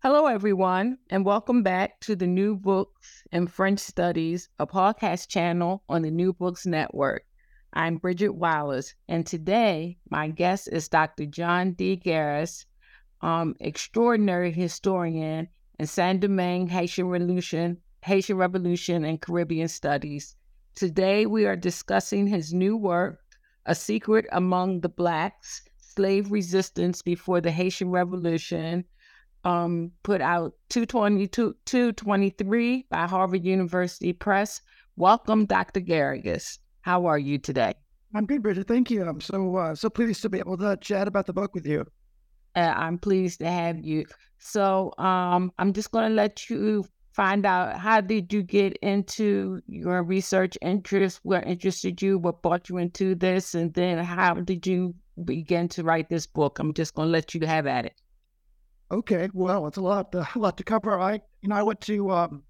Hello, 0.00 0.26
everyone, 0.26 0.96
and 1.10 1.24
welcome 1.24 1.64
back 1.64 1.98
to 2.02 2.14
the 2.14 2.28
New 2.28 2.54
Books 2.54 3.24
in 3.32 3.48
French 3.48 3.80
Studies, 3.80 4.48
a 4.60 4.64
podcast 4.64 5.26
channel 5.26 5.82
on 5.88 6.02
the 6.02 6.10
New 6.12 6.32
Books 6.32 6.64
Network. 6.66 7.24
I'm 7.72 7.96
Bridget 7.96 8.28
Wallace, 8.28 8.94
and 9.08 9.26
today 9.26 9.98
my 10.08 10.28
guest 10.28 10.68
is 10.70 10.88
Dr. 10.88 11.26
John 11.26 11.72
D. 11.72 11.96
Garrigus, 11.96 12.64
um, 13.22 13.56
extraordinary 13.58 14.52
historian 14.52 15.48
in 15.80 15.86
Saint 15.88 16.20
Domingue, 16.20 16.68
Haitian 16.68 17.08
Revolution, 17.08 17.78
Haitian 18.04 18.36
Revolution, 18.36 19.04
and 19.04 19.20
Caribbean 19.20 19.66
Studies. 19.66 20.36
Today 20.76 21.26
we 21.26 21.44
are 21.44 21.56
discussing 21.56 22.28
his 22.28 22.54
new 22.54 22.76
work, 22.76 23.18
A 23.66 23.74
Secret 23.74 24.26
Among 24.30 24.80
the 24.80 24.88
Blacks 24.88 25.62
Slave 25.76 26.30
Resistance 26.30 27.02
Before 27.02 27.40
the 27.40 27.50
Haitian 27.50 27.90
Revolution, 27.90 28.84
um, 29.48 29.90
put 30.02 30.20
out 30.20 30.52
222, 30.68 31.56
223 31.64 32.86
by 32.90 33.06
Harvard 33.06 33.44
University 33.44 34.12
Press. 34.12 34.60
Welcome, 34.96 35.46
Dr. 35.46 35.80
Garrigus. 35.80 36.58
How 36.82 37.06
are 37.06 37.18
you 37.18 37.38
today? 37.38 37.74
I'm 38.14 38.26
good, 38.26 38.42
Bridget. 38.42 38.68
Thank 38.68 38.90
you. 38.90 39.04
I'm 39.04 39.20
so 39.20 39.56
uh, 39.56 39.74
so 39.74 39.88
pleased 39.88 40.22
to 40.22 40.28
be 40.28 40.38
able 40.38 40.58
to 40.58 40.76
chat 40.80 41.08
about 41.08 41.26
the 41.26 41.32
book 41.32 41.54
with 41.54 41.66
you. 41.66 41.86
Uh, 42.56 42.74
I'm 42.76 42.98
pleased 42.98 43.40
to 43.40 43.50
have 43.50 43.78
you. 43.78 44.04
So 44.38 44.92
um, 44.98 45.52
I'm 45.58 45.72
just 45.72 45.90
going 45.90 46.08
to 46.08 46.14
let 46.14 46.48
you 46.50 46.84
find 47.12 47.46
out 47.46 47.78
how 47.78 48.00
did 48.00 48.32
you 48.32 48.42
get 48.42 48.76
into 48.78 49.60
your 49.66 50.02
research 50.02 50.56
interest? 50.62 51.20
What 51.22 51.46
interested 51.46 52.00
you? 52.02 52.18
What 52.18 52.42
brought 52.42 52.68
you 52.68 52.78
into 52.78 53.14
this? 53.14 53.54
And 53.54 53.72
then 53.74 53.98
how 53.98 54.34
did 54.34 54.66
you 54.66 54.94
begin 55.24 55.68
to 55.68 55.84
write 55.84 56.08
this 56.08 56.26
book? 56.26 56.58
I'm 56.58 56.74
just 56.74 56.94
going 56.94 57.08
to 57.08 57.12
let 57.12 57.34
you 57.34 57.46
have 57.46 57.66
at 57.66 57.86
it. 57.86 57.94
Okay, 58.90 59.28
well, 59.34 59.66
it's 59.66 59.76
a 59.76 59.82
lot, 59.82 60.14
a 60.14 60.26
lot 60.36 60.56
to 60.56 60.64
cover. 60.64 60.98
I, 60.98 61.20
you 61.42 61.48
know, 61.48 61.56
I 61.56 61.62
went 61.62 61.80
to, 61.82 62.10
um, 62.10 62.42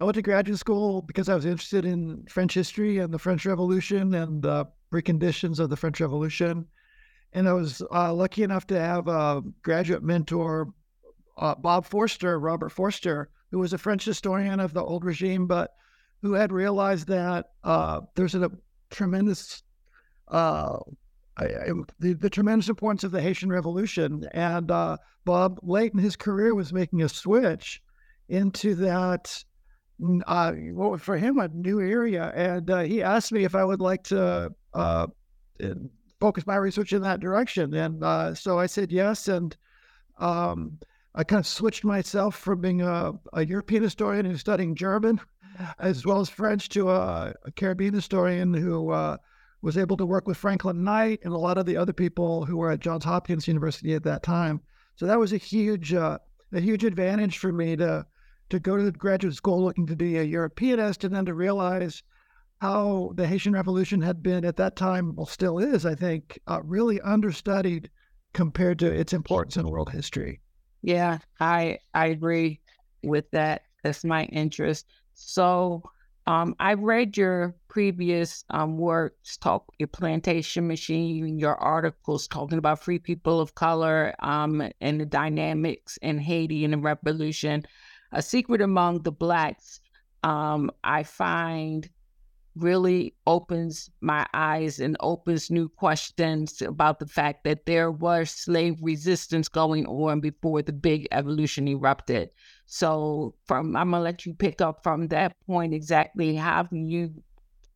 I 0.00 0.04
went 0.04 0.16
to 0.16 0.22
graduate 0.22 0.58
school 0.58 1.02
because 1.02 1.28
I 1.28 1.34
was 1.34 1.46
interested 1.46 1.84
in 1.84 2.24
French 2.28 2.54
history 2.54 2.98
and 2.98 3.12
the 3.12 3.18
French 3.18 3.46
Revolution 3.46 4.14
and 4.14 4.42
the 4.42 4.66
preconditions 4.92 5.58
of 5.58 5.70
the 5.70 5.76
French 5.76 6.00
Revolution. 6.00 6.66
And 7.32 7.48
I 7.48 7.52
was 7.52 7.82
uh, 7.92 8.12
lucky 8.12 8.42
enough 8.42 8.66
to 8.68 8.78
have 8.78 9.08
a 9.08 9.42
graduate 9.62 10.02
mentor, 10.02 10.72
uh, 11.38 11.54
Bob 11.54 11.86
Forster, 11.86 12.38
Robert 12.38 12.70
Forster, 12.70 13.30
who 13.50 13.58
was 13.58 13.72
a 13.72 13.78
French 13.78 14.04
historian 14.04 14.60
of 14.60 14.72
the 14.72 14.82
old 14.82 15.04
regime, 15.04 15.46
but 15.46 15.74
who 16.22 16.34
had 16.34 16.52
realized 16.52 17.08
that 17.08 17.50
uh, 17.64 18.00
there's 18.14 18.34
a 18.34 18.50
tremendous 18.90 19.62
uh, 20.28 20.78
I, 21.36 21.46
the, 21.98 22.12
the, 22.14 22.30
tremendous 22.30 22.68
importance 22.68 23.02
of 23.02 23.10
the 23.10 23.20
Haitian 23.20 23.50
Revolution. 23.50 24.28
And 24.32 24.70
uh, 24.70 24.98
Bob, 25.24 25.58
late 25.62 25.92
in 25.92 25.98
his 25.98 26.16
career, 26.16 26.54
was 26.54 26.72
making 26.72 27.02
a 27.02 27.08
switch 27.08 27.82
into 28.28 28.74
that, 28.76 29.44
uh, 30.26 30.52
what 30.52 31.00
for 31.00 31.16
him, 31.16 31.38
a 31.38 31.48
new 31.48 31.80
area. 31.80 32.32
And 32.34 32.70
uh, 32.70 32.80
he 32.80 33.02
asked 33.02 33.32
me 33.32 33.44
if 33.44 33.54
I 33.54 33.64
would 33.64 33.80
like 33.80 34.04
to 34.04 34.54
uh, 34.74 35.06
focus 36.20 36.46
my 36.46 36.56
research 36.56 36.92
in 36.92 37.02
that 37.02 37.20
direction. 37.20 37.74
And 37.74 38.02
uh, 38.04 38.34
so 38.34 38.58
I 38.58 38.66
said 38.66 38.92
yes. 38.92 39.26
And 39.26 39.56
um, 40.18 40.78
I 41.14 41.24
kind 41.24 41.40
of 41.40 41.46
switched 41.46 41.84
myself 41.84 42.36
from 42.36 42.60
being 42.60 42.82
a, 42.82 43.12
a 43.32 43.44
European 43.44 43.82
historian 43.82 44.24
who's 44.24 44.40
studying 44.40 44.74
German 44.74 45.20
as 45.78 46.06
well 46.06 46.20
as 46.20 46.28
French 46.28 46.68
to 46.70 46.90
a, 46.90 47.34
a 47.44 47.50
Caribbean 47.52 47.94
historian 47.94 48.54
who 48.54 48.90
uh, 48.90 49.16
was 49.64 49.78
able 49.78 49.96
to 49.96 50.04
work 50.04 50.28
with 50.28 50.36
Franklin 50.36 50.84
Knight 50.84 51.20
and 51.24 51.32
a 51.32 51.38
lot 51.38 51.56
of 51.56 51.64
the 51.64 51.78
other 51.78 51.94
people 51.94 52.44
who 52.44 52.58
were 52.58 52.70
at 52.70 52.80
Johns 52.80 53.02
Hopkins 53.04 53.48
University 53.48 53.94
at 53.94 54.04
that 54.04 54.22
time. 54.22 54.60
So 54.96 55.06
that 55.06 55.18
was 55.18 55.32
a 55.32 55.38
huge, 55.38 55.94
uh, 55.94 56.18
a 56.52 56.60
huge 56.60 56.84
advantage 56.84 57.38
for 57.38 57.50
me 57.50 57.74
to 57.76 58.06
to 58.50 58.60
go 58.60 58.76
to 58.76 58.82
the 58.82 58.92
graduate 58.92 59.34
school 59.34 59.64
looking 59.64 59.86
to 59.86 59.96
be 59.96 60.18
a 60.18 60.22
Europeanist 60.22 61.02
and 61.02 61.14
then 61.14 61.24
to 61.24 61.32
realize 61.32 62.02
how 62.60 63.12
the 63.14 63.26
Haitian 63.26 63.54
Revolution 63.54 64.02
had 64.02 64.22
been 64.22 64.44
at 64.44 64.56
that 64.56 64.76
time, 64.76 65.16
well, 65.16 65.24
still 65.24 65.58
is, 65.58 65.86
I 65.86 65.94
think, 65.94 66.38
uh, 66.46 66.60
really 66.62 67.00
understudied 67.00 67.90
compared 68.34 68.78
to 68.80 68.92
its 68.92 69.14
importance 69.14 69.56
in 69.56 69.66
world 69.66 69.88
history. 69.88 70.42
Yeah, 70.82 71.18
I 71.40 71.78
I 71.94 72.08
agree 72.08 72.60
with 73.02 73.30
that. 73.30 73.62
That's 73.82 74.04
my 74.04 74.24
interest. 74.24 74.86
So 75.14 75.82
um, 76.26 76.54
I 76.58 76.74
read 76.74 77.16
your 77.16 77.54
previous 77.68 78.44
um, 78.50 78.78
works, 78.78 79.36
talk 79.36 79.66
your 79.78 79.88
plantation 79.88 80.66
machine, 80.66 81.38
your 81.38 81.56
articles 81.56 82.26
talking 82.26 82.56
about 82.56 82.82
free 82.82 82.98
people 82.98 83.40
of 83.40 83.54
color 83.54 84.14
um, 84.20 84.62
and 84.80 85.00
the 85.00 85.06
dynamics 85.06 85.98
in 86.00 86.18
Haiti 86.18 86.64
and 86.64 86.72
the 86.72 86.78
revolution. 86.78 87.64
A 88.12 88.22
secret 88.22 88.62
among 88.62 89.02
the 89.02 89.12
blacks, 89.12 89.80
um, 90.22 90.70
I 90.82 91.02
find 91.02 91.90
really 92.56 93.14
opens 93.26 93.90
my 94.00 94.26
eyes 94.32 94.78
and 94.78 94.96
opens 95.00 95.50
new 95.50 95.68
questions 95.68 96.62
about 96.62 97.00
the 97.00 97.06
fact 97.06 97.44
that 97.44 97.66
there 97.66 97.90
was 97.90 98.30
slave 98.30 98.76
resistance 98.80 99.48
going 99.48 99.86
on 99.86 100.20
before 100.20 100.62
the 100.62 100.72
big 100.72 101.08
evolution 101.10 101.66
erupted. 101.68 102.30
So 102.66 103.34
from 103.46 103.76
I'm 103.76 103.90
gonna 103.90 104.02
let 104.02 104.26
you 104.26 104.34
pick 104.34 104.60
up 104.60 104.82
from 104.82 105.08
that 105.08 105.36
point 105.46 105.74
exactly 105.74 106.34
how 106.34 106.66
you 106.70 107.22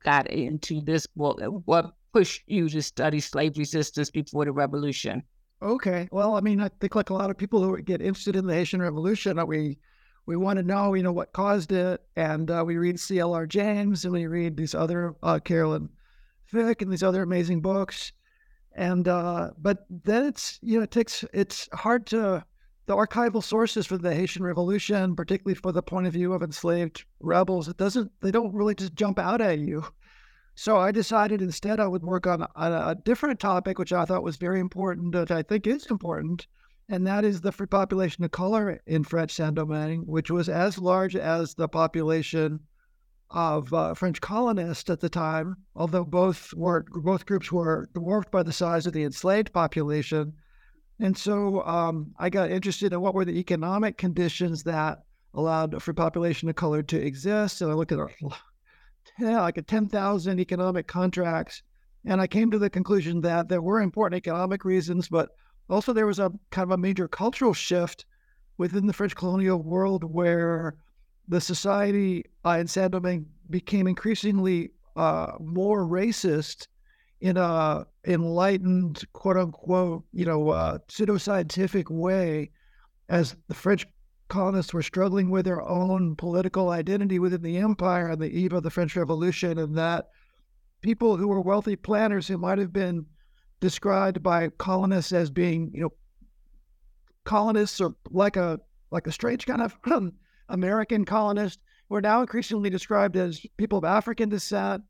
got 0.05 0.29
into 0.29 0.81
this 0.81 1.07
book. 1.07 1.41
What 1.65 1.93
pushed 2.13 2.43
you 2.47 2.69
to 2.69 2.83
study 2.83 3.21
slave 3.21 3.59
resistance 3.59 4.11
before 4.11 4.45
the 4.45 4.53
revolution? 4.53 5.23
Okay. 5.61 6.09
Well, 6.13 6.35
I 6.35 6.41
mean, 6.41 6.61
I 6.61 6.69
think 6.81 6.95
like 6.95 7.11
a 7.11 7.15
lot 7.15 7.31
of 7.31 7.37
people 7.37 7.63
who 7.63 7.81
get 7.83 8.01
interested 8.01 8.37
in 8.37 8.47
the 8.47 8.55
Haitian 8.55 8.81
Revolution, 8.81 9.45
we 9.47 9.79
we 10.27 10.37
want 10.37 10.59
to 10.59 10.63
know, 10.63 10.95
you 10.95 11.03
know, 11.03 11.13
what 11.13 11.33
caused 11.33 11.73
it. 11.73 12.03
And 12.17 12.51
uh, 12.51 12.63
we 12.67 12.77
read 12.77 13.01
C.L.R. 13.01 13.47
James 13.47 14.05
and 14.05 14.13
we 14.13 14.27
read 14.27 14.57
these 14.57 14.75
other 14.75 15.17
uh, 15.23 15.39
Carolyn 15.39 15.89
Fick 16.45 16.83
and 16.83 16.93
these 16.93 17.03
other 17.03 17.23
amazing 17.23 17.61
books. 17.61 18.13
And 18.75 19.09
uh, 19.09 19.51
but 19.59 19.87
then 19.91 20.27
it's 20.27 20.59
you 20.63 20.79
know 20.79 20.85
it 20.85 20.91
takes 20.91 21.25
it's 21.33 21.69
hard 21.73 22.07
to 22.07 22.45
the 22.89 22.97
archival 22.97 23.45
sources 23.45 23.87
for 23.87 23.99
the 23.99 24.15
Haitian 24.15 24.43
Revolution, 24.43 25.15
particularly 25.15 25.55
for 25.55 25.73
the 25.73 25.83
point 25.83 26.07
of 26.07 26.15
view 26.15 26.33
of 26.33 26.43
enslaved 26.43 27.05
rebels, 27.21 27.69
it 27.69 27.77
doesn't 27.77 28.11
they 28.23 28.31
don't 28.31 28.55
really 28.55 28.75
just 28.75 28.95
jump 28.95 29.19
out 29.19 29.43
at 29.43 29.59
you. 29.59 29.85
So 30.55 30.79
I 30.79 30.91
decided 30.91 31.43
instead 31.43 31.81
I 31.81 31.87
would 31.87 32.03
work 32.03 32.27
on 32.27 32.43
a, 32.43 32.49
a 32.57 32.97
different 33.05 33.41
topic, 33.41 33.79
which 33.79 33.93
I 33.93 34.07
thought 34.07 34.23
was 34.23 34.39
very 34.39 34.59
important, 34.59 35.13
that 35.13 35.31
I 35.31 35.43
think 35.43 35.67
is 35.67 35.85
important, 35.87 36.47
and 36.89 37.07
that 37.07 37.27
is 37.27 37.43
the 37.43 37.53
free 37.53 37.67
population 37.67 38.25
of 38.25 38.31
color 38.31 38.81
in 38.87 39.05
French 39.05 39.35
Saint 39.35 39.57
Domingue, 39.57 40.05
which 40.07 40.31
was 40.31 40.49
as 40.49 40.79
large 40.79 41.15
as 41.15 41.55
the 41.55 41.69
population 41.69 42.59
of 43.31 43.71
uh, 43.75 43.93
French 43.93 44.19
colonists 44.23 44.89
at 44.89 45.01
the 45.01 45.11
time, 45.11 45.59
although 45.77 46.07
both 46.07 46.55
were 46.55 46.87
both 46.95 47.27
groups 47.27 47.53
were 47.53 47.91
dwarfed 47.93 48.31
by 48.31 48.43
the 48.43 48.51
size 48.51 48.87
of 48.87 48.95
the 48.95 49.05
enslaved 49.05 49.53
population. 49.53 50.33
And 51.01 51.17
so 51.17 51.65
um, 51.65 52.15
I 52.19 52.29
got 52.29 52.51
interested 52.51 52.93
in 52.93 53.01
what 53.01 53.15
were 53.15 53.25
the 53.25 53.39
economic 53.39 53.99
conditions 53.99 54.63
that 54.65 55.05
allowed 55.35 55.81
for 55.83 55.93
population 55.93 56.49
of 56.49 56.57
color 56.57 56.83
to 56.83 57.01
exist. 57.01 57.61
And 57.61 57.71
I 57.71 57.75
looked 57.75 57.93
at 57.93 57.99
yeah, 59.19 59.41
like 59.41 59.59
a 59.59 59.63
10,000 59.63 60.41
economic 60.41 60.87
contracts. 60.87 61.63
And 62.05 62.21
I 62.21 62.27
came 62.27 62.51
to 62.51 62.59
the 62.59 62.71
conclusion 62.71 63.21
that 63.23 63.49
there 63.49 63.63
were 63.63 63.81
important 63.81 64.19
economic 64.19 64.65
reasons, 64.65 65.09
but 65.09 65.31
also, 65.69 65.93
there 65.93 66.07
was 66.07 66.19
a 66.19 66.33
kind 66.51 66.65
of 66.65 66.71
a 66.71 66.79
major 66.79 67.09
cultural 67.09 67.53
shift 67.53 68.07
within 68.57 68.87
the 68.87 68.93
French 68.93 69.15
colonial 69.15 69.63
world 69.63 70.03
where 70.03 70.77
the 71.29 71.41
society 71.41 72.25
uh, 72.45 72.57
in 72.59 72.67
Saint 72.67 72.93
Domingue 72.93 73.27
became 73.51 73.87
increasingly 73.87 74.71
uh, 74.97 75.33
more 75.41 75.87
racist 75.87 76.69
in 77.21 77.37
a 77.37 77.87
enlightened, 78.07 79.05
quote 79.13 79.37
unquote, 79.37 80.05
you 80.13 80.25
know, 80.25 80.51
uh, 80.51 80.79
pseudoscientific 80.89 81.91
way, 81.91 82.51
as 83.09 83.37
the 83.49 83.55
French 83.55 83.87
colonists 84.29 84.75
were 84.75 84.83
struggling 84.83 85.31
with 85.31 85.45
their 85.45 85.63
own 85.63 86.15
political 86.15 86.71
identity 86.71 87.19
within 87.19 87.43
the 87.43 87.57
empire 87.57 88.11
on 88.11 88.19
the 88.19 88.31
eve 88.31 88.53
of 88.53 88.63
the 88.63 88.71
French 88.71 88.95
Revolution, 88.95 89.59
and 89.59 89.77
that 89.77 90.09
people 90.81 91.17
who 91.17 91.29
were 91.29 91.41
wealthy 91.41 91.77
planners 91.77 92.29
who 92.29 92.39
might 92.39 92.59
have 92.59 92.73
been 92.73 93.07
described 93.61 94.23
by 94.23 94.49
colonists 94.59 95.13
as 95.13 95.31
being, 95.31 95.71
you 95.75 95.83
know, 95.83 95.93
colonists 97.25 97.81
or 97.81 97.95
like 98.11 98.37
a 98.37 98.61
like 98.91 99.07
a 99.07 99.13
strange 99.13 99.45
kind 99.45 99.61
of 99.61 99.77
American 100.49 101.05
colonist, 101.05 101.61
were 101.89 102.01
now 102.01 102.21
increasingly 102.21 102.71
described 102.71 103.17
as 103.17 103.45
people 103.57 103.79
of 103.79 103.85
African 103.85 104.29
descent. 104.29 104.83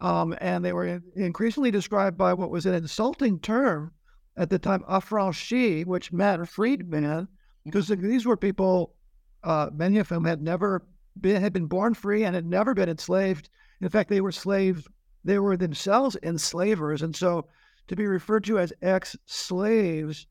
Um, 0.00 0.36
and 0.40 0.64
they 0.64 0.72
were 0.72 1.02
increasingly 1.16 1.70
described 1.70 2.16
by 2.16 2.32
what 2.34 2.50
was 2.50 2.66
an 2.66 2.74
insulting 2.74 3.40
term 3.40 3.92
at 4.36 4.50
the 4.50 4.58
time, 4.58 4.84
affranchi, 4.88 5.84
which 5.84 6.12
meant 6.12 6.48
freedmen, 6.48 7.26
because 7.64 7.88
these 7.88 8.24
were 8.24 8.36
people, 8.36 8.94
uh, 9.42 9.70
many 9.74 9.98
of 9.98 10.08
whom 10.08 10.24
had 10.24 10.40
never 10.40 10.86
been, 11.20 11.42
had 11.42 11.52
been 11.52 11.66
born 11.66 11.94
free 11.94 12.24
and 12.24 12.34
had 12.34 12.46
never 12.46 12.74
been 12.74 12.88
enslaved. 12.88 13.50
In 13.80 13.88
fact, 13.88 14.08
they 14.08 14.20
were 14.20 14.32
slaves, 14.32 14.86
they 15.24 15.40
were 15.40 15.56
themselves 15.56 16.16
enslavers. 16.22 17.02
And 17.02 17.14
so 17.14 17.48
to 17.88 17.96
be 17.96 18.06
referred 18.06 18.44
to 18.44 18.60
as 18.60 18.72
ex 18.80 19.16
slaves 19.26 20.26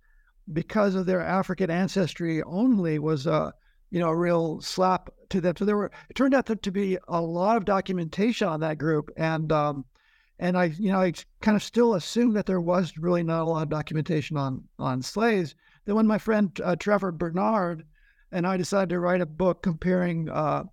because 0.53 0.95
of 0.95 1.05
their 1.05 1.21
African 1.21 1.69
ancestry 1.69 2.41
only 2.43 2.99
was 2.99 3.27
a, 3.27 3.53
you 3.91 3.99
know, 3.99 4.09
a 4.09 4.15
real 4.15 4.61
slap 4.61 5.09
to 5.29 5.41
them. 5.41 5.55
So 5.57 5.65
there 5.65 5.77
were, 5.77 5.91
it 6.09 6.15
turned 6.15 6.33
out 6.33 6.45
to 6.61 6.71
be 6.71 6.97
a 7.07 7.21
lot 7.21 7.57
of 7.57 7.65
documentation 7.65 8.47
on 8.47 8.59
that 8.61 8.77
group. 8.77 9.09
And, 9.17 9.51
um, 9.51 9.85
and 10.39 10.57
I, 10.57 10.65
you 10.65 10.91
know, 10.91 11.01
I 11.01 11.13
kind 11.41 11.57
of 11.57 11.63
still 11.63 11.95
assumed 11.95 12.35
that 12.35 12.45
there 12.45 12.61
was 12.61 12.97
really 12.97 13.23
not 13.23 13.41
a 13.41 13.49
lot 13.49 13.63
of 13.63 13.69
documentation 13.69 14.37
on 14.37 14.63
on 14.77 15.01
slaves. 15.01 15.55
Then 15.85 15.95
when 15.95 16.07
my 16.07 16.17
friend 16.17 16.51
uh, 16.63 16.75
Trevor 16.75 17.11
Burnard 17.11 17.83
and 18.31 18.45
I 18.45 18.57
decided 18.57 18.89
to 18.89 18.99
write 18.99 19.21
a 19.21 19.25
book 19.25 19.63
comparing 19.63 20.29
uh, 20.29 20.63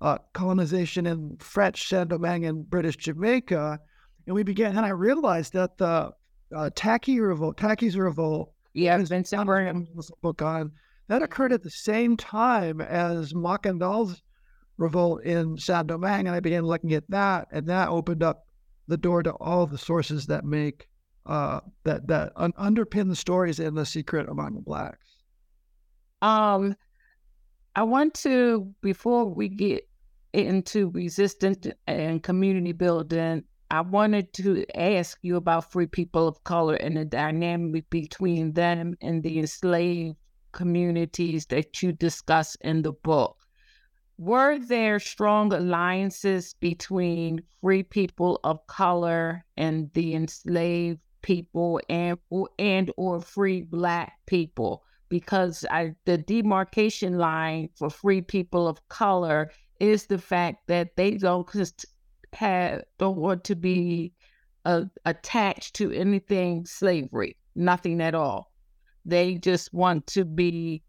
uh, 0.00 0.18
colonization 0.32 1.06
in 1.06 1.36
French 1.38 1.88
Saint-Domingue 1.88 2.46
and 2.46 2.68
British 2.68 2.96
Jamaica, 2.96 3.78
and 4.26 4.34
we 4.34 4.42
began, 4.42 4.76
and 4.76 4.84
I 4.84 4.90
realized 4.90 5.52
that 5.52 5.78
the 5.78 6.12
uh, 6.54 6.70
Tacky 6.74 7.20
revolt, 7.20 7.56
Tacky's 7.56 7.96
revolt, 7.96 8.52
yeah, 8.72 8.96
Vincent 8.98 9.46
Burnham 9.46 9.86
book 10.20 10.42
on 10.42 10.72
that 11.08 11.22
occurred 11.22 11.52
at 11.52 11.62
the 11.62 11.70
same 11.70 12.16
time 12.16 12.80
as 12.80 13.32
Macandal's 13.32 14.22
revolt 14.78 15.22
in 15.22 15.56
Saint-Domingue, 15.56 16.26
and 16.26 16.36
I 16.36 16.40
began 16.40 16.64
looking 16.64 16.92
at 16.92 17.08
that, 17.10 17.48
and 17.50 17.66
that 17.68 17.88
opened 17.88 18.22
up 18.22 18.44
the 18.88 18.96
door 18.96 19.22
to 19.22 19.32
all 19.32 19.66
the 19.66 19.78
sources 19.78 20.26
that 20.26 20.44
make 20.44 20.88
uh, 21.26 21.60
that 21.84 22.06
that 22.06 22.32
un- 22.36 22.52
underpin 22.52 23.08
the 23.08 23.16
stories 23.16 23.58
in 23.58 23.74
the 23.74 23.84
secret 23.84 24.28
among 24.28 24.54
the 24.54 24.60
blacks. 24.60 25.16
Um, 26.22 26.76
I 27.74 27.82
want 27.82 28.14
to 28.14 28.72
before 28.80 29.24
we 29.26 29.48
get 29.48 29.88
into 30.32 30.90
resistance 30.90 31.66
and 31.86 32.22
community 32.22 32.72
building. 32.72 33.42
I 33.70 33.80
wanted 33.80 34.32
to 34.34 34.64
ask 34.76 35.18
you 35.22 35.36
about 35.36 35.72
free 35.72 35.86
people 35.86 36.28
of 36.28 36.44
color 36.44 36.74
and 36.74 36.96
the 36.96 37.04
dynamic 37.04 37.90
between 37.90 38.52
them 38.52 38.94
and 39.00 39.22
the 39.24 39.40
enslaved 39.40 40.16
communities 40.56 41.46
that 41.46 41.82
you 41.82 41.92
discuss 41.92 42.56
in 42.62 42.82
the 42.82 42.92
book. 42.92 43.36
Were 44.18 44.58
there 44.58 44.98
strong 44.98 45.52
alliances 45.52 46.54
between 46.58 47.42
free 47.60 47.82
people 47.82 48.40
of 48.42 48.66
color 48.66 49.44
and 49.58 49.90
the 49.92 50.14
enslaved 50.14 51.00
people 51.20 51.80
and 51.90 52.18
and 52.58 52.90
or 52.96 53.20
free 53.20 53.62
black 53.62 54.14
people? 54.24 54.82
Because 55.10 55.64
I, 55.70 55.94
the 56.06 56.18
demarcation 56.18 57.18
line 57.18 57.68
for 57.76 57.90
free 57.90 58.22
people 58.22 58.66
of 58.66 58.88
color 58.88 59.52
is 59.78 60.06
the 60.06 60.18
fact 60.18 60.66
that 60.68 60.96
they 60.96 61.12
don't 61.12 61.46
have 62.32 62.82
don't 62.98 63.18
want 63.18 63.44
to 63.44 63.54
be 63.54 64.12
uh, 64.64 64.84
attached 65.04 65.74
to 65.76 65.92
anything 65.92 66.66
slavery 66.66 67.36
nothing 67.54 68.00
at 68.00 68.14
all 68.14 68.50
they 69.06 69.36
just 69.36 69.72
want 69.72 70.06
to 70.08 70.24
be 70.24 70.82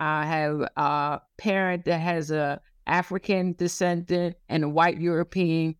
I 0.00 0.24
have 0.26 0.60
a 0.76 1.20
parent 1.38 1.84
that 1.84 2.00
has 2.00 2.30
a 2.30 2.60
African 2.86 3.54
descendant 3.58 4.36
and 4.48 4.64
a 4.64 4.68
white 4.68 5.00
European 5.00 5.74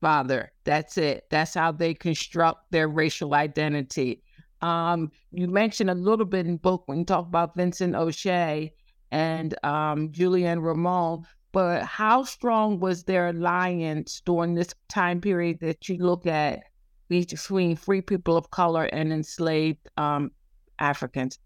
father. 0.00 0.52
That's 0.64 0.98
it. 0.98 1.24
That's 1.30 1.54
how 1.54 1.72
they 1.72 1.94
construct 1.94 2.70
their 2.70 2.88
racial 2.88 3.34
identity. 3.34 4.22
Um, 4.62 5.10
you 5.32 5.48
mentioned 5.48 5.90
a 5.90 5.94
little 5.94 6.26
bit 6.26 6.46
in 6.46 6.56
book 6.56 6.82
when 6.86 6.98
you 6.98 7.04
talk 7.04 7.26
about 7.26 7.56
Vincent 7.56 7.94
Ogé 7.94 8.70
and 9.10 9.54
um, 9.64 10.10
Julien 10.12 10.60
Raimond, 10.60 11.26
but 11.52 11.84
how 11.84 12.24
strong 12.24 12.80
was 12.80 13.04
their 13.04 13.28
alliance 13.28 14.20
during 14.26 14.54
this 14.54 14.74
time 14.88 15.20
period 15.20 15.58
that 15.60 15.88
you 15.88 15.98
look 15.98 16.26
at 16.26 16.64
between 17.08 17.76
free 17.76 18.00
people 18.00 18.36
of 18.36 18.50
color 18.50 18.84
and 18.86 19.12
enslaved 19.12 19.88
um, 19.96 20.30
Africans? 20.78 21.38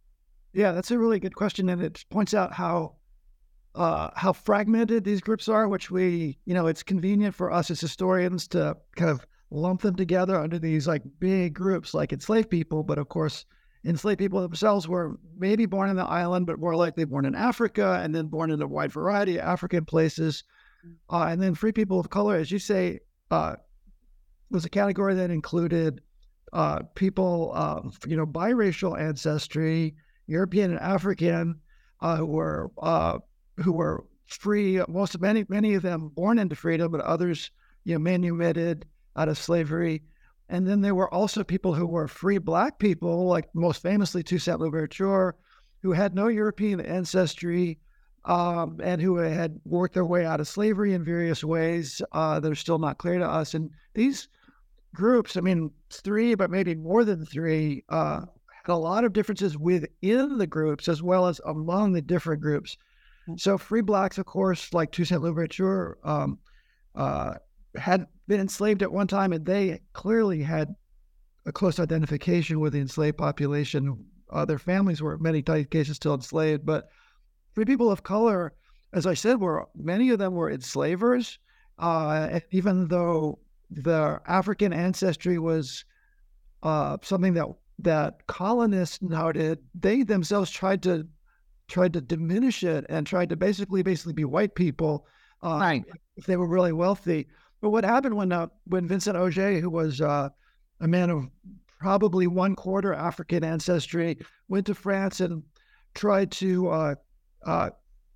Yeah, 0.53 0.73
that's 0.73 0.91
a 0.91 0.99
really 0.99 1.21
good 1.21 1.35
question, 1.35 1.69
and 1.69 1.81
it 1.81 2.05
points 2.11 2.35
out 2.35 2.53
how 2.53 2.97
uh, 3.75 4.11
how 4.17 4.33
fragmented 4.33 5.05
these 5.05 5.21
groups 5.21 5.49
are. 5.49 5.69
Which 5.69 5.91
we, 5.91 6.39
you 6.45 6.55
know, 6.55 6.67
it's 6.67 6.83
convenient 6.83 7.35
for 7.35 7.53
us 7.53 7.71
as 7.71 7.81
historians 7.81 8.49
to 8.49 8.77
kind 8.97 9.11
of 9.11 9.25
lump 9.51 9.83
them 9.83 9.97
together 9.97 10.39
under 10.39 10.59
these 10.59 10.87
like 10.87 11.03
big 11.19 11.55
groups, 11.55 11.95
like 11.95 12.13
enslaved 12.13 12.51
people. 12.51 12.83
But 12.83 12.99
of 12.99 13.09
course, 13.09 13.45
enslaved 13.85 14.19
people 14.19 14.41
themselves 14.41 14.89
were 14.89 15.19
maybe 15.39 15.67
born 15.67 15.89
in 15.89 15.97
the 15.97 16.05
island, 16.05 16.47
but 16.47 16.59
more 16.59 16.75
likely 16.75 17.05
born 17.05 17.25
in 17.25 17.35
Africa, 17.35 18.01
and 18.03 18.15
then 18.15 18.27
born 18.27 18.51
in 18.51 18.61
a 18.61 18.67
wide 18.67 18.93
variety 18.93 19.39
of 19.39 19.47
African 19.47 19.85
places. 19.85 20.43
Mm. 20.85 20.95
Uh, 21.11 21.27
and 21.27 21.41
then 21.41 21.55
free 21.55 21.73
people 21.73 22.01
of 22.01 22.11
color, 22.11 22.37
as 22.37 22.51
you 22.51 22.59
say, 22.59 23.01
uh, 23.31 23.55
was 24.51 24.65
a 24.65 24.71
category 24.71 25.15
that 25.15 25.31
included 25.31 26.01
uh, 26.53 26.81
people, 26.95 27.55
you 28.07 28.17
know, 28.17 28.27
biracial 28.27 28.99
ancestry 28.99 29.95
European 30.31 30.71
and 30.71 30.81
African 30.81 31.61
uh, 32.01 32.17
who 32.17 32.27
were 32.27 32.71
uh, 32.79 33.19
who 33.57 33.73
were 33.73 34.05
free. 34.27 34.81
Most 34.89 35.15
of 35.15 35.21
many 35.21 35.45
many 35.49 35.75
of 35.75 35.83
them 35.83 36.09
born 36.09 36.39
into 36.39 36.55
freedom, 36.55 36.93
but 36.93 37.01
others 37.01 37.51
you 37.85 37.95
know 37.95 37.99
manumitted 37.99 38.87
out 39.17 39.29
of 39.29 39.37
slavery. 39.37 40.03
And 40.49 40.67
then 40.67 40.81
there 40.81 40.95
were 40.95 41.13
also 41.13 41.45
people 41.45 41.75
who 41.75 41.87
were 41.87 42.09
free 42.09 42.39
black 42.39 42.79
people, 42.79 43.27
like 43.27 43.55
most 43.55 43.83
famously 43.83 44.23
Toussaint 44.23 44.61
Louverture, 44.61 45.37
who 45.83 45.93
had 45.93 46.15
no 46.15 46.29
European 46.29 46.81
ancestry 46.81 47.79
um, 48.25 48.79
and 48.83 49.01
who 49.01 49.17
had 49.17 49.61
worked 49.65 49.95
their 49.95 50.05
way 50.05 50.27
out 50.27 50.41
of 50.41 50.49
slavery 50.49 50.95
in 50.95 51.05
various 51.05 51.45
ways 51.45 52.03
uh, 52.13 52.39
that 52.41 52.51
are 52.51 52.57
still 52.57 52.79
not 52.79 52.99
clear 52.99 53.19
to 53.19 53.27
us. 53.27 53.55
And 53.55 53.71
these 53.95 54.29
groups, 54.95 55.37
I 55.37 55.41
mean, 55.41 55.71
three, 55.91 56.35
but 56.35 56.51
maybe 56.51 56.75
more 56.75 57.05
than 57.05 57.25
three, 57.25 57.85
uh, 57.89 58.23
a 58.67 58.75
lot 58.75 59.05
of 59.05 59.13
differences 59.13 59.59
within 59.59 60.39
the 60.39 60.47
groups 60.47 60.89
as 60.89 61.03
well 61.03 61.27
as 61.27 61.41
among 61.47 61.93
the 61.93 62.03
different 62.03 62.41
groups. 62.41 62.77
Mm. 63.29 63.41
So 63.41 63.59
free 63.59 63.81
blacks, 63.81 64.19
of 64.19 64.27
course, 64.27 64.73
like 64.73 64.93
Toussaint 64.93 65.23
Louverture, 65.23 65.99
um, 66.05 66.39
uh, 66.95 67.35
had 67.77 68.07
been 68.29 68.41
enslaved 68.41 68.83
at 68.83 68.93
one 68.93 69.07
time, 69.07 69.33
and 69.33 69.45
they 69.45 69.81
clearly 69.93 70.43
had 70.43 70.75
a 71.47 71.53
close 71.53 71.81
identification 71.81 72.61
with 72.61 72.73
the 72.73 72.81
enslaved 72.81 73.19
population. 73.19 74.05
Uh, 74.31 74.45
their 74.45 74.59
families 74.59 75.03
were, 75.03 75.15
in 75.15 75.23
many 75.23 75.43
cases, 75.43 75.97
still 75.97 76.15
enslaved. 76.15 76.65
But 76.67 76.89
free 77.55 77.65
people 77.65 77.91
of 77.91 78.03
color, 78.03 78.53
as 78.93 79.07
I 79.07 79.15
said, 79.15 79.41
were 79.41 79.69
many 79.75 80.11
of 80.11 80.19
them 80.19 80.35
were 80.35 80.51
enslavers. 80.51 81.39
Uh, 81.79 82.41
even 82.51 82.89
though 82.89 83.39
their 83.71 84.23
African 84.27 84.73
ancestry 84.73 85.39
was 85.39 85.85
uh, 86.63 86.99
something 87.03 87.35
that 87.35 87.47
that 87.79 88.27
colonists 88.27 89.01
noted 89.01 89.59
they 89.75 90.03
themselves 90.03 90.51
tried 90.51 90.83
to 90.83 91.07
tried 91.69 91.93
to 91.95 92.01
diminish 92.01 92.63
it 92.63 92.85
and 92.89 93.07
tried 93.07 93.31
to 93.31 93.37
basically 93.37 93.83
basically 93.83 94.13
be 94.13 94.25
white 94.25 94.55
people 94.55 95.07
uh, 95.43 95.59
right. 95.61 95.85
if 96.17 96.27
they 96.27 96.37
were 96.37 96.49
really 96.49 96.73
wealthy. 96.73 97.29
But 97.61 97.71
what 97.71 97.85
happened 97.85 98.17
when 98.17 98.33
uh, 98.33 98.49
when 98.65 98.87
Vincent 98.87 99.17
Ogé, 99.17 99.61
who 99.61 99.71
was 99.71 100.01
uh, 100.01 100.29
a 100.81 100.89
man 100.89 101.11
of 101.11 101.29
probably 101.79 102.27
one 102.27 102.55
quarter 102.55 102.93
African 102.93 103.45
ancestry, 103.45 104.19
went 104.49 104.67
to 104.67 104.75
France 104.75 105.21
and 105.21 105.43
tried 105.95 106.31
to 106.33 106.69
uh, 106.69 106.95
uh, 107.47 107.71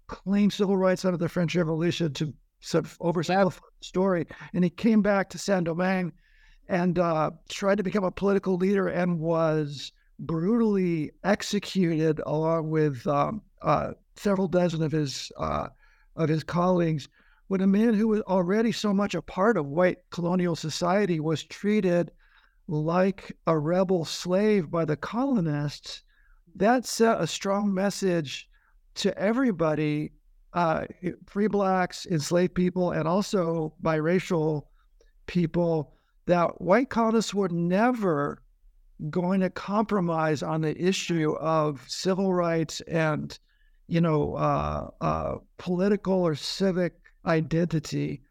claim 0.06 0.50
civil 0.50 0.76
rights 0.76 1.04
under 1.04 1.16
the 1.16 1.28
French 1.28 1.54
Revolution 1.56 2.12
to 2.14 2.34
sort 2.64 2.84
of 2.84 2.98
oversimplified 2.98 3.60
story, 3.80 4.26
and 4.54 4.64
he 4.64 4.70
came 4.70 5.02
back 5.02 5.28
to 5.30 5.38
Saint 5.38 5.64
Domingue 5.64 6.12
and 6.68 6.98
uh, 6.98 7.30
tried 7.48 7.76
to 7.76 7.82
become 7.82 8.04
a 8.04 8.10
political 8.10 8.56
leader 8.56 8.88
and 8.88 9.20
was 9.20 9.92
brutally 10.18 11.10
executed 11.24 12.20
along 12.24 12.70
with 12.70 13.06
um, 13.06 13.42
uh, 13.62 13.92
several 14.16 14.48
dozen 14.48 14.82
of 14.82 14.92
his 14.92 15.30
uh, 15.36 15.68
of 16.16 16.28
his 16.28 16.44
colleagues. 16.44 17.08
When 17.48 17.60
a 17.60 17.66
man 17.66 17.92
who 17.92 18.08
was 18.08 18.22
already 18.22 18.72
so 18.72 18.94
much 18.94 19.14
a 19.14 19.20
part 19.20 19.58
of 19.58 19.66
white 19.66 19.98
colonial 20.10 20.56
society 20.56 21.20
was 21.20 21.44
treated 21.44 22.10
like 22.66 23.36
a 23.46 23.58
rebel 23.58 24.06
slave 24.06 24.70
by 24.70 24.86
the 24.86 24.96
colonists, 24.96 26.02
that 26.54 26.86
sent 26.86 27.20
a 27.20 27.26
strong 27.26 27.74
message 27.74 28.48
to 28.94 29.16
everybody 29.18 30.12
uh, 30.54 30.84
free 31.26 31.48
blacks, 31.48 32.06
enslaved 32.06 32.54
people, 32.54 32.92
and 32.92 33.06
also 33.06 33.74
biracial 33.82 34.62
people 35.26 35.92
that 36.26 36.60
white 36.60 36.88
colonists 36.88 37.34
were 37.34 37.48
never 37.48 38.40
going 39.10 39.40
to 39.40 39.50
compromise 39.50 40.42
on 40.42 40.60
the 40.60 40.80
issue 40.80 41.32
of 41.40 41.84
civil 41.88 42.32
rights 42.32 42.80
and 42.82 43.38
you 43.86 44.00
know, 44.00 44.34
uh, 44.34 44.90
uh, 45.00 45.34
political 45.58 46.14
or 46.14 46.34
civic 46.34 46.94
identity, 47.26 48.22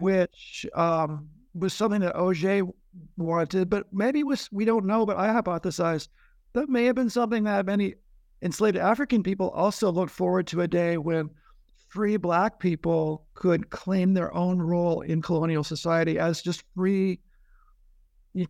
which 0.00 0.66
um, 0.74 1.28
was 1.54 1.72
something 1.72 2.00
that 2.00 2.14
Ogé 2.14 2.68
wanted, 3.16 3.70
but 3.70 3.86
maybe 3.92 4.24
was 4.24 4.48
we 4.50 4.64
don't 4.64 4.86
know. 4.86 5.06
But 5.06 5.16
I 5.16 5.28
hypothesize 5.28 6.08
that 6.54 6.68
may 6.68 6.84
have 6.84 6.96
been 6.96 7.10
something 7.10 7.44
that 7.44 7.66
many 7.66 7.94
enslaved 8.42 8.76
African 8.76 9.22
people 9.22 9.50
also 9.50 9.92
looked 9.92 10.12
forward 10.12 10.46
to 10.48 10.62
a 10.62 10.68
day 10.68 10.96
when 10.98 11.30
free 11.88 12.16
Black 12.16 12.60
people 12.60 13.26
could 13.34 13.70
claim 13.70 14.14
their 14.14 14.32
own 14.34 14.60
role 14.60 15.00
in 15.00 15.22
colonial 15.22 15.64
society 15.64 16.18
as 16.18 16.42
just 16.42 16.62
free 16.74 17.20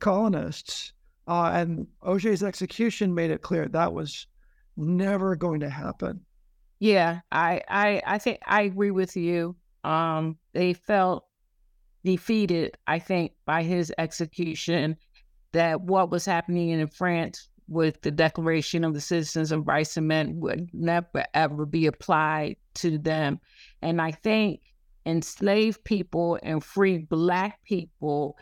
colonists. 0.00 0.92
Uh, 1.26 1.50
and 1.54 1.87
Ogé's 2.02 2.42
execution 2.42 3.14
made 3.14 3.30
it 3.30 3.42
clear 3.42 3.68
that 3.68 3.92
was 3.92 4.26
never 4.76 5.37
going 5.37 5.61
to 5.61 5.71
happen. 5.71 6.21
Yeah, 6.80 7.21
I, 7.33 7.62
I, 7.68 8.02
I 8.07 8.18
think 8.18 8.38
I 8.47 8.62
agree 8.62 8.90
with 8.90 9.16
you. 9.16 9.57
Um, 9.85 10.38
they 10.52 10.73
felt 10.73 11.25
defeated, 12.04 12.76
I 12.87 12.99
think, 12.99 13.33
by 13.45 13.62
his 13.62 13.92
execution. 13.99 14.97
That 15.52 15.80
what 15.80 16.11
was 16.11 16.26
happening 16.26 16.68
in 16.68 16.87
France 16.88 17.49
with 17.69 18.01
the 18.03 18.11
Declaration 18.11 18.85
of 18.85 18.95
the 18.95 19.01
Citizens 19.01 19.53
of 19.53 19.67
Rights 19.67 19.97
and 19.97 20.09
Men 20.09 20.41
would 20.41 20.69
never 20.73 21.25
ever 21.35 21.67
be 21.67 21.87
applied 21.87 22.57
to 22.75 22.99
them. 22.99 23.41
And 23.83 24.01
I 24.01 24.11
think 24.11 24.61
enslaved 25.07 25.85
people 25.85 26.39
and 26.43 26.63
free 26.63 26.99
Black 26.99 27.63
people 27.65 28.37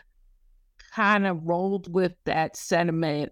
kind 0.93 1.27
of 1.27 1.43
rolled 1.43 1.93
with 1.93 2.13
that 2.25 2.55
sentiment 2.55 3.31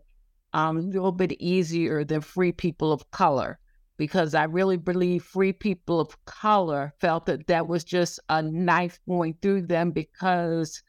um, 0.54 0.78
a 0.78 0.82
little 0.82 1.12
bit 1.12 1.34
easier 1.34 2.04
than 2.04 2.22
free 2.22 2.52
people 2.52 2.92
of 2.92 3.10
color 3.12 3.60
because 3.98 4.36
I 4.36 4.44
really 4.44 4.78
believe 4.78 5.24
free 5.24 5.54
people 5.54 6.00
of 6.00 6.26
color 6.26 6.94
felt 7.00 7.26
that 7.28 7.48
that 7.48 7.68
was 7.68 7.84
just 7.84 8.20
a 8.30 8.42
knife 8.42 9.00
going 9.08 9.36
through 9.42 9.64
them 9.64 9.92
because 9.92 10.82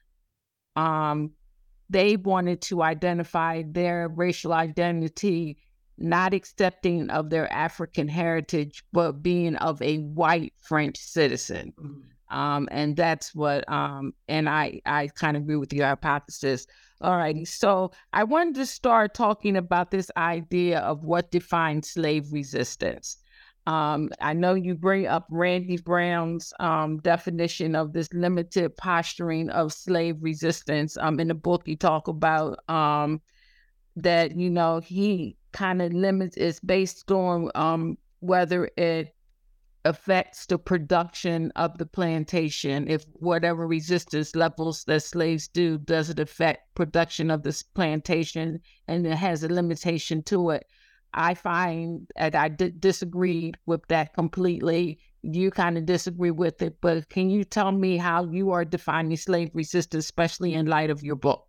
um, 0.75 1.33
they 1.89 2.17
wanted 2.17 2.61
to 2.63 2.83
identify 2.83 3.63
their 3.67 4.09
racial 4.09 4.53
identity, 4.53 5.59
not 5.99 6.35
accepting 6.35 7.11
of 7.11 7.31
their 7.31 7.53
African 7.53 8.09
heritage, 8.09 8.85
but 8.93 9.23
being 9.23 9.57
of 9.57 9.81
a 9.83 9.99
white 9.99 10.53
French 10.59 10.99
citizen. 10.99 11.73
Mm-hmm. 11.81 12.37
Um, 12.37 12.69
and 12.73 12.97
that's 12.97 13.35
what, 13.35 13.71
um, 13.71 14.13
and 14.29 14.49
I, 14.49 14.81
I 14.85 15.09
kind 15.15 15.37
of 15.37 15.45
agree 15.45 15.57
with 15.57 15.73
your 15.73 15.87
hypothesis. 15.87 16.67
All 17.01 17.17
righty. 17.17 17.45
So 17.45 17.93
I 18.13 18.25
wanted 18.25 18.57
to 18.57 18.67
start 18.67 19.15
talking 19.15 19.57
about 19.57 19.91
this 19.91 20.11
idea 20.17 20.81
of 20.81 21.05
what 21.05 21.31
defines 21.31 21.91
slave 21.91 22.33
resistance. 22.33 23.19
Um, 23.67 24.11
I 24.21 24.33
know 24.33 24.55
you 24.55 24.77
bring 24.77 25.07
up 25.09 25.27
Randy 25.29 25.77
Browne's 25.77 26.53
um, 26.61 26.99
definition 26.99 27.75
of 27.75 27.93
this 27.93 28.13
limited 28.13 28.77
posturing 28.77 29.51
of 29.51 29.73
slave 29.73 30.17
resistance. 30.21 30.97
Um, 30.97 31.19
in 31.19 31.29
the 31.29 31.35
book, 31.35 31.63
you 31.67 31.77
talk 31.77 32.07
about 32.07 32.59
um, 32.69 33.21
that, 33.97 34.37
you 34.37 34.51
know, 34.51 34.79
he 34.79 35.37
kind 35.53 35.83
of 35.83 35.93
limits, 35.93 36.37
it's 36.37 36.61
based 36.61 37.11
on 37.11 37.51
um, 37.57 37.99
whether 38.21 38.71
it 38.77 39.15
affects 39.85 40.47
the 40.47 40.59
production 40.59 41.53
of 41.57 41.79
the 41.79 41.87
plantation. 41.87 42.89
If 42.89 43.05
whatever 43.15 43.67
resistance 43.67 44.37
levels 44.37 44.85
that 44.85 45.03
slaves 45.03 45.49
do 45.49 45.79
does 45.79 46.11
it 46.11 46.19
affect 46.19 46.75
production 46.75 47.31
of 47.31 47.43
this 47.43 47.63
plantation 47.63 48.61
and 48.89 49.07
it 49.07 49.17
has 49.17 49.43
a 49.43 49.49
limitation 49.49 50.23
to 50.25 50.51
it. 50.51 50.67
I 51.17 51.35
find 51.35 52.07
that 52.17 52.35
I 52.35 52.49
d- 52.49 52.73
disagree 52.79 53.53
with 53.65 53.87
that 53.89 54.15
completely. 54.15 54.99
You 55.23 55.51
kind 55.51 55.79
of 55.79 55.87
disagree 55.87 56.31
with 56.31 56.63
it, 56.63 56.77
but 56.81 57.09
can 57.09 57.31
you 57.31 57.43
tell 57.43 57.73
me 57.73 57.97
how 57.97 58.27
you 58.27 58.53
are 58.53 58.65
defining 58.65 59.17
slave 59.17 59.51
resistance, 59.55 60.05
especially 60.05 60.55
in 60.55 60.67
light 60.67 60.91
of 60.91 61.03
your 61.03 61.17
book? 61.17 61.47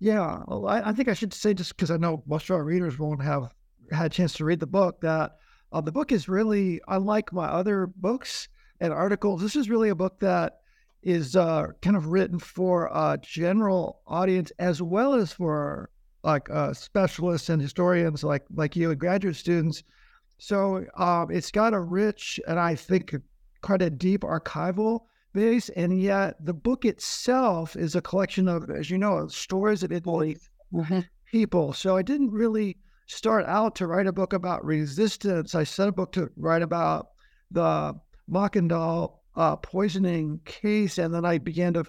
Yeah, 0.00 0.42
well, 0.46 0.66
I, 0.66 0.90
I 0.90 0.92
think 0.92 1.08
I 1.08 1.14
should 1.14 1.32
say 1.32 1.54
just 1.54 1.76
because 1.76 1.90
I 1.90 1.96
know 1.96 2.22
most 2.26 2.50
of 2.50 2.56
our 2.56 2.64
readers 2.64 2.98
won't 2.98 3.22
have 3.22 3.54
had 3.90 4.06
a 4.06 4.10
chance 4.10 4.34
to 4.34 4.44
read 4.44 4.60
the 4.60 4.66
book 4.66 5.00
that 5.00 5.36
uh, 5.72 5.80
the 5.80 5.92
book 5.92 6.12
is 6.12 6.28
really, 6.28 6.80
unlike 6.88 7.32
my 7.32 7.46
other 7.46 7.86
books 7.86 8.48
and 8.80 8.92
articles, 8.92 9.40
this 9.40 9.56
is 9.56 9.70
really 9.70 9.88
a 9.88 9.94
book 9.94 10.20
that 10.20 10.58
is 11.02 11.36
uh, 11.36 11.68
kind 11.80 11.96
of 11.96 12.08
written 12.08 12.38
for 12.38 12.86
a 12.92 13.18
general 13.22 14.00
audience 14.06 14.50
as 14.58 14.82
well 14.82 15.14
as 15.14 15.32
for 15.32 15.90
like 16.26 16.50
uh, 16.50 16.74
specialists 16.74 17.48
and 17.48 17.62
historians 17.62 18.24
like 18.24 18.44
like 18.54 18.76
you 18.76 18.90
and 18.90 19.00
graduate 19.00 19.36
students. 19.36 19.82
So 20.38 20.84
um, 20.96 21.30
it's 21.30 21.50
got 21.50 21.72
a 21.72 21.80
rich 21.80 22.38
and 22.46 22.58
I 22.58 22.74
think 22.74 23.14
quite 23.62 23.80
a 23.80 23.88
deep 23.88 24.20
archival 24.20 25.00
base, 25.32 25.68
and 25.70 26.00
yet 26.00 26.44
the 26.44 26.52
book 26.52 26.84
itself 26.84 27.76
is 27.76 27.94
a 27.94 28.02
collection 28.02 28.48
of, 28.48 28.70
as 28.70 28.90
you 28.90 28.98
know, 28.98 29.28
stories 29.28 29.82
of 29.82 29.92
Italy 29.92 30.36
mm-hmm. 30.72 31.00
people. 31.30 31.72
So 31.72 31.96
I 31.96 32.02
didn't 32.02 32.32
really 32.32 32.76
start 33.06 33.44
out 33.46 33.76
to 33.76 33.86
write 33.86 34.06
a 34.06 34.12
book 34.12 34.32
about 34.32 34.64
resistance. 34.64 35.54
I 35.54 35.64
set 35.64 35.88
a 35.88 35.92
book 35.92 36.12
to 36.12 36.30
write 36.36 36.62
about 36.62 37.10
the 37.50 37.94
Makandal 38.30 39.18
uh, 39.36 39.56
poisoning 39.56 40.40
case, 40.44 40.98
and 40.98 41.14
then 41.14 41.24
I 41.24 41.38
began 41.38 41.72
to 41.74 41.84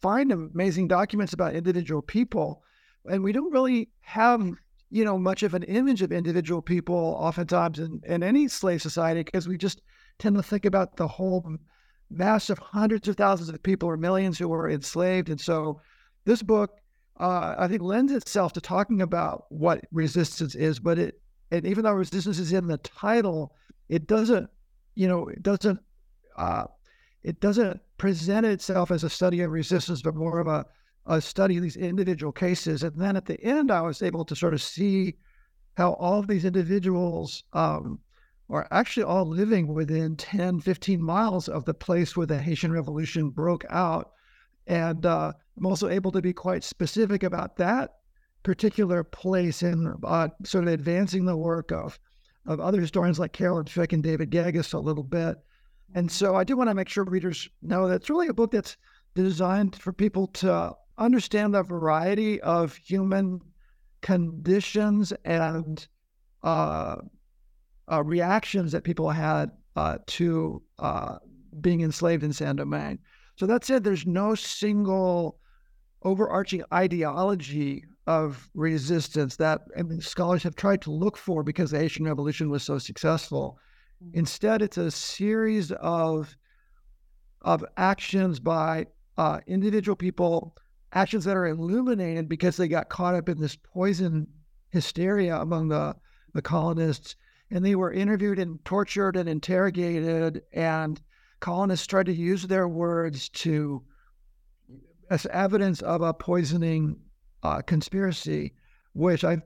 find 0.00 0.32
amazing 0.32 0.88
documents 0.88 1.32
about 1.32 1.54
individual 1.54 2.02
people. 2.02 2.62
And 3.10 3.22
we 3.22 3.32
don't 3.32 3.52
really 3.52 3.90
have, 4.00 4.50
you 4.90 5.04
know, 5.04 5.18
much 5.18 5.42
of 5.42 5.54
an 5.54 5.62
image 5.64 6.02
of 6.02 6.12
individual 6.12 6.62
people 6.62 7.16
oftentimes 7.18 7.78
in, 7.78 8.00
in 8.06 8.22
any 8.22 8.48
slave 8.48 8.82
society 8.82 9.22
because 9.22 9.48
we 9.48 9.58
just 9.58 9.82
tend 10.18 10.36
to 10.36 10.42
think 10.42 10.64
about 10.64 10.96
the 10.96 11.08
whole 11.08 11.56
mass 12.10 12.50
of 12.50 12.58
hundreds 12.58 13.08
of 13.08 13.16
thousands 13.16 13.48
of 13.48 13.62
people 13.62 13.88
or 13.88 13.96
millions 13.96 14.38
who 14.38 14.48
were 14.48 14.70
enslaved. 14.70 15.28
And 15.28 15.40
so 15.40 15.80
this 16.24 16.42
book 16.42 16.78
uh, 17.18 17.54
I 17.58 17.68
think 17.68 17.82
lends 17.82 18.12
itself 18.12 18.52
to 18.54 18.60
talking 18.60 19.00
about 19.00 19.44
what 19.48 19.84
resistance 19.92 20.54
is, 20.54 20.80
but 20.80 20.98
it 20.98 21.20
and 21.50 21.66
even 21.66 21.84
though 21.84 21.92
resistance 21.92 22.38
is 22.38 22.52
in 22.52 22.66
the 22.66 22.78
title, 22.78 23.54
it 23.88 24.08
doesn't, 24.08 24.50
you 24.96 25.06
know, 25.06 25.28
it 25.28 25.42
doesn't, 25.42 25.78
uh, 26.36 26.64
it 27.22 27.38
doesn't 27.38 27.80
present 27.96 28.44
itself 28.44 28.90
as 28.90 29.04
a 29.04 29.10
study 29.10 29.40
of 29.42 29.52
resistance, 29.52 30.02
but 30.02 30.16
more 30.16 30.40
of 30.40 30.48
a, 30.48 30.66
a 31.06 31.20
study 31.20 31.58
these 31.58 31.76
individual 31.76 32.32
cases. 32.32 32.82
And 32.82 32.96
then 32.96 33.16
at 33.16 33.26
the 33.26 33.40
end, 33.42 33.70
I 33.70 33.82
was 33.82 34.02
able 34.02 34.24
to 34.24 34.36
sort 34.36 34.54
of 34.54 34.62
see 34.62 35.16
how 35.76 35.94
all 35.94 36.20
of 36.20 36.28
these 36.28 36.44
individuals 36.44 37.44
um, 37.52 37.98
are 38.48 38.68
actually 38.70 39.04
all 39.04 39.26
living 39.26 39.68
within 39.68 40.16
10, 40.16 40.60
15 40.60 41.02
miles 41.02 41.48
of 41.48 41.64
the 41.64 41.74
place 41.74 42.16
where 42.16 42.26
the 42.26 42.38
Haitian 42.38 42.72
Revolution 42.72 43.30
broke 43.30 43.64
out. 43.70 44.12
And 44.66 45.04
uh, 45.04 45.32
I'm 45.56 45.66
also 45.66 45.88
able 45.88 46.12
to 46.12 46.22
be 46.22 46.32
quite 46.32 46.64
specific 46.64 47.22
about 47.22 47.56
that 47.56 47.96
particular 48.42 49.02
place 49.02 49.62
in 49.62 49.94
uh, 50.04 50.28
sort 50.44 50.64
of 50.64 50.72
advancing 50.72 51.24
the 51.24 51.36
work 51.36 51.72
of 51.72 51.98
of 52.46 52.60
other 52.60 52.80
historians 52.80 53.18
like 53.18 53.32
Carolyn 53.32 53.64
Fick 53.64 53.94
and 53.94 54.02
David 54.02 54.30
Geggus 54.30 54.74
a 54.74 54.78
little 54.78 55.02
bit. 55.02 55.36
And 55.94 56.10
so 56.10 56.34
I 56.34 56.44
do 56.44 56.58
want 56.58 56.68
to 56.68 56.74
make 56.74 56.90
sure 56.90 57.04
readers 57.04 57.48
know 57.62 57.88
that 57.88 57.96
it's 57.96 58.10
really 58.10 58.28
a 58.28 58.34
book 58.34 58.50
that's 58.50 58.76
designed 59.14 59.76
for 59.76 59.94
people 59.94 60.26
to 60.26 60.74
understand 60.98 61.54
the 61.54 61.62
variety 61.62 62.40
of 62.40 62.74
human 62.76 63.40
conditions 64.00 65.12
and 65.24 65.86
uh, 66.42 66.96
uh, 67.90 68.02
reactions 68.02 68.72
that 68.72 68.84
people 68.84 69.10
had 69.10 69.50
uh, 69.76 69.98
to 70.06 70.62
uh, 70.78 71.16
being 71.60 71.80
enslaved 71.80 72.22
in 72.22 72.32
Saint 72.32 72.56
Domingue. 72.56 72.98
So 73.36 73.46
that 73.46 73.64
said, 73.64 73.82
there's 73.82 74.06
no 74.06 74.34
single 74.34 75.38
overarching 76.02 76.62
ideology 76.72 77.84
of 78.06 78.48
resistance 78.54 79.36
that 79.36 79.62
I 79.78 79.82
mean, 79.82 80.00
scholars 80.00 80.42
have 80.42 80.54
tried 80.54 80.82
to 80.82 80.90
look 80.90 81.16
for 81.16 81.42
because 81.42 81.70
the 81.70 81.78
Haitian 81.78 82.04
Revolution 82.04 82.50
was 82.50 82.62
so 82.62 82.78
successful. 82.78 83.58
Mm-hmm. 84.02 84.18
Instead, 84.18 84.62
it's 84.62 84.76
a 84.76 84.90
series 84.90 85.72
of 85.72 86.36
of 87.40 87.64
actions 87.76 88.40
by 88.40 88.86
uh, 89.18 89.40
individual 89.46 89.96
people, 89.96 90.56
actions 90.94 91.24
that 91.24 91.36
are 91.36 91.46
illuminated 91.46 92.28
because 92.28 92.56
they 92.56 92.68
got 92.68 92.88
caught 92.88 93.14
up 93.14 93.28
in 93.28 93.40
this 93.40 93.56
poison 93.56 94.26
hysteria 94.70 95.36
among 95.40 95.68
the 95.68 95.94
the 96.32 96.42
colonists, 96.42 97.14
and 97.50 97.64
they 97.64 97.76
were 97.76 97.92
interviewed 97.92 98.40
and 98.40 98.64
tortured 98.64 99.14
and 99.16 99.28
interrogated, 99.28 100.42
and 100.52 101.00
colonists 101.38 101.86
tried 101.86 102.06
to 102.06 102.12
use 102.12 102.42
their 102.44 102.66
words 102.66 103.28
to 103.28 103.84
as 105.10 105.26
evidence 105.26 105.80
of 105.82 106.02
a 106.02 106.12
poisoning 106.12 106.96
uh, 107.42 107.60
conspiracy, 107.62 108.52
which 108.94 109.22
I 109.22 109.42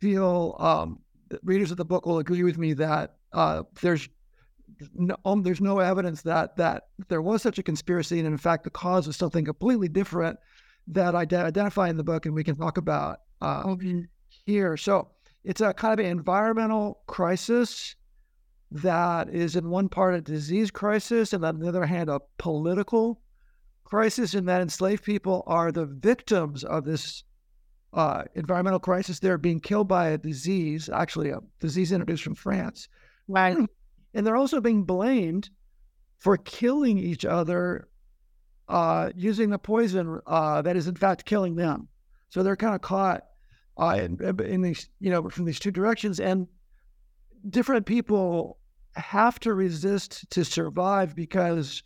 feel 0.00 0.56
um, 0.58 1.00
readers 1.42 1.70
of 1.70 1.76
the 1.76 1.84
book 1.84 2.06
will 2.06 2.18
agree 2.18 2.42
with 2.42 2.58
me 2.58 2.72
that 2.74 3.16
uh, 3.32 3.62
there's 3.82 4.08
no, 4.94 5.16
um, 5.24 5.42
there's 5.42 5.60
no 5.60 5.78
evidence 5.78 6.22
that 6.22 6.56
that 6.56 6.88
there 7.08 7.22
was 7.22 7.42
such 7.42 7.58
a 7.58 7.62
conspiracy, 7.62 8.18
and 8.18 8.26
in 8.26 8.36
fact, 8.38 8.64
the 8.64 8.70
cause 8.70 9.06
was 9.06 9.16
something 9.16 9.44
completely 9.44 9.88
different 9.88 10.38
that 10.88 11.14
I 11.14 11.20
identify 11.20 11.88
in 11.88 11.96
the 11.96 12.04
book, 12.04 12.26
and 12.26 12.34
we 12.34 12.44
can 12.44 12.56
talk 12.56 12.78
about 12.78 13.20
uh, 13.40 13.74
here. 14.28 14.76
So 14.76 15.10
it's 15.44 15.60
a 15.60 15.72
kind 15.72 15.98
of 15.98 16.04
an 16.04 16.10
environmental 16.10 17.00
crisis 17.06 17.96
that 18.70 19.28
is, 19.28 19.56
in 19.56 19.70
one 19.70 19.88
part, 19.88 20.14
a 20.14 20.20
disease 20.20 20.70
crisis, 20.70 21.32
and 21.32 21.44
on 21.44 21.58
the 21.58 21.68
other 21.68 21.86
hand, 21.86 22.10
a 22.10 22.20
political 22.38 23.20
crisis, 23.84 24.34
and 24.34 24.48
that 24.48 24.60
enslaved 24.60 25.04
people 25.04 25.44
are 25.46 25.70
the 25.70 25.86
victims 25.86 26.64
of 26.64 26.84
this 26.84 27.24
uh, 27.92 28.24
environmental 28.34 28.80
crisis. 28.80 29.20
They're 29.20 29.38
being 29.38 29.60
killed 29.60 29.88
by 29.88 30.08
a 30.08 30.18
disease, 30.18 30.88
actually, 30.92 31.30
a 31.30 31.38
disease 31.60 31.92
introduced 31.92 32.24
from 32.24 32.34
France. 32.34 32.88
Right. 33.28 33.56
And 34.14 34.26
they're 34.26 34.36
also 34.36 34.60
being 34.60 34.84
blamed 34.84 35.50
for 36.18 36.36
killing 36.36 36.98
each 36.98 37.24
other 37.24 37.88
uh, 38.68 39.10
using 39.14 39.50
the 39.50 39.58
poison 39.58 40.20
uh, 40.26 40.62
that 40.62 40.76
is, 40.76 40.88
in 40.88 40.96
fact, 40.96 41.24
killing 41.24 41.54
them. 41.56 41.88
So 42.30 42.42
they're 42.42 42.56
kind 42.56 42.74
of 42.74 42.80
caught 42.80 43.24
uh, 43.78 43.98
in, 44.00 44.40
in 44.40 44.62
these, 44.62 44.88
you 44.98 45.10
know, 45.10 45.28
from 45.28 45.44
these 45.44 45.60
two 45.60 45.70
directions. 45.70 46.18
And 46.18 46.48
different 47.48 47.86
people 47.86 48.58
have 48.94 49.38
to 49.40 49.54
resist 49.54 50.28
to 50.30 50.44
survive 50.44 51.14
because 51.14 51.82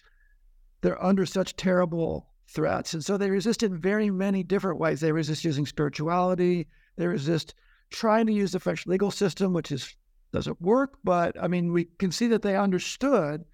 they're 0.81 1.03
under 1.05 1.27
such 1.27 1.57
terrible 1.57 2.29
threats. 2.49 2.95
And 2.95 3.05
so 3.05 3.17
they 3.17 3.31
resist 3.31 3.63
in 3.63 3.77
very 3.77 4.11
many 4.11 4.43
different 4.43 4.79
ways. 4.79 5.01
They 5.01 5.13
resist 5.13 5.45
using 5.45 5.67
spirituality, 5.67 6.67
they 6.97 7.07
resist 7.07 7.55
trying 7.91 8.27
to 8.27 8.33
use 8.33 8.53
the 8.53 8.61
French 8.61 8.87
legal 8.87 9.11
system, 9.11 9.53
which 9.53 9.73
is 9.73 9.95
doesn't 10.33 10.61
work. 10.61 10.99
But 11.05 11.37
I 11.43 11.49
mean, 11.49 11.73
we 11.73 11.87
can 11.99 12.13
see 12.13 12.29
that 12.29 12.43
they 12.43 12.57
understood 12.57 13.45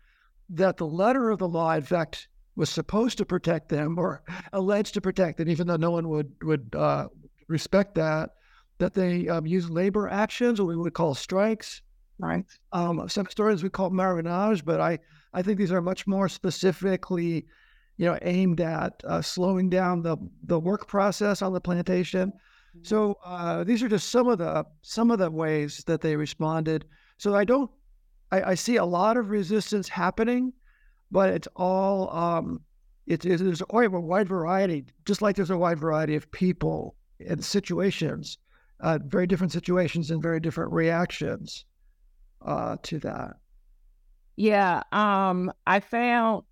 that 0.50 0.76
the 0.76 0.86
letter 0.86 1.30
of 1.30 1.38
the 1.38 1.48
law, 1.48 1.72
in 1.74 1.82
fact, 1.82 2.28
was 2.54 2.70
supposed 2.70 3.18
to 3.18 3.26
protect 3.26 3.68
them 3.68 3.98
or 3.98 4.22
alleged 4.52 4.94
to 4.94 5.00
protect 5.00 5.38
them, 5.38 5.48
even 5.48 5.66
though 5.66 5.76
no 5.76 5.90
one 5.90 6.08
would 6.08 6.32
would 6.42 6.74
uh, 6.74 7.08
respect 7.48 7.94
that. 7.94 8.30
That 8.78 8.92
they 8.92 9.26
um, 9.28 9.46
use 9.46 9.70
labor 9.70 10.06
actions, 10.06 10.60
what 10.60 10.68
we 10.68 10.76
would 10.76 10.92
call 10.92 11.14
strikes, 11.14 11.80
right? 12.18 12.44
Um, 12.72 13.08
some 13.08 13.24
historians 13.24 13.62
would 13.62 13.72
call 13.72 13.88
marronage, 13.88 14.66
but 14.66 14.82
I, 14.82 14.98
I 15.32 15.40
think 15.40 15.58
these 15.58 15.72
are 15.72 15.80
much 15.80 16.06
more 16.06 16.28
specifically, 16.28 17.46
you 17.96 18.06
know, 18.06 18.18
aimed 18.20 18.60
at 18.60 19.00
uh, 19.04 19.22
slowing 19.22 19.70
down 19.70 20.02
the 20.02 20.18
the 20.44 20.60
work 20.60 20.86
process 20.88 21.40
on 21.40 21.54
the 21.54 21.60
plantation. 21.60 22.34
Mm-hmm. 22.76 22.84
So 22.84 23.18
uh, 23.24 23.64
these 23.64 23.82
are 23.82 23.88
just 23.88 24.10
some 24.10 24.28
of 24.28 24.38
the 24.38 24.64
some 24.82 25.10
of 25.10 25.18
the 25.18 25.30
ways 25.30 25.82
that 25.86 26.00
they 26.00 26.16
responded. 26.16 26.84
So 27.18 27.34
I 27.34 27.44
don't, 27.44 27.70
I, 28.30 28.42
I 28.42 28.54
see 28.54 28.76
a 28.76 28.84
lot 28.84 29.16
of 29.16 29.30
resistance 29.30 29.88
happening, 29.88 30.52
but 31.10 31.30
it's 31.30 31.48
all 31.56 32.14
um, 32.14 32.60
it, 33.06 33.24
it, 33.24 33.38
there's 33.38 33.62
a 33.62 33.66
wide 33.70 34.28
variety, 34.28 34.84
just 35.04 35.22
like 35.22 35.36
there's 35.36 35.50
a 35.50 35.58
wide 35.58 35.78
variety 35.78 36.16
of 36.16 36.30
people 36.30 36.96
and 37.26 37.44
situations, 37.44 38.38
uh, 38.80 38.98
very 39.06 39.26
different 39.26 39.52
situations 39.52 40.10
and 40.10 40.22
very 40.22 40.40
different 40.40 40.72
reactions 40.72 41.64
uh, 42.44 42.76
to 42.82 42.98
that? 43.00 43.36
Yeah, 44.36 44.82
um, 44.92 45.52
I 45.66 45.80
found 45.80 46.42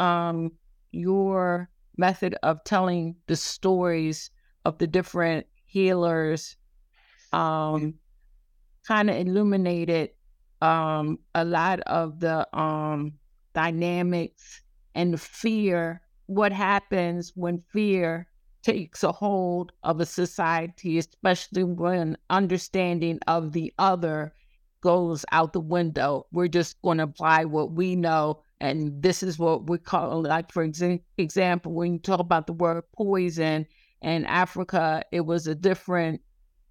um, 0.00 0.52
your 0.90 1.68
method 1.96 2.36
of 2.42 2.64
telling 2.64 3.14
the 3.26 3.36
stories 3.36 4.30
of 4.64 4.78
the 4.78 4.86
different 4.86 5.46
healers 5.66 6.56
um, 7.32 7.94
kind 8.86 9.10
of 9.10 9.16
illuminated 9.16 10.10
um, 10.60 11.18
a 11.34 11.44
lot 11.44 11.80
of 11.80 12.20
the 12.20 12.46
um, 12.58 13.12
dynamics 13.54 14.62
and 14.94 15.20
fear. 15.20 16.00
What 16.26 16.52
happens 16.52 17.32
when 17.34 17.58
fear 17.72 18.26
takes 18.62 19.02
a 19.02 19.12
hold 19.12 19.72
of 19.82 20.00
a 20.00 20.06
society, 20.06 20.98
especially 20.98 21.64
when 21.64 22.16
understanding 22.28 23.18
of 23.26 23.52
the 23.52 23.72
other 23.78 24.32
goes 24.80 25.24
out 25.32 25.52
the 25.52 25.60
window. 25.60 26.26
We're 26.32 26.48
just 26.48 26.80
going 26.82 26.98
to 26.98 27.04
apply 27.04 27.44
what 27.44 27.72
we 27.72 27.96
know. 27.96 28.42
And 28.60 29.02
this 29.02 29.22
is 29.22 29.38
what 29.38 29.68
we 29.68 29.78
call, 29.78 30.22
like, 30.22 30.52
for 30.52 30.66
exa- 30.66 31.00
example, 31.16 31.72
when 31.72 31.94
you 31.94 31.98
talk 31.98 32.20
about 32.20 32.46
the 32.46 32.52
word 32.52 32.84
poison 32.94 33.66
in 34.02 34.24
Africa, 34.26 35.02
it 35.12 35.22
was 35.22 35.46
a 35.46 35.54
different 35.54 36.20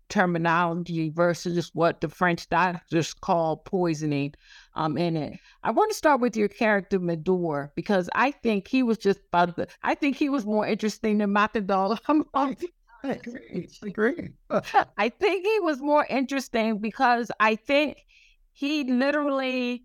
terminology 0.10 1.10
versus 1.10 1.72
what 1.74 2.00
the 2.02 2.08
French 2.08 2.48
doctors 2.50 3.14
call 3.14 3.58
poisoning 3.58 4.34
um, 4.76 4.98
in 4.98 5.18
it. 5.18 5.38
I 5.64 5.72
want 5.72 5.92
to 5.92 5.98
start 5.98 6.22
with 6.22 6.38
your 6.38 6.48
character 6.48 7.00
Medor 7.00 7.72
because 7.76 8.10
I 8.16 8.32
think 8.32 8.68
he 8.68 8.84
was 8.84 8.98
just 8.98 9.20
about 9.32 9.56
the, 9.56 9.68
I 9.84 9.96
think 9.96 10.16
he 10.16 10.30
was 10.30 10.46
more 10.46 10.66
interesting 10.66 11.18
than 11.18 11.34
Makandal. 11.34 12.00
I 12.34 12.56
agree. 13.04 13.68
I 13.84 13.88
agree. 13.88 14.30
I 14.98 15.10
think 15.10 15.46
he 15.46 15.60
was 15.60 15.80
more 15.82 16.06
interesting 16.10 16.80
because 16.80 17.32
I 17.40 17.56
think 17.56 17.98
he 18.54 18.84
literally 18.86 19.84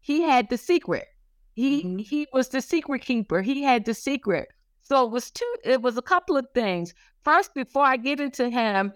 he 0.00 0.22
had 0.22 0.48
the 0.50 0.58
secret. 0.58 1.06
He 1.54 1.82
mm-hmm. 1.82 1.98
he 1.98 2.26
was 2.32 2.48
the 2.48 2.60
secret 2.60 3.02
keeper. 3.02 3.42
He 3.42 3.62
had 3.62 3.84
the 3.84 3.94
secret. 3.94 4.48
So 4.84 5.04
it 5.04 5.10
was 5.10 5.30
two 5.30 5.54
it 5.64 5.82
was 5.82 5.96
a 5.96 6.02
couple 6.02 6.36
of 6.36 6.46
things. 6.54 6.94
First, 7.22 7.54
before 7.54 7.84
I 7.84 7.96
get 7.96 8.20
into 8.20 8.50
him, 8.50 8.92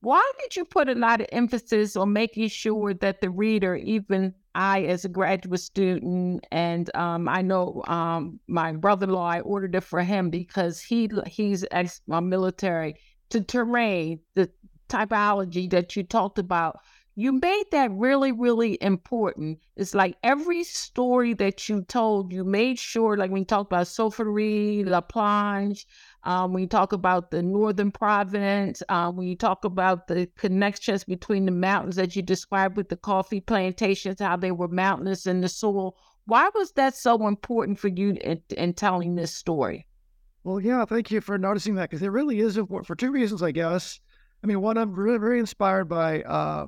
why 0.00 0.30
did 0.40 0.56
you 0.56 0.64
put 0.64 0.88
a 0.88 0.94
lot 0.94 1.20
of 1.20 1.26
emphasis 1.32 1.96
on 1.96 2.12
making 2.12 2.48
sure 2.48 2.94
that 2.94 3.20
the 3.20 3.30
reader, 3.30 3.76
even 3.76 4.34
I 4.54 4.82
as 4.82 5.04
a 5.04 5.08
graduate 5.08 5.60
student, 5.60 6.44
and 6.50 6.94
um, 6.94 7.28
I 7.28 7.42
know 7.42 7.82
um, 7.86 8.40
my 8.46 8.72
brother-in-law, 8.72 9.26
I 9.26 9.40
ordered 9.40 9.74
it 9.74 9.82
for 9.82 10.02
him 10.02 10.30
because 10.30 10.80
he 10.80 11.10
he's 11.26 11.64
ex 11.70 12.00
military 12.06 12.96
to 13.30 13.40
terrain, 13.42 14.20
the 14.34 14.50
typology 14.88 15.68
that 15.70 15.96
you 15.96 16.02
talked 16.04 16.38
about 16.38 16.78
you 17.18 17.32
made 17.32 17.64
that 17.72 17.90
really, 17.92 18.30
really 18.30 18.76
important. 18.82 19.58
It's 19.74 19.94
like 19.94 20.18
every 20.22 20.62
story 20.64 21.32
that 21.34 21.66
you 21.66 21.80
told, 21.82 22.30
you 22.30 22.44
made 22.44 22.78
sure, 22.78 23.16
like 23.16 23.30
when 23.30 23.40
you 23.40 23.46
talk 23.46 23.66
about 23.66 23.86
Soufrière, 23.86 24.86
La 24.86 25.00
Planche, 25.00 25.86
um, 26.24 26.52
when 26.52 26.62
you 26.62 26.68
talk 26.68 26.92
about 26.92 27.30
the 27.30 27.42
Northern 27.42 27.90
Province, 27.90 28.82
um, 28.90 29.16
when 29.16 29.26
you 29.26 29.34
talk 29.34 29.64
about 29.64 30.08
the 30.08 30.28
connections 30.36 31.04
between 31.04 31.46
the 31.46 31.52
mountains 31.52 31.96
that 31.96 32.14
you 32.14 32.20
described 32.20 32.76
with 32.76 32.90
the 32.90 32.96
coffee 32.96 33.40
plantations, 33.40 34.20
how 34.20 34.36
they 34.36 34.52
were 34.52 34.68
mountainous 34.68 35.26
in 35.26 35.40
the 35.40 35.48
soil. 35.48 35.96
Why 36.26 36.50
was 36.54 36.72
that 36.72 36.94
so 36.94 37.26
important 37.26 37.78
for 37.78 37.88
you 37.88 38.18
in, 38.20 38.42
in 38.50 38.74
telling 38.74 39.14
this 39.14 39.34
story? 39.34 39.86
Well, 40.44 40.60
yeah, 40.60 40.84
thank 40.84 41.10
you 41.10 41.22
for 41.22 41.38
noticing 41.38 41.76
that 41.76 41.88
because 41.88 42.02
it 42.02 42.12
really 42.12 42.40
is 42.40 42.58
important 42.58 42.86
for 42.86 42.94
two 42.94 43.10
reasons, 43.10 43.42
I 43.42 43.52
guess. 43.52 44.00
I 44.44 44.46
mean, 44.46 44.60
one, 44.60 44.76
I'm 44.76 44.94
really 44.94 45.18
very 45.18 45.38
inspired 45.38 45.86
by 45.86 46.20
uh, 46.22 46.66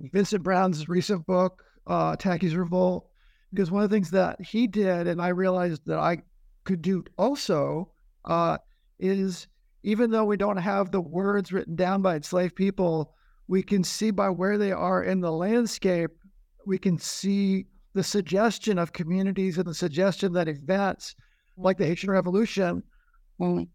Vincent 0.00 0.42
Brown's 0.42 0.88
recent 0.88 1.26
book, 1.26 1.62
uh, 1.86 2.16
Tacky's 2.16 2.54
Revolt, 2.54 3.08
because 3.52 3.70
one 3.70 3.82
of 3.82 3.90
the 3.90 3.96
things 3.96 4.10
that 4.10 4.40
he 4.40 4.66
did, 4.66 5.06
and 5.06 5.20
I 5.20 5.28
realized 5.28 5.82
that 5.86 5.98
I 5.98 6.18
could 6.64 6.82
do 6.82 7.04
also, 7.16 7.90
uh, 8.24 8.58
is 8.98 9.48
even 9.82 10.10
though 10.10 10.24
we 10.24 10.36
don't 10.36 10.56
have 10.56 10.90
the 10.90 11.00
words 11.00 11.52
written 11.52 11.74
down 11.74 12.02
by 12.02 12.16
enslaved 12.16 12.54
people, 12.54 13.14
we 13.46 13.62
can 13.62 13.82
see 13.82 14.10
by 14.10 14.28
where 14.28 14.58
they 14.58 14.72
are 14.72 15.02
in 15.02 15.20
the 15.20 15.32
landscape, 15.32 16.10
we 16.66 16.78
can 16.78 16.98
see 16.98 17.66
the 17.94 18.04
suggestion 18.04 18.78
of 18.78 18.92
communities 18.92 19.56
and 19.56 19.66
the 19.66 19.74
suggestion 19.74 20.32
that 20.34 20.48
events 20.48 21.14
like 21.56 21.78
the 21.78 21.86
Haitian 21.86 22.10
Revolution 22.10 22.82
mm, 23.40 23.66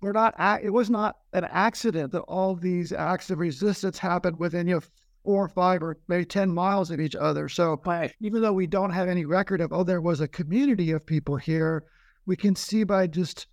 were 0.00 0.12
not, 0.12 0.34
it 0.62 0.70
was 0.70 0.90
not 0.90 1.16
an 1.32 1.44
accident 1.44 2.12
that 2.12 2.20
all 2.20 2.54
these 2.54 2.92
acts 2.92 3.30
of 3.30 3.38
resistance 3.38 3.98
happened 3.98 4.38
within 4.38 4.68
you 4.68 4.74
know, 4.74 4.82
four 5.24 5.44
or 5.44 5.48
five 5.48 5.82
or 5.82 5.98
maybe 6.08 6.24
10 6.24 6.52
miles 6.52 6.90
of 6.90 7.00
each 7.00 7.14
other. 7.14 7.48
So 7.48 7.80
right. 7.84 8.12
even 8.20 8.42
though 8.42 8.52
we 8.52 8.66
don't 8.66 8.90
have 8.90 9.08
any 9.08 9.24
record 9.24 9.60
of, 9.60 9.72
oh, 9.72 9.84
there 9.84 10.00
was 10.00 10.20
a 10.20 10.28
community 10.28 10.90
of 10.90 11.06
people 11.06 11.36
here, 11.36 11.84
we 12.26 12.36
can 12.36 12.54
see 12.56 12.84
by 12.84 13.06
just 13.06 13.46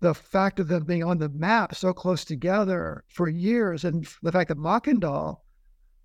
the 0.00 0.14
fact 0.14 0.60
of 0.60 0.68
them 0.68 0.84
being 0.84 1.04
on 1.04 1.18
the 1.18 1.28
map 1.30 1.74
so 1.74 1.92
close 1.92 2.24
together 2.24 3.04
for 3.08 3.28
years 3.28 3.84
and 3.84 4.06
the 4.22 4.32
fact 4.32 4.48
that 4.48 4.58
Makandal 4.58 5.38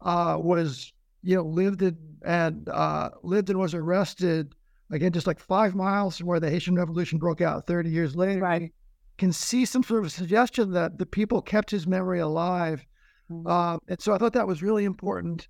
uh, 0.02 0.38
was, 0.40 0.94
you 1.24 1.36
know, 1.36 1.44
lived 1.44 1.82
in 1.82 1.98
and 2.24 2.70
uh, 2.70 3.10
lived 3.24 3.50
and 3.50 3.60
was 3.60 3.74
arrested 3.74 4.54
again, 4.92 5.12
just 5.12 5.28
like 5.28 5.40
five 5.40 5.76
miles 5.76 6.18
from 6.18 6.28
where 6.28 6.40
the 6.40 6.50
Haitian 6.50 6.76
Revolution 6.76 7.18
broke 7.18 7.42
out 7.42 7.68
30 7.68 7.90
years 7.90 8.16
later. 8.16 8.42
Right. 8.42 8.74
Can 9.18 9.34
see 9.34 9.66
some 9.66 9.84
sort 9.84 10.06
of 10.06 10.12
suggestion 10.12 10.72
that 10.72 10.98
the 10.98 11.06
people 11.06 11.42
kept 11.42 11.72
his 11.72 11.86
memory 11.86 12.20
alive 12.20 12.86
Mm-hmm. 13.32 13.48
Uh, 13.48 13.78
and 13.88 14.02
so 14.02 14.14
I 14.14 14.18
thought 14.18 14.34
that 14.34 14.48
was 14.48 14.64
really 14.64 14.86
important, 14.86 15.48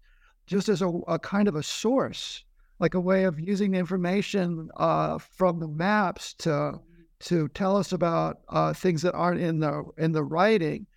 just 0.47 0.69
as 0.69 0.81
a, 0.81 0.87
a, 1.07 1.19
kind 1.19 1.47
of 1.47 1.55
a 1.55 1.63
source, 1.63 2.43
like 2.79 2.93
a 2.93 2.99
way 2.99 3.23
of 3.23 3.39
using 3.39 3.71
the 3.71 3.79
information 3.79 4.69
uh, 4.77 5.17
from 5.17 5.59
the 5.59 5.67
maps 5.67 6.33
to 6.39 6.79
to 7.21 7.49
tell 7.49 7.75
us 7.75 7.91
about 7.91 8.39
uh, 8.47 8.71
things 8.73 9.01
that 9.01 9.13
aren't 9.13 9.41
in 9.41 9.59
the 9.59 9.83
in 9.97 10.11
the 10.11 10.23
writing. 10.23 10.87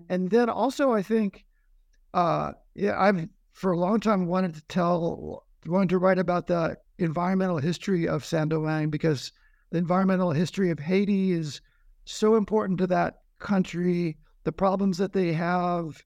Mm-hmm. 0.00 0.12
And 0.12 0.30
then 0.30 0.48
also, 0.48 0.92
I 0.92 1.02
think, 1.02 1.44
uh, 2.14 2.52
yeah, 2.74 3.00
I've 3.00 3.28
for 3.52 3.72
a 3.72 3.78
long 3.78 4.00
time 4.00 4.26
wanted 4.26 4.54
to 4.54 4.62
tell, 4.62 5.44
wanted 5.66 5.90
to 5.90 5.98
write 5.98 6.18
about 6.18 6.46
the 6.46 6.76
environmental 6.98 7.58
history 7.58 8.08
of 8.08 8.24
Saint-Domingue 8.24 8.90
because 8.90 9.32
the 9.70 9.78
environmental 9.78 10.32
history 10.32 10.70
of 10.70 10.78
Haiti 10.78 11.32
is 11.32 11.60
so 12.04 12.36
important 12.36 12.78
to 12.78 12.86
that 12.88 13.20
country. 13.38 14.16
The 14.44 14.52
problems 14.52 14.98
that 14.98 15.12
they 15.12 15.32
have, 15.32 16.02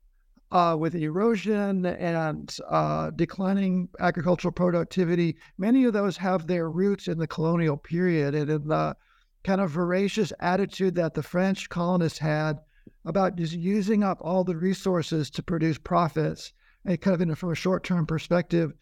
uh, 0.52 0.76
with 0.78 0.94
erosion 0.94 1.85
and 1.87 2.56
uh, 2.68 3.11
declining 3.11 3.88
agricultural 3.98 4.52
productivity, 4.52 5.37
many 5.59 5.85
of 5.85 5.92
those 5.92 6.16
have 6.16 6.46
their 6.46 6.70
roots 6.70 7.09
in 7.09 7.18
the 7.18 7.26
colonial 7.26 7.76
period 7.76 8.35
and 8.35 8.50
in 8.50 8.68
the 8.68 8.96
kind 9.42 9.61
of 9.61 9.70
voracious 9.70 10.32
attitude 10.40 10.94
that 10.94 11.14
the 11.14 11.22
French 11.22 11.68
colonists 11.68 12.18
had 12.18 12.59
about 13.04 13.37
just 13.37 13.52
using 13.52 14.02
up 14.02 14.18
all 14.20 14.44
the 14.44 14.56
resources 14.56 15.30
to 15.30 15.42
produce 15.42 15.78
profits, 15.78 16.52
and 16.85 17.00
kind 17.00 17.14
of 17.14 17.20
in 17.20 17.30
a, 17.30 17.37
from 17.37 17.52
a 17.52 17.54
short 17.54 17.85
term 17.85 18.06
perspective. 18.06 18.72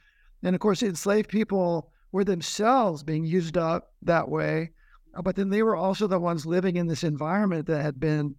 And 0.42 0.54
of 0.54 0.60
course, 0.60 0.82
enslaved 0.82 1.28
people 1.28 1.90
were 2.12 2.24
themselves 2.24 3.02
being 3.02 3.24
used 3.24 3.56
up 3.56 3.92
that 4.02 4.28
way, 4.28 4.70
uh, 5.14 5.22
but 5.22 5.36
then 5.36 5.50
they 5.50 5.62
were 5.62 5.76
also 5.76 6.06
the 6.06 6.18
ones 6.18 6.46
living 6.46 6.76
in 6.76 6.86
this 6.86 7.04
environment 7.04 7.66
that 7.66 7.82
had 7.82 8.00
been 8.00 8.34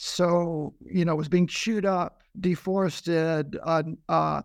so, 0.00 0.74
you 0.86 1.04
know, 1.04 1.16
was 1.16 1.28
being 1.28 1.48
chewed 1.48 1.84
up, 1.84 2.22
deforested, 2.38 3.58
uh, 3.64 3.82
uh, 4.08 4.42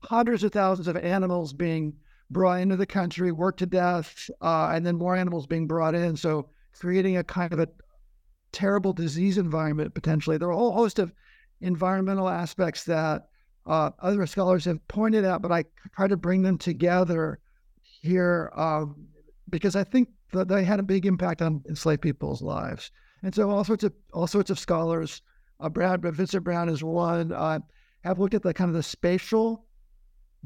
hundreds 0.00 0.42
of 0.42 0.50
thousands 0.50 0.88
of 0.88 0.96
animals 0.96 1.52
being 1.52 1.94
brought 2.28 2.60
into 2.60 2.76
the 2.76 2.86
country, 2.86 3.30
worked 3.30 3.60
to 3.60 3.66
death, 3.66 4.28
uh, 4.42 4.72
and 4.74 4.84
then 4.84 4.96
more 4.96 5.14
animals 5.14 5.46
being 5.46 5.68
brought 5.68 5.94
in. 5.94 6.16
So 6.16 6.48
creating 6.76 7.18
a 7.18 7.22
kind 7.22 7.52
of 7.52 7.60
a 7.60 7.68
terrible 8.50 8.92
disease 8.92 9.38
environment 9.38 9.94
potentially. 9.94 10.38
There 10.38 10.48
are 10.48 10.52
a 10.52 10.56
whole 10.56 10.72
host 10.72 10.98
of 10.98 11.12
environmental 11.60 12.28
aspects 12.28 12.82
that 12.84 13.28
uh, 13.64 13.90
other 14.00 14.26
scholars 14.26 14.64
have 14.64 14.86
pointed 14.88 15.24
out, 15.24 15.40
but 15.40 15.52
I 15.52 15.66
try 15.94 16.08
to 16.08 16.16
bring 16.16 16.42
them 16.42 16.58
together 16.58 17.38
here 18.02 18.50
um, 18.56 19.06
because 19.48 19.76
I 19.76 19.84
think 19.84 20.08
that 20.32 20.48
they 20.48 20.64
had 20.64 20.80
a 20.80 20.82
big 20.82 21.06
impact 21.06 21.42
on 21.42 21.62
enslaved 21.68 22.02
people's 22.02 22.42
lives. 22.42 22.90
And 23.26 23.34
so 23.34 23.50
all 23.50 23.64
sorts 23.64 23.84
of 23.84 23.92
all 24.14 24.26
sorts 24.26 24.50
of 24.50 24.58
scholars, 24.58 25.20
uh, 25.60 25.68
Brad, 25.68 26.00
Vincent 26.00 26.44
Brown 26.44 26.68
is 26.68 26.82
one, 26.82 27.32
uh, 27.32 27.58
have 28.04 28.18
looked 28.18 28.34
at 28.34 28.42
the 28.42 28.54
kind 28.54 28.70
of 28.70 28.74
the 28.74 28.82
spatial 28.82 29.66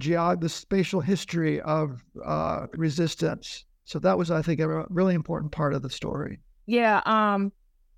geog, 0.00 0.40
the 0.40 0.48
spatial 0.48 1.00
history 1.00 1.60
of 1.60 2.02
uh, 2.24 2.66
resistance 2.72 3.64
so 3.90 3.98
that 3.98 4.16
was, 4.16 4.30
I 4.30 4.40
think, 4.40 4.60
a 4.60 4.86
really 4.88 5.16
important 5.16 5.50
part 5.50 5.74
of 5.74 5.82
the 5.82 5.90
story. 5.90 6.38
Yeah. 6.66 7.02
Um, 7.06 7.50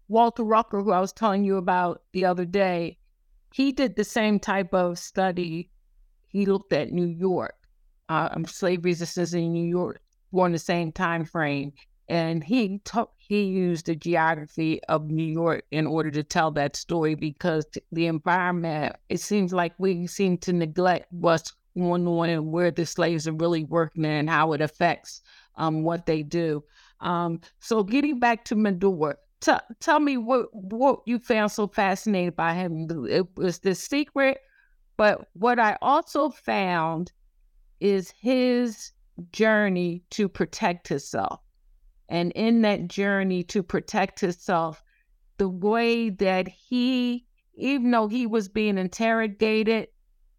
Walter 0.08 0.42
Rucker, 0.42 0.80
who 0.80 0.90
I 0.90 1.00
was 1.00 1.12
telling 1.12 1.44
you 1.44 1.58
about 1.58 2.00
the 2.12 2.24
other 2.24 2.46
day, 2.46 2.96
he 3.52 3.72
did 3.72 3.94
the 3.94 4.04
same 4.04 4.40
type 4.40 4.72
of 4.72 4.98
study. 4.98 5.68
He 6.28 6.46
looked 6.46 6.72
at 6.72 6.92
New 6.92 7.04
York, 7.04 7.56
uh, 8.08 8.30
um, 8.32 8.46
slave 8.46 8.86
resistance 8.86 9.34
in 9.34 9.52
New 9.52 9.68
York 9.68 10.00
during 10.32 10.52
the 10.52 10.58
same 10.58 10.92
time 10.92 11.26
frame, 11.26 11.74
and 12.08 12.42
he 12.42 12.78
took 12.86 13.12
he 13.32 13.44
used 13.44 13.86
the 13.86 13.96
geography 13.96 14.78
of 14.90 15.10
New 15.10 15.24
York 15.24 15.64
in 15.70 15.86
order 15.86 16.10
to 16.10 16.22
tell 16.22 16.50
that 16.50 16.76
story 16.76 17.14
because 17.14 17.64
the 17.90 18.04
environment. 18.04 18.94
It 19.08 19.20
seems 19.20 19.54
like 19.54 19.72
we 19.78 20.06
seem 20.06 20.36
to 20.38 20.52
neglect 20.52 21.06
what's 21.12 21.54
going 21.74 22.06
on 22.06 22.28
and 22.28 22.52
where 22.52 22.70
the 22.70 22.84
slaves 22.84 23.26
are 23.26 23.32
really 23.32 23.64
working 23.64 24.04
and 24.04 24.28
how 24.28 24.52
it 24.52 24.60
affects 24.60 25.22
um, 25.56 25.82
what 25.82 26.04
they 26.04 26.22
do. 26.22 26.62
Um, 27.00 27.40
so 27.58 27.82
getting 27.82 28.18
back 28.18 28.44
to 28.44 28.54
Medor, 28.54 29.16
t- 29.40 29.52
tell 29.80 29.98
me 29.98 30.18
what 30.18 30.48
what 30.52 31.00
you 31.06 31.18
found 31.18 31.52
so 31.52 31.66
fascinating 31.66 32.34
by 32.36 32.52
him. 32.52 32.86
It 33.08 33.34
was 33.38 33.60
the 33.60 33.74
secret, 33.74 34.40
but 34.98 35.26
what 35.32 35.58
I 35.58 35.78
also 35.80 36.28
found 36.28 37.12
is 37.80 38.10
his 38.10 38.92
journey 39.30 40.02
to 40.10 40.28
protect 40.28 40.88
himself. 40.88 41.40
And 42.12 42.30
in 42.32 42.60
that 42.60 42.88
journey 42.88 43.42
to 43.44 43.62
protect 43.62 44.20
himself, 44.20 44.82
the 45.38 45.48
way 45.48 46.10
that 46.10 46.46
he, 46.46 47.24
even 47.54 47.90
though 47.90 48.06
he 48.06 48.26
was 48.26 48.50
being 48.50 48.76
interrogated, 48.76 49.88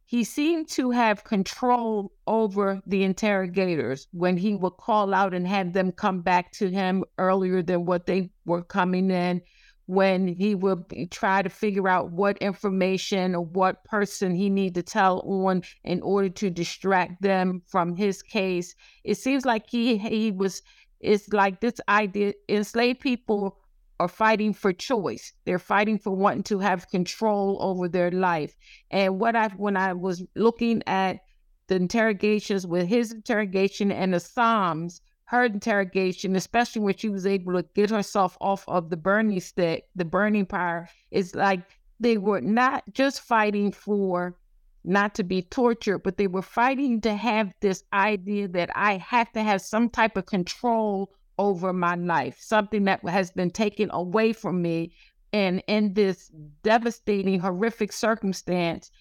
he 0.06 0.24
seemed 0.24 0.70
to 0.70 0.92
have 0.92 1.24
control 1.24 2.12
over 2.28 2.80
the 2.86 3.04
interrogators 3.04 4.08
when 4.12 4.38
he 4.38 4.54
would 4.54 4.78
call 4.78 5.16
out 5.16 5.34
and 5.34 5.48
have 5.48 5.74
them 5.74 5.92
come 5.92 6.22
back 6.22 6.52
to 6.52 6.70
him 6.70 7.04
earlier 7.18 7.64
than 7.64 7.86
what 7.86 8.06
they 8.06 8.30
were 8.46 8.62
coming 8.62 9.10
in 9.10 9.42
when 9.88 10.28
he 10.28 10.56
would 10.56 10.86
try 11.12 11.42
to 11.42 11.50
figure 11.50 11.90
out 11.90 12.12
what 12.12 12.38
information 12.38 13.36
or 13.36 13.44
what 13.44 13.84
person 13.84 14.34
he 14.34 14.50
need 14.50 14.76
to 14.76 14.84
tell 14.84 15.20
on 15.22 15.64
in 15.84 16.02
order 16.02 16.30
to 16.30 16.50
distract 16.50 17.22
them 17.22 17.62
from 17.68 17.96
his 17.96 18.22
case. 18.22 18.76
It 19.04 19.16
seems 19.16 19.44
like 19.44 19.70
he 19.70 19.98
he 19.98 20.32
was 20.32 20.62
it's 21.04 21.28
like 21.30 21.60
this 21.60 21.80
idea 21.90 22.34
enslaved 22.50 23.02
people 23.02 23.58
are 24.00 24.08
fighting 24.08 24.54
for 24.54 24.74
choice. 24.74 25.34
They're 25.46 25.60
fighting 25.60 26.00
for 26.00 26.16
wanting 26.16 26.44
to 26.44 26.60
have 26.60 26.90
control 26.90 27.58
over 27.62 27.88
their 27.88 28.12
life. 28.12 28.56
And 28.90 29.20
what 29.20 29.36
I 29.36 29.50
when 29.50 29.78
I 29.78 29.94
was 29.94 30.24
looking 30.36 30.82
at 30.88 31.20
the 31.68 31.76
interrogations 31.76 32.66
with 32.66 32.88
his 32.88 33.12
interrogation 33.12 33.92
and 33.92 34.14
the 34.14 34.20
Psalms, 34.20 35.02
her 35.26 35.46
interrogation, 35.46 36.36
especially 36.36 36.82
when 36.82 36.98
she 36.98 37.10
was 37.10 37.26
able 37.26 37.54
to 37.54 37.66
get 37.76 37.90
herself 37.90 38.38
off 38.42 38.64
of 38.68 38.90
the 38.90 38.98
burning 38.98 39.40
stick, 39.40 39.86
the 39.96 40.06
burning 40.06 40.46
pyre, 40.46 40.90
is 41.12 41.36
like 41.36 41.62
they 42.00 42.18
were 42.18 42.42
not 42.42 42.84
just 42.94 43.22
fighting 43.22 43.72
for 43.72 44.36
not 44.84 45.16
to 45.16 45.24
be 45.24 45.42
tortured, 45.42 46.00
but 46.00 46.18
they 46.18 46.28
were 46.28 46.42
fighting 46.42 47.02
to 47.02 47.16
have 47.16 47.54
this 47.62 47.84
idea 47.94 48.48
that 48.50 48.70
I 48.76 48.98
have 48.98 49.32
to 49.34 49.42
have 49.42 49.62
some 49.62 49.90
type 49.90 50.18
of 50.18 50.26
control 50.26 51.12
over 51.38 51.74
my 51.74 51.96
life, 51.96 52.38
something 52.40 52.84
that 52.86 53.08
has 53.08 53.32
been 53.32 53.50
taken 53.50 53.90
away 53.92 54.34
from 54.34 54.62
me. 54.62 54.94
And 55.32 55.64
in 55.68 55.94
this 55.94 56.32
devastating, 56.64 57.40
horrific 57.40 57.92
circumstance, 57.92 58.92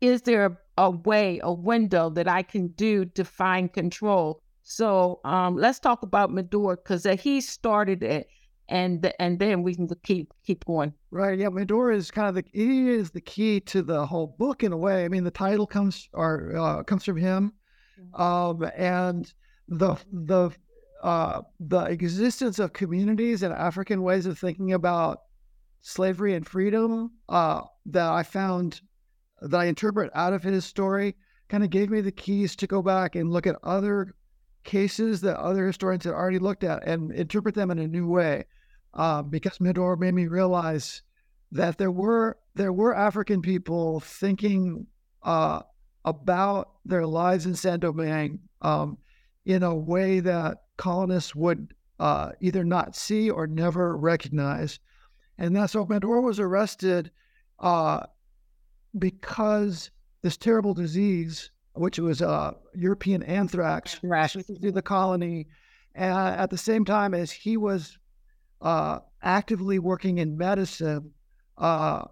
is 0.00 0.22
there 0.22 0.46
a, 0.46 0.56
a 0.78 0.90
way, 0.90 1.40
a 1.42 1.52
window 1.52 2.10
that 2.10 2.28
I 2.28 2.42
can 2.42 2.68
do 2.68 3.04
to 3.06 3.24
find 3.24 3.72
control? 3.72 4.42
So 4.62 5.20
um, 5.24 5.56
let's 5.56 5.78
talk 5.78 6.02
about 6.02 6.32
Medor 6.32 6.76
because 6.76 7.04
he 7.20 7.40
started 7.40 8.02
it, 8.02 8.28
and 8.70 9.12
and 9.18 9.38
then 9.38 9.62
we 9.62 9.74
can 9.74 9.88
keep 10.02 10.32
keep 10.46 10.64
going. 10.64 10.94
Right. 11.10 11.38
Yeah. 11.38 11.48
Medor 11.48 11.90
is 11.90 12.10
kind 12.10 12.28
of 12.28 12.34
the 12.36 12.44
he 12.52 12.88
is 12.88 13.10
the 13.10 13.20
key 13.20 13.60
to 13.60 13.82
the 13.82 14.06
whole 14.06 14.28
book 14.38 14.62
in 14.62 14.72
a 14.72 14.76
way. 14.76 15.04
I 15.04 15.08
mean, 15.08 15.24
the 15.24 15.30
title 15.30 15.66
comes 15.66 16.08
or 16.12 16.56
uh, 16.56 16.82
comes 16.84 17.04
from 17.04 17.16
him, 17.16 17.52
mm-hmm. 18.00 18.22
um, 18.22 18.70
and 18.76 19.32
the 19.68 19.96
the 20.12 20.50
uh, 21.02 21.42
the 21.58 21.80
existence 21.84 22.58
of 22.58 22.72
communities 22.72 23.42
and 23.42 23.52
African 23.52 24.02
ways 24.02 24.26
of 24.26 24.38
thinking 24.38 24.72
about 24.72 25.22
slavery 25.82 26.34
and 26.34 26.46
freedom 26.46 27.10
uh, 27.28 27.62
that 27.86 28.10
I 28.10 28.22
found 28.22 28.80
that 29.40 29.58
I 29.58 29.64
interpret 29.64 30.10
out 30.14 30.32
of 30.32 30.42
his 30.42 30.64
story 30.64 31.16
kind 31.48 31.64
of 31.64 31.70
gave 31.70 31.90
me 31.90 32.00
the 32.00 32.12
keys 32.12 32.54
to 32.56 32.66
go 32.66 32.82
back 32.82 33.16
and 33.16 33.32
look 33.32 33.46
at 33.46 33.56
other 33.62 34.14
cases 34.62 35.22
that 35.22 35.38
other 35.38 35.66
historians 35.66 36.04
had 36.04 36.12
already 36.12 36.38
looked 36.38 36.64
at 36.64 36.86
and 36.86 37.10
interpret 37.12 37.54
them 37.54 37.70
in 37.70 37.78
a 37.78 37.88
new 37.88 38.06
way. 38.06 38.44
Uh, 38.92 39.22
because 39.22 39.60
Medor 39.60 39.96
made 39.96 40.14
me 40.14 40.26
realize 40.26 41.02
that 41.52 41.78
there 41.78 41.90
were 41.90 42.38
there 42.54 42.72
were 42.72 42.94
African 42.94 43.40
people 43.40 44.00
thinking 44.00 44.86
uh, 45.22 45.60
about 46.04 46.72
their 46.84 47.06
lives 47.06 47.46
in 47.46 47.54
Saint 47.54 47.80
Domingue 47.80 48.40
um, 48.62 48.98
in 49.44 49.62
a 49.62 49.74
way 49.74 50.20
that 50.20 50.62
colonists 50.76 51.34
would 51.34 51.72
uh, 52.00 52.32
either 52.40 52.64
not 52.64 52.96
see 52.96 53.30
or 53.30 53.46
never 53.46 53.96
recognize. 53.96 54.80
And 55.38 55.54
that's 55.54 55.72
so 55.72 55.86
Medor 55.86 56.20
was 56.20 56.40
arrested 56.40 57.10
uh, 57.60 58.00
because 58.98 59.90
this 60.22 60.36
terrible 60.36 60.74
disease, 60.74 61.50
which 61.74 61.98
was 61.98 62.22
uh, 62.22 62.52
European 62.74 63.22
anthrax, 63.22 63.94
through 64.60 64.72
the 64.72 64.82
colony. 64.82 65.46
At 65.94 66.50
the 66.50 66.58
same 66.58 66.84
time 66.84 67.14
as 67.14 67.30
he 67.32 67.56
was 67.56 67.98
uh, 68.60 69.00
actively 69.22 69.78
working 69.78 70.18
in 70.18 70.36
medicine 70.36 71.12
uh, 71.58 72.04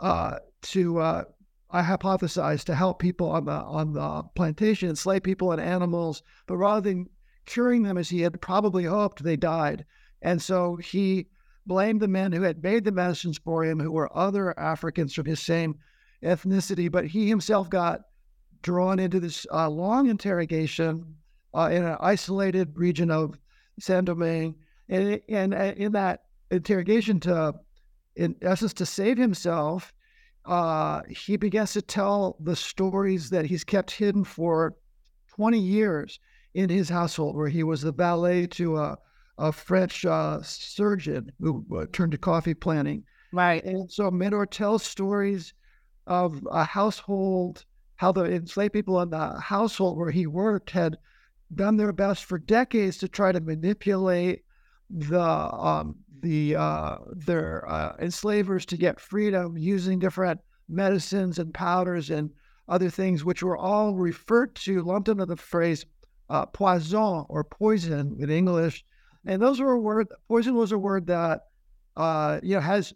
uh, 0.00 0.38
to, 0.62 0.98
uh, 0.98 1.24
I 1.70 1.82
hypothesize, 1.82 2.64
to 2.64 2.74
help 2.74 2.98
people 2.98 3.30
on 3.30 3.44
the 3.44 3.52
on 3.52 3.92
the 3.92 4.22
plantation, 4.34 4.88
enslaved 4.90 5.24
people 5.24 5.52
and 5.52 5.60
animals, 5.60 6.22
but 6.46 6.56
rather 6.56 6.80
than 6.80 7.08
curing 7.44 7.82
them 7.82 7.98
as 7.98 8.08
he 8.08 8.20
had 8.20 8.40
probably 8.40 8.84
hoped, 8.84 9.22
they 9.22 9.36
died. 9.36 9.84
And 10.22 10.40
so 10.40 10.76
he 10.76 11.26
blamed 11.66 12.00
the 12.00 12.08
men 12.08 12.32
who 12.32 12.42
had 12.42 12.62
made 12.62 12.84
the 12.84 12.92
medicines 12.92 13.38
for 13.38 13.64
him, 13.64 13.78
who 13.80 13.92
were 13.92 14.16
other 14.16 14.58
Africans 14.58 15.12
from 15.14 15.26
his 15.26 15.40
same 15.40 15.76
ethnicity. 16.22 16.90
But 16.90 17.06
he 17.06 17.28
himself 17.28 17.68
got 17.68 18.02
drawn 18.62 18.98
into 18.98 19.20
this 19.20 19.46
uh, 19.52 19.68
long 19.68 20.08
interrogation 20.08 21.16
uh, 21.54 21.68
in 21.72 21.84
an 21.84 21.96
isolated 22.00 22.76
region 22.76 23.10
of 23.10 23.38
Saint 23.78 24.06
Domingue. 24.06 24.54
And, 24.88 25.20
and 25.28 25.54
uh, 25.54 25.74
in 25.76 25.92
that 25.92 26.24
interrogation, 26.50 27.20
to 27.20 27.54
in 28.16 28.34
essence, 28.42 28.72
to 28.74 28.86
save 28.86 29.18
himself, 29.18 29.92
uh, 30.46 31.02
he 31.08 31.36
begins 31.36 31.72
to 31.74 31.82
tell 31.82 32.36
the 32.40 32.56
stories 32.56 33.30
that 33.30 33.44
he's 33.44 33.64
kept 33.64 33.90
hidden 33.90 34.24
for 34.24 34.74
20 35.34 35.58
years 35.58 36.18
in 36.54 36.70
his 36.70 36.88
household, 36.88 37.36
where 37.36 37.48
he 37.48 37.62
was 37.62 37.82
the 37.82 37.92
valet 37.92 38.46
to 38.46 38.78
a, 38.78 38.96
a 39.38 39.52
French 39.52 40.06
uh, 40.06 40.40
surgeon 40.42 41.30
who 41.40 41.64
uh, 41.76 41.84
turned 41.92 42.12
to 42.12 42.18
coffee 42.18 42.54
planting. 42.54 43.04
Right. 43.32 43.62
And 43.64 43.90
so 43.90 44.10
Medor 44.10 44.46
tells 44.46 44.82
stories 44.82 45.52
of 46.06 46.46
a 46.50 46.64
household, 46.64 47.64
how 47.96 48.12
the 48.12 48.24
enslaved 48.24 48.72
people 48.72 49.00
in 49.02 49.10
the 49.10 49.38
household 49.40 49.98
where 49.98 50.10
he 50.10 50.26
worked 50.26 50.70
had 50.70 50.96
done 51.54 51.76
their 51.76 51.92
best 51.92 52.24
for 52.24 52.38
decades 52.38 52.98
to 52.98 53.08
try 53.08 53.32
to 53.32 53.40
manipulate 53.40 54.44
the 54.90 55.20
um, 55.20 55.96
the 56.20 56.56
uh, 56.56 56.98
their 57.12 57.68
uh, 57.68 57.96
enslavers 58.00 58.66
to 58.66 58.76
get 58.76 59.00
freedom 59.00 59.56
using 59.56 59.98
different 59.98 60.40
medicines 60.68 61.38
and 61.38 61.52
powders 61.54 62.10
and 62.10 62.30
other 62.68 62.90
things, 62.90 63.24
which 63.24 63.42
were 63.42 63.56
all 63.56 63.94
referred 63.94 64.54
to, 64.56 64.82
lumped 64.82 65.08
into 65.08 65.26
the 65.26 65.36
phrase 65.36 65.84
uh, 66.28 66.46
poison 66.46 67.24
or 67.28 67.44
poison 67.44 68.16
in 68.18 68.30
English. 68.30 68.84
And 69.24 69.40
those 69.40 69.60
were 69.60 69.72
a 69.72 69.80
word, 69.80 70.08
poison 70.28 70.54
was 70.54 70.72
a 70.72 70.78
word 70.78 71.06
that, 71.06 71.42
uh, 71.96 72.40
you 72.42 72.54
know, 72.54 72.60
has 72.60 72.92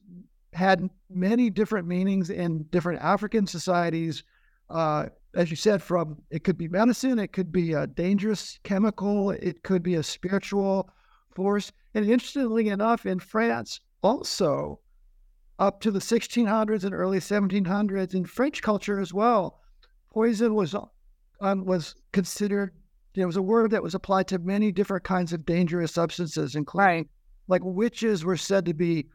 had 0.53 0.89
many 1.09 1.51
different 1.51 1.87
meanings 1.87 2.31
in 2.31 2.65
different 2.71 3.01
African 3.03 3.47
societies. 3.47 4.25
Uh, 4.69 5.07
as 5.35 5.51
you 5.51 5.57
said, 5.57 5.83
from 5.83 6.17
it 6.31 6.43
could 6.43 6.59
be 6.59 6.69
medicine, 6.69 7.19
it 7.19 7.33
could 7.33 7.53
be 7.53 7.73
a 7.73 7.87
dangerous 7.87 8.59
chemical, 8.65 9.31
it 9.31 9.63
could 9.63 9.83
be 9.83 9.95
a 9.95 10.03
spiritual 10.03 10.91
force. 11.35 11.73
And 11.95 12.05
interestingly 12.05 12.69
enough, 12.69 13.07
in 13.07 13.19
France, 13.19 13.81
also 14.03 14.81
up 15.59 15.81
to 15.81 15.91
the 15.91 15.99
1600s 15.99 16.85
and 16.85 16.95
early 16.95 17.19
1700s, 17.19 18.15
in 18.15 18.25
French 18.25 18.63
culture 18.63 19.01
as 19.01 19.13
well, 19.13 19.61
poison 20.11 20.55
was 20.55 20.75
um, 21.41 21.65
was 21.65 21.95
considered. 22.13 22.73
You 23.15 23.21
know, 23.21 23.25
it 23.25 23.27
was 23.27 23.37
a 23.37 23.43
word 23.43 23.73
that 23.73 23.83
was 23.83 23.95
applied 23.95 24.29
to 24.29 24.39
many 24.39 24.71
different 24.71 25.05
kinds 25.05 25.33
of 25.33 25.45
dangerous 25.45 25.93
substances, 25.93 26.55
including 26.55 27.09
like 27.49 27.63
witches 27.65 28.25
were 28.25 28.37
said 28.37 28.65
to 28.67 28.75
be 28.75 29.09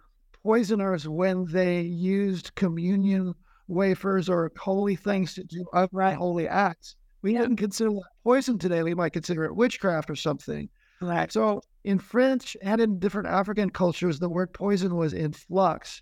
poisoners 0.44 1.08
when 1.08 1.46
they 1.46 1.82
used 1.82 2.54
communion 2.56 3.34
wafers 3.68 4.30
or 4.30 4.52
holy 4.60 4.96
things 4.96 5.34
to 5.34 5.44
do 5.44 5.66
unholy 5.74 6.48
acts. 6.48 6.96
We 7.22 7.34
yeah. 7.34 7.42
didn't 7.42 7.58
consider 7.58 7.90
that 7.90 8.04
poison 8.24 8.60
today. 8.60 8.84
We 8.84 8.94
might 8.94 9.14
consider 9.14 9.46
it 9.46 9.56
witchcraft 9.56 10.10
or 10.10 10.16
something. 10.16 10.70
Right. 11.02 11.32
So 11.32 11.62
in 11.86 12.00
French 12.00 12.58
and 12.64 12.82
in 12.82 12.98
different 12.98 13.28
African 13.28 13.70
cultures, 13.70 14.18
the 14.18 14.28
word 14.28 14.54
poison 14.54 14.96
was 14.96 15.14
in 15.14 15.32
flux. 15.32 16.02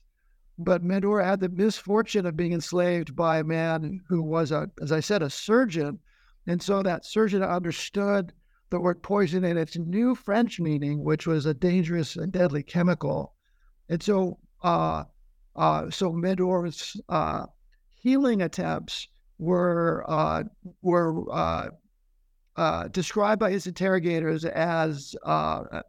But 0.58 0.82
Medora 0.82 1.26
had 1.26 1.42
the 1.42 1.50
misfortune 1.50 2.26
of 2.26 2.38
being 2.38 2.54
enslaved 2.54 3.18
by 3.18 3.40
a 3.40 3.44
man 3.44 4.00
who 4.08 4.24
was, 4.24 4.54
a, 4.54 4.72
as 4.82 4.94
I 4.94 5.02
said, 5.02 5.22
a 5.22 5.30
surgeon. 5.30 6.00
And 6.48 6.62
so 6.62 6.84
that 6.84 7.06
surgeon 7.06 7.44
understood 7.44 8.32
the 8.70 8.80
word 8.80 9.04
poison 9.04 9.44
in 9.44 9.58
its 9.58 9.78
new 9.78 10.16
French 10.16 10.58
meaning, 10.58 11.04
which 11.04 11.28
was 11.28 11.46
a 11.46 11.54
dangerous 11.54 12.16
and 12.16 12.32
deadly 12.32 12.64
chemical. 12.64 13.34
And 13.90 14.02
so, 14.02 14.40
uh, 14.64 15.04
uh, 15.58 15.90
so 15.90 16.14
Medora's 16.14 17.00
uh, 17.10 17.48
healing 17.90 18.42
attempts 18.42 19.10
were 19.38 20.06
uh, 20.08 20.44
were 20.82 21.70
uh, 22.58 22.62
uh, 22.62 22.88
described 22.90 23.40
by 23.40 23.52
his 23.52 23.68
interrogators 23.68 24.46
as 24.46 25.16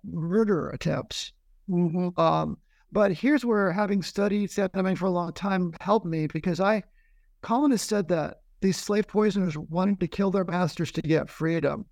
murder 0.04 0.70
attempts. 0.70 1.32
Mm-hmm. 1.68 2.18
Um, 2.20 2.58
but 2.92 3.12
here's 3.12 3.44
where 3.44 3.72
having 3.72 4.02
studied 4.02 4.50
Saint 4.50 4.72
Domingue 4.72 4.96
for 4.96 5.06
a 5.06 5.10
long 5.10 5.32
time 5.32 5.72
helped 5.80 6.06
me 6.06 6.26
because 6.26 6.60
I, 6.60 6.82
colonists 7.42 7.88
said 7.88 8.08
that 8.08 8.38
these 8.60 8.76
slave 8.76 9.08
poisoners 9.08 9.58
wanted 9.58 10.00
to 10.00 10.06
kill 10.06 10.30
their 10.30 10.44
masters 10.44 10.92
to 10.92 11.02
get 11.02 11.28
freedom. 11.28 11.86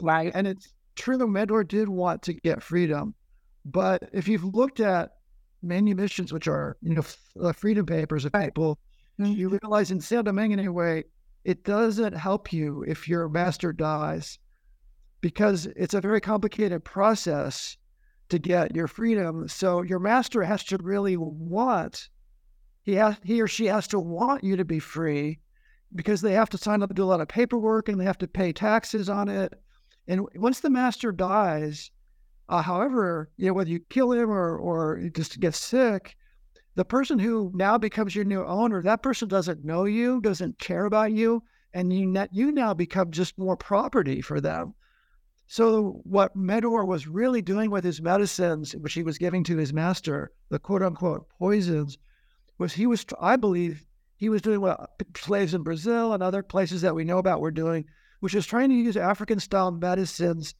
Right. 0.00 0.32
And 0.34 0.46
it's 0.46 0.72
true 0.96 1.16
that 1.16 1.26
Medor 1.26 1.64
did 1.64 1.88
want 1.88 2.22
to 2.22 2.32
get 2.32 2.62
freedom. 2.62 3.14
But 3.64 4.08
if 4.12 4.26
you've 4.26 4.44
looked 4.44 4.80
at 4.80 5.10
manumissions, 5.62 6.32
which 6.32 6.48
are, 6.48 6.76
you 6.80 6.94
know, 6.94 7.02
f- 7.02 7.56
freedom 7.56 7.84
papers 7.84 8.24
of 8.24 8.32
people, 8.32 8.78
mm-hmm. 9.20 9.32
you 9.32 9.48
realize 9.48 9.90
in 9.90 10.00
Saint 10.00 10.24
Domingue 10.24 10.54
anyway, 10.54 11.04
it 11.48 11.64
doesn't 11.64 12.12
help 12.12 12.52
you 12.52 12.84
if 12.86 13.08
your 13.08 13.26
master 13.26 13.72
dies 13.72 14.38
because 15.22 15.64
it's 15.64 15.94
a 15.94 16.00
very 16.02 16.20
complicated 16.20 16.84
process 16.84 17.78
to 18.28 18.38
get 18.38 18.76
your 18.76 18.86
freedom. 18.86 19.48
So 19.48 19.80
your 19.80 19.98
master 19.98 20.42
has 20.42 20.62
to 20.64 20.76
really 20.76 21.16
want 21.16 22.10
he 22.82 22.96
has 22.96 23.16
he 23.24 23.40
or 23.40 23.48
she 23.48 23.64
has 23.64 23.88
to 23.88 23.98
want 23.98 24.44
you 24.44 24.56
to 24.56 24.64
be 24.66 24.78
free 24.78 25.38
because 25.94 26.20
they 26.20 26.34
have 26.34 26.50
to 26.50 26.58
sign 26.58 26.82
up 26.82 26.90
and 26.90 26.96
do 26.98 27.04
a 27.04 27.06
lot 27.06 27.22
of 27.22 27.28
paperwork 27.28 27.88
and 27.88 27.98
they 27.98 28.04
have 28.04 28.18
to 28.18 28.28
pay 28.28 28.52
taxes 28.52 29.08
on 29.08 29.30
it. 29.30 29.54
And 30.06 30.26
once 30.34 30.60
the 30.60 30.68
master 30.68 31.12
dies, 31.12 31.90
uh, 32.50 32.60
however, 32.60 33.30
you 33.38 33.46
know 33.46 33.54
whether 33.54 33.70
you 33.70 33.80
kill 33.88 34.12
him 34.12 34.30
or 34.30 34.58
or 34.58 35.00
just 35.14 35.40
get 35.40 35.54
sick, 35.54 36.14
the 36.78 36.84
person 36.84 37.18
who 37.18 37.50
now 37.56 37.76
becomes 37.76 38.14
your 38.14 38.24
new 38.24 38.44
owner, 38.44 38.80
that 38.80 39.02
person 39.02 39.26
doesn't 39.26 39.64
know 39.64 39.84
you, 39.84 40.20
doesn't 40.20 40.60
care 40.60 40.84
about 40.84 41.10
you, 41.10 41.42
and 41.74 41.92
you 41.92 42.06
net 42.06 42.28
you 42.32 42.52
now 42.52 42.72
become 42.72 43.10
just 43.10 43.36
more 43.36 43.56
property 43.56 44.20
for 44.20 44.40
them. 44.40 44.72
So, 45.48 46.00
what 46.04 46.36
Medor 46.36 46.84
was 46.84 47.08
really 47.08 47.42
doing 47.42 47.72
with 47.72 47.82
his 47.82 48.00
medicines, 48.00 48.76
which 48.76 48.92
he 48.92 49.02
was 49.02 49.18
giving 49.18 49.42
to 49.42 49.56
his 49.56 49.72
master, 49.72 50.30
the 50.50 50.60
quote 50.60 50.84
unquote 50.84 51.28
poisons, 51.30 51.98
was 52.58 52.74
he 52.74 52.86
was, 52.86 53.04
I 53.20 53.34
believe, 53.34 53.84
he 54.16 54.28
was 54.28 54.40
doing 54.40 54.60
what 54.60 55.02
slaves 55.16 55.54
in 55.54 55.64
Brazil 55.64 56.12
and 56.12 56.22
other 56.22 56.44
places 56.44 56.82
that 56.82 56.94
we 56.94 57.02
know 57.02 57.18
about 57.18 57.40
were 57.40 57.50
doing, 57.50 57.86
which 58.20 58.36
is 58.36 58.46
trying 58.46 58.68
to 58.68 58.76
use 58.76 58.96
African 58.96 59.40
style 59.40 59.72
medicines 59.72 60.54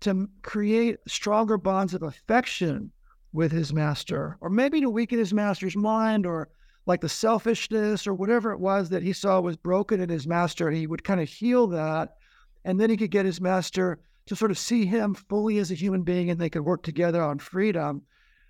to 0.00 0.30
create 0.40 0.96
stronger 1.06 1.58
bonds 1.58 1.92
of 1.92 2.02
affection 2.02 2.90
with 3.32 3.52
his 3.52 3.72
master, 3.72 4.36
or 4.40 4.50
maybe 4.50 4.80
to 4.80 4.90
weaken 4.90 5.18
his 5.18 5.34
master's 5.34 5.76
mind, 5.76 6.26
or 6.26 6.48
like 6.86 7.00
the 7.00 7.08
selfishness 7.08 8.06
or 8.06 8.14
whatever 8.14 8.52
it 8.52 8.60
was 8.60 8.88
that 8.88 9.02
he 9.02 9.12
saw 9.12 9.40
was 9.40 9.56
broken 9.56 10.00
in 10.00 10.08
his 10.08 10.26
master. 10.26 10.68
And 10.68 10.76
he 10.76 10.86
would 10.86 11.04
kind 11.04 11.20
of 11.20 11.28
heal 11.28 11.66
that, 11.68 12.16
and 12.64 12.80
then 12.80 12.90
he 12.90 12.96
could 12.96 13.10
get 13.10 13.26
his 13.26 13.40
master 13.40 14.00
to 14.26 14.36
sort 14.36 14.50
of 14.50 14.58
see 14.58 14.84
him 14.84 15.14
fully 15.14 15.58
as 15.58 15.70
a 15.70 15.74
human 15.74 16.02
being 16.02 16.30
and 16.30 16.38
they 16.38 16.50
could 16.50 16.64
work 16.64 16.82
together 16.82 17.22
on 17.22 17.38
freedom. 17.38 18.02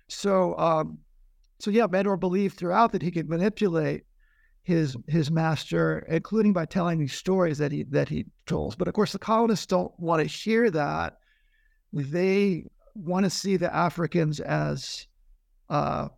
So, 0.09 0.57
um, 0.57 0.99
so 1.59 1.71
yeah, 1.71 1.87
Medor 1.87 2.17
believed 2.17 2.57
throughout 2.57 2.91
that 2.91 3.01
he 3.01 3.11
could 3.11 3.29
manipulate 3.29 4.03
his 4.63 4.95
his 5.07 5.31
master, 5.31 6.05
including 6.09 6.53
by 6.53 6.65
telling 6.65 6.99
these 6.99 7.13
stories 7.13 7.57
that 7.57 7.71
he 7.71 7.83
that 7.83 8.09
he 8.09 8.25
told. 8.45 8.77
But 8.77 8.87
of 8.87 8.93
course, 8.93 9.13
the 9.13 9.19
colonists 9.19 9.65
don't 9.65 9.91
want 9.97 10.21
to 10.21 10.27
hear 10.27 10.69
that. 10.69 11.17
They 11.93 12.65
want 12.95 13.25
to 13.25 13.29
see 13.29 13.57
the 13.57 13.73
Africans 13.73 14.39
as, 14.39 15.07
uh, 15.69 16.09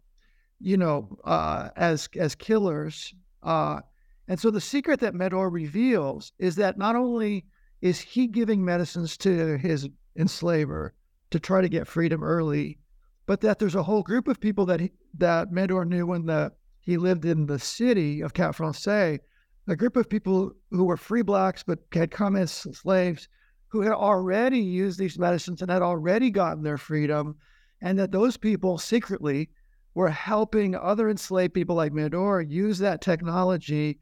you 0.60 0.78
know, 0.78 1.18
uh, 1.24 1.70
as 1.76 2.10
as 2.16 2.36
killers. 2.36 3.14
Uh, 3.44 3.82
and 4.28 4.40
so 4.40 4.52
the 4.52 4.62
secret 4.62 5.00
that 5.00 5.16
Medor 5.16 5.50
reveals 5.50 6.32
is 6.40 6.56
that 6.56 6.78
not 6.78 6.96
only 6.96 7.46
is 7.82 8.00
he 8.00 8.28
giving 8.28 8.64
medicines 8.64 9.18
to 9.18 9.58
his 9.58 9.90
enslaver 10.16 10.94
to 11.32 11.40
try 11.40 11.62
to 11.62 11.70
get 11.70 11.88
freedom 11.88 12.24
early, 12.24 12.78
but 13.26 13.42
that 13.42 13.60
there's 13.60 13.76
a 13.76 13.84
whole 13.84 14.04
group 14.04 14.28
of 14.28 14.40
people 14.40 14.66
that 14.66 14.80
he, 14.80 14.92
that 15.18 15.52
Medor 15.52 15.86
knew 15.86 16.06
when 16.06 16.26
the 16.26 16.52
he 16.80 16.98
lived 16.98 17.26
in 17.26 17.46
the 17.46 17.60
city 17.60 18.22
of 18.22 18.34
Cap 18.34 18.56
Français, 18.56 19.20
a 19.68 19.76
group 19.76 19.96
of 19.96 20.10
people 20.10 20.52
who 20.72 20.84
were 20.84 20.98
free 20.98 21.22
blacks 21.22 21.64
but 21.64 21.80
had 21.94 22.10
come 22.10 22.36
as 22.36 22.52
slaves 22.52 23.28
who 23.72 23.82
had 23.82 23.94
already 23.94 24.60
used 24.60 25.00
these 25.00 25.18
medicines 25.18 25.62
and 25.62 25.72
had 25.72 25.82
already 25.82 26.30
gotten 26.30 26.62
their 26.62 26.78
freedom, 26.78 27.36
and 27.82 27.98
that 27.98 28.12
those 28.12 28.38
people 28.38 28.78
secretly 28.78 29.50
were 29.94 30.10
helping 30.10 30.76
other 30.76 31.10
enslaved 31.10 31.54
people 31.54 31.76
like 31.76 31.94
Medor 31.94 32.42
use 32.42 32.80
that 32.80 33.02
technology 33.02 34.00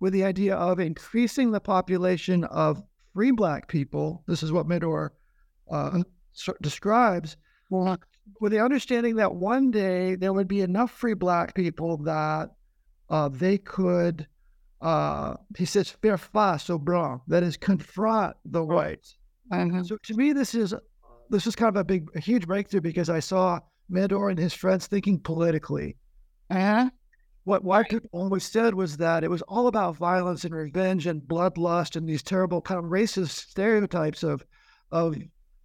with 0.00 0.12
the 0.14 0.24
idea 0.24 0.54
of 0.56 0.80
increasing 0.80 1.50
the 1.50 1.60
population 1.60 2.44
of 2.44 2.82
free 3.12 3.30
black 3.30 3.68
people, 3.68 4.22
this 4.26 4.42
is 4.42 4.52
what 4.52 4.66
Medor 4.66 5.12
uh, 5.70 6.02
describes, 6.62 7.36
well, 7.68 7.98
with 8.40 8.52
the 8.52 8.60
understanding 8.60 9.16
that 9.16 9.34
one 9.34 9.70
day 9.70 10.14
there 10.14 10.32
would 10.32 10.48
be 10.48 10.62
enough 10.62 10.90
free 10.90 11.14
black 11.14 11.54
people 11.54 11.98
that 11.98 12.50
uh, 13.10 13.28
they 13.28 13.58
could, 13.58 14.26
uh, 14.80 15.34
he 15.56 15.64
says, 15.64 15.90
faire 15.90 16.18
face 16.18 16.64
so 16.64 16.78
blanc, 16.78 17.22
that 17.28 17.42
is, 17.42 17.56
confront 17.56 18.36
the 18.44 18.64
whites. 18.64 19.16
Mm-hmm. 19.52 19.82
So 19.82 19.96
to 20.02 20.14
me, 20.14 20.32
this 20.32 20.54
is 20.54 20.74
this 21.28 21.46
is 21.46 21.54
kind 21.54 21.68
of 21.68 21.76
a 21.76 21.84
big, 21.84 22.08
a 22.14 22.20
huge 22.20 22.46
breakthrough 22.46 22.80
because 22.80 23.08
I 23.08 23.20
saw 23.20 23.60
Medor 23.88 24.30
and 24.30 24.38
his 24.38 24.54
friends 24.54 24.86
thinking 24.86 25.20
politically. 25.20 25.96
Uh-huh 26.50 26.90
what 27.44 27.64
white 27.64 27.88
people 27.88 28.10
always 28.12 28.44
said 28.44 28.74
was 28.74 28.96
that 28.98 29.24
it 29.24 29.30
was 29.30 29.42
all 29.42 29.66
about 29.66 29.96
violence 29.96 30.44
and 30.44 30.54
revenge 30.54 31.06
and 31.06 31.22
bloodlust 31.22 31.96
and 31.96 32.08
these 32.08 32.22
terrible 32.22 32.60
kind 32.60 32.78
of 32.78 32.90
racist 32.90 33.30
stereotypes 33.30 34.22
of 34.22 34.44
of 34.92 35.16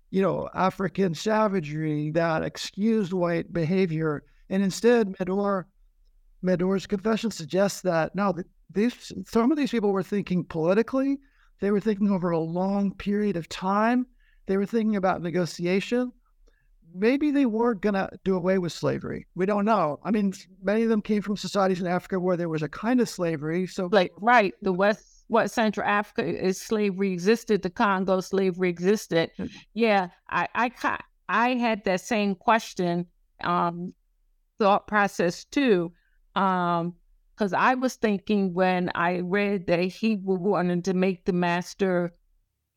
you 0.09 0.21
know 0.21 0.49
African 0.53 1.13
savagery 1.13 2.11
that 2.11 2.43
excused 2.43 3.13
white 3.13 3.51
behavior. 3.51 4.23
And 4.49 4.63
instead, 4.63 5.15
Medor 5.19 5.67
Medor's 6.41 6.87
confession 6.87 7.31
suggests 7.31 7.81
that 7.81 8.15
no, 8.15 8.33
these 8.71 9.11
some 9.27 9.51
of 9.51 9.57
these 9.57 9.71
people 9.71 9.91
were 9.91 10.03
thinking 10.03 10.43
politically. 10.43 11.19
They 11.61 11.71
were 11.71 11.79
thinking 11.79 12.11
over 12.11 12.31
a 12.31 12.39
long 12.39 12.93
period 12.95 13.37
of 13.37 13.47
time. 13.49 14.05
They 14.47 14.57
were 14.57 14.65
thinking 14.65 14.95
about 14.95 15.21
negotiation. 15.21 16.11
maybe 16.93 17.31
they 17.31 17.45
weren't 17.45 17.81
going 17.81 17.93
to 17.95 18.09
do 18.23 18.35
away 18.35 18.57
with 18.57 18.71
slavery. 18.71 19.27
We 19.35 19.45
don't 19.45 19.65
know. 19.65 19.99
I 20.03 20.11
mean, 20.11 20.33
many 20.63 20.83
of 20.83 20.89
them 20.89 21.01
came 21.01 21.21
from 21.21 21.35
societies 21.37 21.81
in 21.81 21.87
Africa 21.87 22.19
where 22.19 22.37
there 22.37 22.49
was 22.49 22.63
a 22.63 22.69
kind 22.69 23.01
of 23.01 23.09
slavery. 23.09 23.67
So, 23.67 23.89
like, 23.91 24.11
right, 24.21 24.53
the 24.61 24.73
West 24.73 25.11
what 25.27 25.49
Central 25.51 25.87
Africa 25.87 26.23
is 26.23 26.61
slavery 26.61 27.11
existed, 27.11 27.63
the 27.63 27.69
Congo 27.69 28.21
slavery 28.21 28.69
existed. 28.69 29.31
Mm. 29.39 29.49
Yeah, 29.73 30.09
I 30.29 30.47
I 30.55 30.99
I 31.27 31.49
had 31.55 31.83
that 31.85 32.01
same 32.01 32.35
question 32.35 33.07
um 33.43 33.93
thought 34.59 34.87
process 34.87 35.43
too. 35.45 35.91
Um 36.35 36.95
because 37.35 37.53
I 37.53 37.75
was 37.75 37.95
thinking 37.95 38.53
when 38.53 38.91
I 38.95 39.19
read 39.19 39.67
that 39.67 39.79
he 39.79 40.17
wanted 40.23 40.85
to 40.85 40.93
make 40.93 41.25
the 41.25 41.33
master 41.33 42.13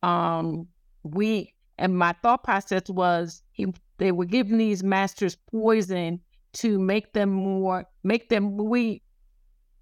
um 0.03 0.69
weak, 1.03 1.55
and 1.79 1.97
my 1.97 2.15
thought 2.23 2.45
process 2.45 2.89
was 2.89 3.43
he 3.53 3.67
they 3.99 4.13
were 4.13 4.25
giving 4.25 4.59
these 4.59 4.83
masters 4.83 5.37
poison 5.51 6.21
to 6.55 6.79
make 6.79 7.13
them 7.13 7.31
more 7.31 7.85
make 8.05 8.29
them 8.29 8.57
weak 8.57 9.03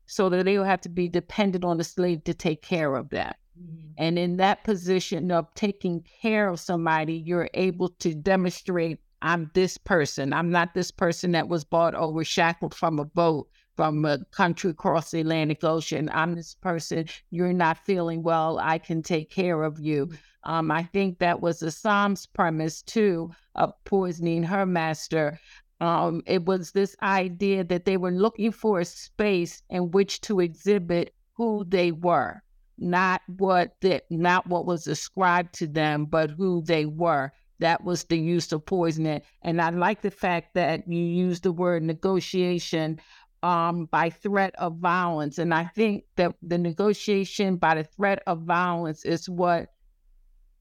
so 0.07 0.29
that 0.29 0.45
they 0.45 0.59
would 0.59 0.67
have 0.67 0.81
to 0.83 0.89
be 0.89 1.09
dependent 1.09 1.65
on 1.65 1.79
the 1.79 1.85
slave 1.85 2.23
to 2.25 2.35
take 2.35 2.62
care 2.62 2.95
of 2.95 3.11
that. 3.11 3.37
Mm-hmm. 3.61 3.93
And 3.99 4.19
in 4.19 4.37
that 4.37 4.62
position 4.62 5.31
of 5.33 5.53
taking 5.55 6.05
care 6.21 6.49
of 6.49 6.61
somebody, 6.61 7.15
you're 7.15 7.49
able 7.55 7.89
to 8.01 8.15
demonstrate 8.15 9.01
I'm 9.23 9.51
this 9.55 9.79
person. 9.79 10.33
I'm 10.33 10.51
not 10.51 10.75
this 10.75 10.91
person 10.91 11.33
that 11.33 11.49
was 11.49 11.65
bought 11.65 11.95
over 11.95 12.23
shackled 12.23 12.75
from 12.75 12.99
a 12.99 13.05
boat 13.05 13.49
from 13.77 14.05
a 14.05 14.25
country 14.27 14.71
across 14.71 15.11
the 15.11 15.21
Atlantic 15.21 15.62
Ocean. 15.62 16.11
I'm 16.12 16.35
this 16.35 16.55
person. 16.55 17.07
You're 17.31 17.53
not 17.53 17.79
feeling 17.85 18.23
well. 18.23 18.59
I 18.59 18.79
can 18.79 19.03
take 19.03 19.31
care 19.31 19.62
of 19.62 19.79
you. 19.79 20.07
Mm-hmm. 20.07 20.51
Um, 20.51 20.71
I 20.71 20.85
think 20.85 21.19
that 21.19 21.41
was 21.41 21.62
Assam's 21.62 22.27
premise 22.27 22.81
too 22.83 23.31
of 23.57 23.73
poisoning 23.85 24.45
her 24.45 24.65
master. 24.65 25.41
Um, 25.81 26.23
it 26.25 26.47
was 26.47 26.71
this 26.71 26.97
idea 27.03 27.65
that 27.65 27.85
they 27.85 27.97
were 27.97 28.12
looking 28.12 28.53
for 28.53 28.81
a 28.81 28.85
space 28.85 29.62
in 29.69 29.91
which 29.91 30.21
to 30.23 30.41
exhibit 30.41 31.15
who 31.35 31.65
they 31.69 31.93
were, 31.93 32.43
not 32.79 33.21
what 33.27 33.75
that 33.83 34.05
not 34.09 34.47
what 34.47 34.65
was 34.65 34.87
ascribed 34.87 35.53
to 35.55 35.67
them, 35.67 36.07
but 36.07 36.31
who 36.31 36.62
they 36.62 36.87
were. 36.87 37.33
That 37.59 37.85
was 37.85 38.05
the 38.05 38.19
use 38.19 38.53
of 38.53 38.65
poisoning. 38.65 39.23
And 39.43 39.61
I 39.61 39.71
like 39.71 40.03
the 40.03 40.11
fact 40.11 40.55
that 40.55 40.87
you 40.87 41.01
use 41.01 41.41
the 41.41 41.53
word 41.53 41.83
negotiation 41.83 43.01
um, 43.47 43.85
by 43.87 44.11
threat 44.11 44.57
of 44.59 44.79
violence. 44.79 45.39
And 45.39 45.55
I 45.55 45.67
think 45.67 46.05
that 46.17 46.35
the 46.43 46.59
negotiation 46.59 47.59
by 47.59 47.77
the 47.77 47.85
threat 47.85 48.21
of 48.27 48.43
violence 48.43 49.05
is 49.05 49.29
what 49.29 49.69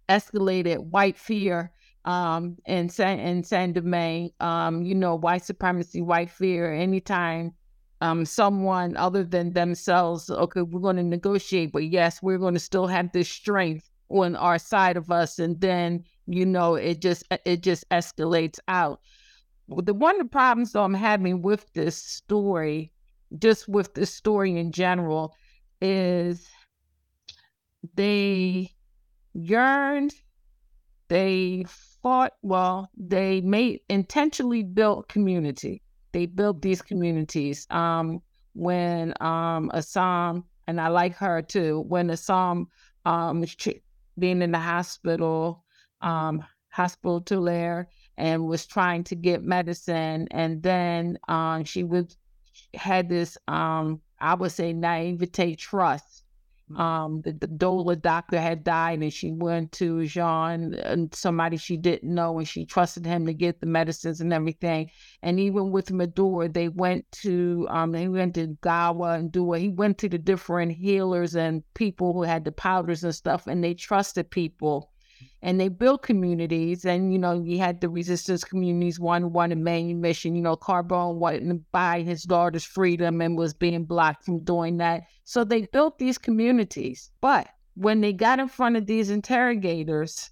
escalated 0.08 0.78
white 0.78 1.18
fear 1.18 1.72
um, 2.06 2.58
in 2.68 2.90
San 2.90 3.18
in 3.20 3.44
Saint 3.44 3.74
Domingue, 3.74 4.30
um, 4.40 4.84
you 4.84 4.94
know, 4.94 5.16
white 5.16 5.44
supremacy, 5.44 6.04
white 6.04 6.30
fear. 6.30 6.72
Anytime 6.72 7.54
um, 8.02 8.24
someone 8.24 8.96
other 8.98 9.24
than 9.24 9.54
themselves, 9.54 10.30
okay, 10.30 10.62
we're 10.62 10.80
going 10.80 10.98
to 10.98 11.04
negotiate, 11.04 11.72
but 11.72 11.86
yes, 11.86 12.22
we're 12.22 12.38
going 12.38 12.54
to 12.54 12.60
still 12.60 12.86
have 12.86 13.12
this 13.14 13.28
strength 13.28 13.90
on 14.10 14.36
our 14.36 14.60
side 14.60 14.96
of 14.96 15.10
us, 15.10 15.40
and 15.40 15.60
then 15.60 16.04
you 16.28 16.46
know, 16.46 16.76
it 16.76 17.02
just 17.02 17.24
it 17.46 17.64
just 17.64 17.90
escalates 17.90 18.60
out. 18.68 19.00
The 19.68 19.94
one 19.94 20.16
of 20.16 20.28
the 20.28 20.32
problems 20.32 20.76
I'm 20.76 20.94
having 20.94 21.42
with 21.42 21.72
this 21.74 21.98
story, 21.98 22.92
just 23.40 23.68
with 23.68 23.94
this 23.94 24.14
story 24.14 24.58
in 24.58 24.72
general, 24.72 25.36
is 25.82 26.48
they 27.96 28.72
yearned, 29.34 30.14
they 31.08 31.66
fought, 32.02 32.34
well, 32.42 32.90
they 32.96 33.42
made 33.42 33.82
intentionally 33.90 34.64
built 34.64 35.08
community. 35.08 35.82
They 36.12 36.26
built 36.26 36.62
these 36.62 36.82
communities. 36.82 37.68
Um, 37.70 38.22
when 38.54 39.14
um, 39.20 39.70
Assam, 39.74 40.46
and 40.68 40.80
I 40.80 40.88
like 40.88 41.16
her 41.16 41.42
too, 41.42 41.84
when 41.88 42.10
Assam 42.10 42.68
um, 43.06 43.44
being 44.18 44.42
in 44.42 44.52
the 44.52 44.60
hospital, 44.60 45.64
um, 46.02 46.44
hospital 46.70 47.22
Tulare, 47.22 47.90
and 48.18 48.46
was 48.46 48.66
trying 48.66 49.04
to 49.06 49.16
get 49.16 49.44
medicine, 49.44 50.28
and 50.32 50.62
then 50.64 51.18
um, 51.28 51.64
she 51.64 51.84
was 51.84 52.18
had 52.74 53.10
this, 53.10 53.38
um, 53.48 54.02
I 54.20 54.34
would 54.36 54.52
say, 54.52 54.74
naivete 54.74 55.56
trust 55.56 56.26
Mm. 56.72 56.80
Um, 56.80 57.22
the, 57.22 57.32
the 57.34 57.48
doula 57.48 58.02
doctor 58.02 58.42
had 58.42 58.64
died, 58.64 59.02
and 59.02 59.14
she 59.14 59.32
went 59.32 59.72
to 59.74 60.06
Jean 60.08 60.74
and 60.74 61.14
somebody 61.14 61.58
she 61.58 61.78
didn't 61.78 62.12
know, 62.12 62.40
and 62.40 62.48
she 62.48 62.66
trusted 62.66 63.06
him 63.06 63.26
to 63.28 63.34
get 63.34 63.60
the 63.60 63.68
medicines 63.68 64.20
and 64.20 64.34
everything. 64.34 64.90
And 65.22 65.40
even 65.40 65.72
with 65.72 65.92
Medor, 65.92 66.48
they 66.48 66.70
went 66.70 67.06
to 67.24 67.68
um, 67.70 67.92
they 67.92 68.08
went 68.08 68.34
to 68.36 68.58
Gawa 68.64 69.20
and 69.20 69.32
Dua. 69.32 69.60
He 69.60 69.70
went 69.70 70.00
to 70.00 70.10
the 70.10 70.18
different 70.18 70.72
healers 70.72 71.36
and 71.36 71.64
people 71.76 72.14
who 72.14 72.24
had 72.24 72.44
the 72.44 72.52
powders 72.52 73.04
and 73.04 73.14
stuff, 73.14 73.46
and 73.46 73.64
they 73.64 73.76
trusted 73.76 74.32
people 74.32 74.92
and 75.42 75.60
they 75.60 75.68
built 75.68 76.04
communities. 76.04 76.86
And 76.86 77.12
you 77.12 77.20
know, 77.20 77.42
you 77.44 77.60
had 77.60 77.82
the 77.82 77.90
resistance 77.90 78.44
communities. 78.44 79.00
One 79.00 79.34
one 79.34 79.52
a 79.52 79.56
main 79.56 80.02
mission. 80.02 80.36
You 80.36 80.42
know, 80.42 80.56
Carbone 80.56 81.16
wanted 81.16 81.48
to 81.48 81.62
buy 81.72 82.02
his 82.02 82.24
daughter's 82.24 82.64
freedom 82.64 83.22
and 83.22 83.38
was 83.38 83.54
being 83.54 83.86
blocked 83.86 84.26
from 84.26 84.44
doing 84.44 84.78
that. 84.78 85.04
So 85.24 85.44
they 85.44 85.64
built 85.64 85.98
these 86.00 86.18
communities. 86.18 87.12
But 87.22 87.48
when 87.76 88.02
they 88.02 88.14
got 88.14 88.40
in 88.40 88.48
front 88.48 88.78
of 88.78 88.86
these 88.86 89.10
interrogators, 89.10 90.32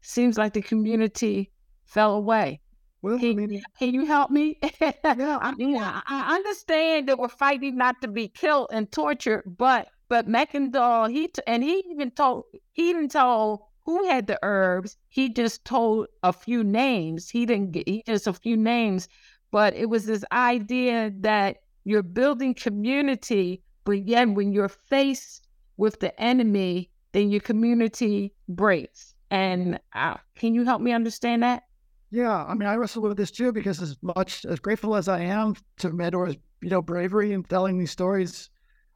seems 0.00 0.36
like 0.38 0.52
the 0.52 0.62
community 0.62 1.50
fell 1.86 2.14
away. 2.14 2.60
Well, 3.02 3.18
can, 3.18 3.32
I 3.32 3.46
mean, 3.46 3.62
can 3.78 3.92
you 3.92 4.06
help 4.06 4.30
me? 4.30 4.58
yeah, 4.80 4.92
I, 5.04 5.52
yeah, 5.58 6.00
I 6.06 6.34
understand 6.36 7.08
that 7.08 7.18
we're 7.18 7.28
fighting 7.28 7.76
not 7.76 8.00
to 8.00 8.08
be 8.08 8.28
killed 8.28 8.68
and 8.72 8.90
tortured, 8.90 9.42
but 9.58 9.88
but 10.08 10.26
Makandal, 10.26 11.10
he 11.10 11.28
t- 11.28 11.42
and 11.46 11.62
he 11.62 11.84
even 11.90 12.10
told 12.10 12.44
he 12.72 12.90
even 12.90 13.08
told 13.08 13.60
who 13.84 14.08
had 14.08 14.26
the 14.26 14.38
herbs. 14.42 14.96
He 15.08 15.28
just 15.28 15.64
told 15.64 16.08
a 16.22 16.32
few 16.32 16.64
names. 16.64 17.28
He 17.28 17.46
didn't 17.46 17.72
get 17.72 17.88
he 17.88 18.02
just 18.06 18.26
a 18.26 18.32
few 18.32 18.56
names, 18.56 19.08
but 19.50 19.74
it 19.74 19.88
was 19.88 20.06
this 20.06 20.24
idea 20.32 21.12
that 21.20 21.58
you're 21.84 22.02
building 22.02 22.54
community, 22.54 23.62
but 23.84 24.06
yet 24.06 24.28
when 24.30 24.52
you're 24.52 24.68
faced 24.68 25.46
with 25.76 26.00
the 26.00 26.18
enemy, 26.20 26.90
then 27.12 27.30
your 27.30 27.40
community 27.40 28.32
breaks. 28.48 29.14
And 29.30 29.78
uh, 29.94 30.16
can 30.34 30.54
you 30.54 30.64
help 30.64 30.80
me 30.80 30.92
understand 30.92 31.42
that? 31.42 31.64
Yeah, 32.10 32.44
I 32.44 32.54
mean, 32.54 32.68
I 32.68 32.74
wrestle 32.76 33.02
with 33.02 33.16
this 33.16 33.30
too 33.30 33.52
because 33.52 33.82
as 33.82 33.96
much 34.00 34.44
as 34.44 34.60
grateful 34.60 34.94
as 34.94 35.08
I 35.08 35.20
am 35.20 35.56
to 35.78 35.90
Medor's, 35.90 36.36
you 36.62 36.70
know, 36.70 36.80
bravery 36.80 37.32
in 37.32 37.42
telling 37.42 37.78
these 37.78 37.90
stories, 37.90 38.50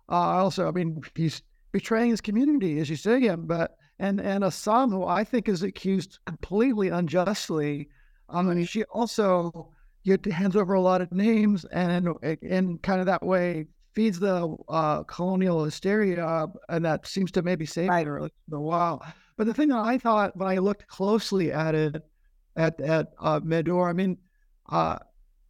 uh, 0.08 0.14
also, 0.14 0.68
I 0.68 0.70
mean, 0.70 1.02
he's 1.14 1.42
betraying 1.72 2.10
his 2.10 2.20
community, 2.20 2.78
as 2.78 2.88
you 2.88 2.96
say 2.96 3.20
him, 3.20 3.46
but 3.46 3.77
and 3.98 4.20
and 4.20 4.44
Assam, 4.44 4.90
who 4.90 5.04
I 5.04 5.24
think 5.24 5.48
is 5.48 5.62
accused 5.62 6.18
completely 6.26 6.88
unjustly. 6.88 7.88
I 8.28 8.42
mean, 8.42 8.64
she 8.64 8.84
also 8.84 9.72
hands 10.30 10.56
over 10.56 10.74
a 10.74 10.80
lot 10.80 11.00
of 11.00 11.12
names, 11.12 11.64
and 11.66 12.08
in 12.42 12.78
kind 12.78 13.00
of 13.00 13.06
that 13.06 13.22
way 13.22 13.66
feeds 13.94 14.18
the 14.18 14.56
uh, 14.68 15.02
colonial 15.04 15.64
hysteria, 15.64 16.46
and 16.68 16.84
that 16.84 17.06
seems 17.06 17.30
to 17.32 17.42
maybe 17.42 17.66
save 17.66 17.88
right. 17.88 18.06
her 18.06 18.30
for 18.48 18.56
a 18.56 18.60
while. 18.60 19.04
But 19.36 19.46
the 19.46 19.54
thing 19.54 19.68
that 19.68 19.78
I 19.78 19.98
thought 19.98 20.36
when 20.36 20.48
I 20.48 20.58
looked 20.58 20.86
closely 20.86 21.52
at 21.52 21.74
it, 21.74 22.02
at 22.56 22.80
at 22.80 23.12
uh, 23.18 23.40
Medor, 23.42 23.88
I 23.88 23.92
mean, 23.92 24.18
uh, 24.68 24.98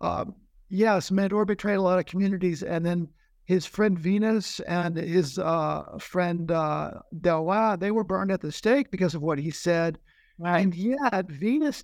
uh, 0.00 0.24
yes, 0.68 1.10
Medor 1.10 1.44
betrayed 1.44 1.76
a 1.76 1.82
lot 1.82 1.98
of 1.98 2.06
communities, 2.06 2.62
and 2.62 2.84
then 2.84 3.08
his 3.48 3.64
friend 3.64 3.98
Venus 3.98 4.60
and 4.60 4.94
his 4.94 5.38
uh, 5.38 5.96
friend 5.98 6.50
uh, 6.50 6.90
Dewa, 7.18 7.78
they 7.80 7.90
were 7.90 8.04
burned 8.04 8.30
at 8.30 8.42
the 8.42 8.52
stake 8.52 8.90
because 8.90 9.14
of 9.14 9.22
what 9.22 9.38
he 9.38 9.50
said. 9.50 9.98
Right. 10.38 10.60
And 10.60 10.74
yet, 10.74 11.30
Venus, 11.30 11.82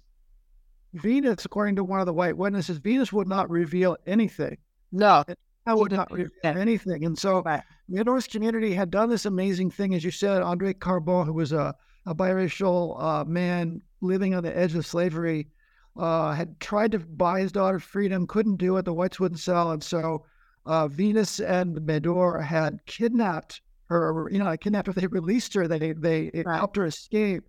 Venus, 0.93 1.47
according 1.47 1.77
to 1.77 1.85
one 1.85 2.01
of 2.01 2.07
the 2.07 2.13
white 2.13 2.37
witnesses, 2.37 2.77
Venus 2.77 3.15
would 3.15 3.27
not 3.27 3.49
reveal 3.49 3.97
anything. 4.07 4.59
No, 4.93 5.25
I 5.65 5.73
would 5.73 5.91
not 5.91 6.13
reveal 6.13 6.29
anything. 6.45 7.07
And 7.07 7.19
so, 7.19 7.41
right. 7.41 7.63
the 7.89 8.05
North 8.05 8.29
community 8.29 8.75
had 8.75 8.91
done 8.91 9.09
this 9.09 9.25
amazing 9.25 9.71
thing, 9.71 9.95
as 9.95 10.05
you 10.05 10.11
said. 10.11 10.43
Andre 10.43 10.75
Carbon, 10.75 11.25
who 11.25 11.33
was 11.33 11.53
a, 11.53 11.75
a 12.05 12.15
biracial 12.15 13.03
uh, 13.03 13.25
man 13.25 13.81
living 14.03 14.35
on 14.35 14.43
the 14.43 14.55
edge 14.55 14.75
of 14.75 14.85
slavery, 14.85 15.49
uh, 15.97 16.33
had 16.33 16.61
tried 16.61 16.93
to 16.93 16.99
buy 16.99 17.41
his 17.41 17.53
daughter 17.53 17.79
freedom, 17.79 18.27
couldn't 18.27 18.57
do 18.57 18.77
it. 18.77 18.85
The 18.85 18.93
whites 18.93 19.19
wouldn't 19.19 19.41
sell, 19.41 19.71
and 19.71 19.83
so 19.83 20.27
uh, 20.67 20.89
Venus 20.89 21.41
and 21.41 21.85
Medor 21.85 22.39
had 22.41 22.85
kidnapped 22.87 23.61
her. 23.89 24.29
You 24.31 24.39
know, 24.39 24.57
kidnapped 24.57 24.87
her. 24.87 24.93
They 24.93 25.07
released 25.07 25.55
her. 25.55 25.69
They 25.69 25.93
they 25.93 26.31
right. 26.45 26.57
helped 26.57 26.77
her 26.77 26.87
escape, 26.87 27.45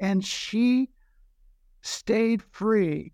and 0.00 0.24
she 0.24 0.90
stayed 1.82 2.42
free. 2.50 3.12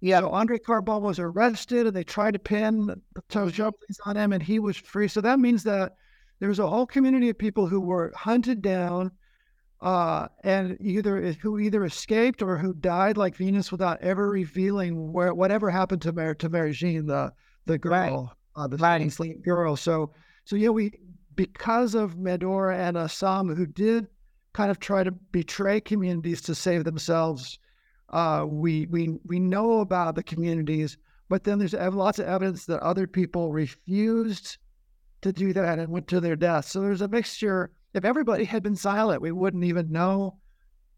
Yeah. 0.00 0.20
So 0.20 0.30
Andre 0.30 0.58
Carbon 0.58 1.02
was 1.02 1.18
arrested, 1.18 1.86
and 1.86 1.94
they 1.94 2.04
tried 2.04 2.34
to 2.34 2.38
pin 2.38 2.86
the 2.86 3.22
Tojoplis 3.28 3.98
on 4.04 4.16
him, 4.16 4.32
and 4.32 4.42
he 4.42 4.58
was 4.58 4.76
free. 4.76 5.08
So 5.08 5.20
that 5.20 5.38
means 5.38 5.62
that 5.64 5.94
there's 6.40 6.58
a 6.58 6.66
whole 6.66 6.86
community 6.86 7.28
of 7.28 7.38
people 7.38 7.68
who 7.68 7.80
were 7.80 8.12
hunted 8.16 8.62
down, 8.62 9.12
uh, 9.80 10.26
and 10.42 10.76
either 10.80 11.32
who 11.34 11.58
either 11.58 11.84
escaped 11.84 12.42
or 12.42 12.58
who 12.58 12.74
died 12.74 13.16
like 13.16 13.36
Venus 13.36 13.70
without 13.70 14.00
ever 14.00 14.28
revealing 14.28 15.12
where 15.12 15.34
whatever 15.34 15.70
happened 15.70 16.02
to 16.02 16.12
Mary 16.12 16.34
to 16.36 16.48
Mary 16.48 16.72
Jean, 16.72 17.06
the 17.06 17.32
the 17.66 17.78
girl, 17.78 17.92
right. 17.92 18.36
Uh, 18.54 18.66
the 18.66 18.76
right. 18.76 19.00
enslaved 19.00 19.42
Bureau. 19.42 19.74
So 19.74 20.12
so 20.44 20.56
yeah, 20.56 20.68
we 20.68 20.92
because 21.34 21.94
of 21.94 22.18
Medor 22.18 22.70
and 22.70 22.96
Assam 22.96 23.54
who 23.54 23.66
did 23.66 24.06
kind 24.52 24.70
of 24.70 24.78
try 24.78 25.02
to 25.02 25.10
betray 25.10 25.80
communities 25.80 26.42
to 26.42 26.54
save 26.54 26.84
themselves. 26.84 27.58
Uh, 28.10 28.44
we 28.46 28.86
we 28.86 29.18
we 29.26 29.38
know 29.38 29.80
about 29.80 30.14
the 30.14 30.22
communities, 30.22 30.98
but 31.28 31.44
then 31.44 31.58
there's 31.58 31.72
lots 31.72 32.18
of 32.18 32.26
evidence 32.26 32.66
that 32.66 32.80
other 32.80 33.06
people 33.06 33.52
refused 33.52 34.58
to 35.22 35.32
do 35.32 35.52
that 35.52 35.78
and 35.78 35.88
went 35.88 36.08
to 36.08 36.20
their 36.20 36.36
death. 36.36 36.66
So 36.66 36.80
there's 36.80 37.00
a 37.00 37.08
mixture 37.08 37.70
if 37.94 38.04
everybody 38.04 38.44
had 38.44 38.62
been 38.62 38.76
silent, 38.76 39.22
we 39.22 39.32
wouldn't 39.32 39.64
even 39.64 39.92
know 39.92 40.38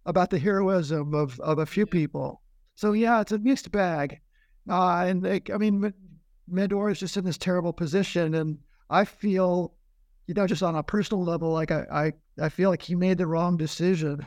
about 0.07 0.31
the 0.31 0.39
heroism 0.39 1.15
of, 1.15 1.41
of 1.41 1.59
a 1.59 1.67
few 1.67 1.87
people. 1.87 2.41
So 2.77 2.93
yeah, 2.93 3.21
it's 3.21 3.33
a 3.33 3.39
mixed 3.39 3.71
bag. 3.71 4.21
Uh, 4.69 5.05
and 5.07 5.23
they, 5.23 5.43
I 5.53 5.59
mean, 5.59 5.93
Medor 6.49 6.91
is 6.91 7.01
just 7.01 7.17
in 7.17 7.25
this 7.25 7.39
terrible 7.39 7.73
position, 7.73 8.35
and 8.35 8.59
I 8.91 9.05
feel, 9.05 9.75
you 10.27 10.35
know, 10.35 10.47
just 10.47 10.63
on 10.63 10.77
a 10.77 10.83
personal 10.83 11.25
level, 11.25 11.51
like 11.51 11.71
I, 11.71 11.87
I, 11.91 12.45
I 12.45 12.49
feel 12.49 12.71
like 12.71 12.83
he 12.83 12.95
made 12.95 13.19
the 13.19 13.27
wrong 13.27 13.57
decision 13.57 14.27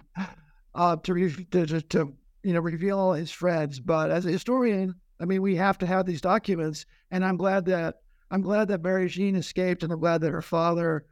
uh, 0.75 0.95
to, 0.97 1.13
re- 1.13 1.47
to, 1.51 1.81
to, 1.81 2.13
you 2.43 2.53
know, 2.53 2.59
reveal 2.59 2.99
all 2.99 3.13
his 3.13 3.31
friends. 3.31 3.79
But 3.79 4.11
as 4.11 4.25
a 4.25 4.31
historian, 4.31 4.95
I 5.19 5.25
mean, 5.25 5.41
we 5.41 5.55
have 5.55 5.77
to 5.79 5.85
have 5.85 6.05
these 6.05 6.21
documents, 6.21 6.85
and 7.11 7.23
I'm 7.23 7.37
glad 7.37 7.65
that 7.65 8.01
I'm 8.29 8.41
glad 8.41 8.67
that 8.67 8.83
Mary 8.83 9.07
Jean 9.07 9.35
escaped, 9.35 9.83
and 9.83 9.93
I'm 9.93 9.99
glad 9.99 10.21
that 10.21 10.31
her 10.31 10.41
father 10.41 11.05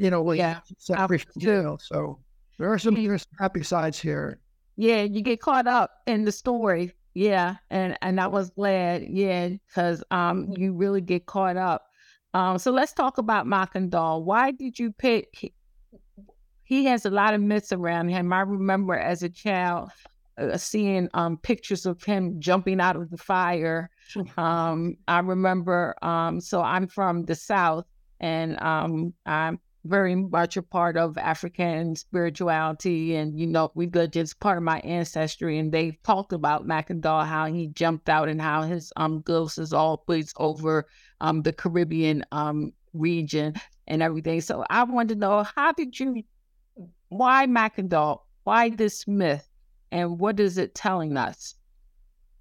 you 0.00 0.08
know, 0.08 0.32
yeah, 0.32 0.60
separate 0.78 1.26
too. 1.38 1.76
So 1.82 2.18
there 2.58 2.72
are 2.72 2.78
some 2.78 2.96
happy 3.38 3.62
sides 3.62 4.00
here. 4.00 4.40
Yeah, 4.76 5.02
you 5.02 5.20
get 5.20 5.42
caught 5.42 5.66
up 5.66 5.90
in 6.06 6.24
the 6.24 6.32
story. 6.32 6.94
Yeah, 7.14 7.56
and 7.70 7.96
and 8.02 8.20
I 8.20 8.26
was 8.28 8.50
glad. 8.50 9.06
Yeah, 9.08 9.48
because 9.48 10.02
um, 10.10 10.52
you 10.56 10.72
really 10.72 11.00
get 11.00 11.26
caught 11.26 11.56
up. 11.56 11.86
Um, 12.34 12.58
so 12.58 12.70
let's 12.70 12.92
talk 12.92 13.18
about 13.18 13.46
Makandal. 13.46 14.22
Why 14.22 14.52
did 14.52 14.78
you 14.78 14.92
pick? 14.92 15.28
He, 15.32 15.52
he 16.62 16.84
has 16.84 17.04
a 17.04 17.10
lot 17.10 17.34
of 17.34 17.40
myths 17.40 17.72
around 17.72 18.10
him. 18.10 18.32
I 18.32 18.42
remember 18.42 18.94
as 18.94 19.24
a 19.24 19.28
child 19.28 19.90
uh, 20.38 20.56
seeing 20.56 21.08
um, 21.14 21.36
pictures 21.36 21.84
of 21.84 22.02
him 22.02 22.40
jumping 22.40 22.80
out 22.80 22.96
of 22.96 23.10
the 23.10 23.18
fire. 23.18 23.90
Um, 24.36 24.96
I 25.06 25.20
remember. 25.20 25.94
Um, 26.02 26.40
so 26.40 26.62
I'm 26.62 26.88
from 26.88 27.24
the 27.26 27.36
South, 27.36 27.86
and 28.18 28.60
um, 28.60 29.14
I'm 29.24 29.60
very 29.84 30.14
much 30.14 30.56
a 30.56 30.62
part 30.62 30.96
of 30.96 31.16
African 31.18 31.96
spirituality. 31.96 33.16
And, 33.16 33.38
you 33.38 33.46
know, 33.46 33.70
we 33.74 33.86
got 33.86 34.12
just 34.12 34.40
part 34.40 34.58
of 34.58 34.64
my 34.64 34.80
ancestry. 34.80 35.58
And 35.58 35.72
they've 35.72 36.00
talked 36.02 36.32
about 36.32 36.66
Makandal, 36.66 37.26
how 37.26 37.46
he 37.46 37.68
jumped 37.68 38.08
out 38.08 38.28
and 38.28 38.40
how 38.40 38.62
his 38.62 38.92
um 38.96 39.20
ghost 39.22 39.58
is 39.58 39.72
always 39.72 40.32
over 40.36 40.86
um 41.20 41.42
the 41.42 41.52
Caribbean 41.52 42.24
um 42.32 42.72
region 42.92 43.54
and 43.86 44.02
everything. 44.02 44.40
So 44.40 44.64
I 44.68 44.84
wanted 44.84 45.14
to 45.14 45.20
know 45.20 45.44
how 45.56 45.72
did 45.72 45.98
you 45.98 46.22
why 47.08 47.46
Makandal? 47.46 48.20
Why 48.44 48.70
this 48.70 49.06
myth? 49.06 49.48
And 49.92 50.18
what 50.18 50.40
is 50.40 50.58
it 50.58 50.74
telling 50.74 51.16
us? 51.16 51.54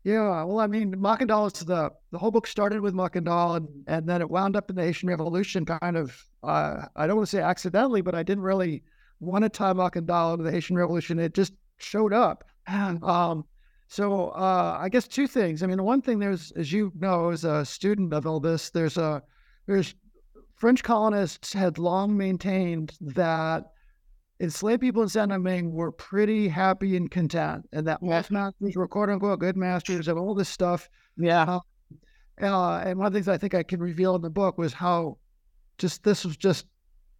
Yeah, 0.10 0.43
well, 0.43 0.60
I 0.60 0.66
mean, 0.66 0.95
Makandal 0.95 1.53
is 1.53 1.60
the 1.66 1.91
the 2.12 2.18
whole 2.18 2.32
book 2.32 2.47
started 2.47 2.82
with 2.82 2.95
Makandal, 2.95 3.57
and 3.57 3.68
and 3.86 4.10
then 4.10 4.22
it 4.22 4.30
wound 4.30 4.55
up 4.55 4.70
in 4.72 4.76
the 4.76 4.82
Haitian 4.82 5.07
Revolution, 5.07 5.66
kind 5.66 5.95
of. 5.95 6.26
Uh, 6.41 6.86
I 6.95 7.05
don't 7.05 7.18
want 7.18 7.30
to 7.30 7.38
say 7.38 7.43
accidentally, 7.43 8.01
but 8.01 8.16
I 8.16 8.24
didn't 8.24 8.43
really 8.43 8.82
want 9.20 9.43
to 9.43 9.49
tie 9.49 9.74
Makandal 9.74 10.34
into 10.34 10.45
the 10.45 10.51
Haitian 10.51 10.78
Revolution. 10.78 11.20
It 11.20 11.36
just 11.36 11.53
showed 11.78 12.14
up. 12.14 12.43
Um, 12.70 13.45
so 13.88 14.30
uh, 14.30 14.78
I 14.80 14.88
guess 14.89 15.07
two 15.07 15.26
things. 15.26 15.64
I 15.64 15.68
mean, 15.68 15.84
one 15.84 16.03
thing 16.03 16.20
there's, 16.20 16.51
as 16.51 16.72
you 16.72 16.91
know, 16.99 17.30
as 17.30 17.43
a 17.43 17.66
student 17.66 18.14
of 18.14 18.28
all 18.28 18.39
this, 18.39 18.70
there's 18.70 18.97
a 18.97 19.24
there's 19.66 19.95
French 20.55 20.84
colonists 20.84 21.53
had 21.53 21.80
long 21.80 22.16
maintained 22.16 22.93
that 23.01 23.72
enslaved 24.39 24.81
people 24.81 25.01
in 25.01 25.09
Saint 25.09 25.29
Domingue 25.29 25.71
were 25.71 25.91
pretty 25.91 26.47
happy 26.47 26.95
and 26.95 27.11
content, 27.11 27.67
and 27.73 27.87
that 27.87 27.99
yeah. 28.01 28.23
masters 28.29 28.75
were 28.75 28.87
quote 28.87 29.09
unquote 29.09 29.39
good 29.39 29.57
masters 29.57 30.07
and 30.07 30.17
all 30.17 30.33
this 30.33 30.49
stuff. 30.49 30.89
Yeah. 31.17 31.43
Uh, 31.43 31.59
uh, 32.41 32.77
and 32.85 32.97
one 32.97 33.07
of 33.07 33.13
the 33.13 33.19
things 33.19 33.27
I 33.27 33.37
think 33.37 33.53
I 33.53 33.63
can 33.63 33.81
reveal 33.81 34.15
in 34.15 34.21
the 34.21 34.29
book 34.29 34.57
was 34.57 34.71
how 34.71 35.17
just 35.77 36.03
this 36.03 36.23
was 36.23 36.37
just 36.37 36.65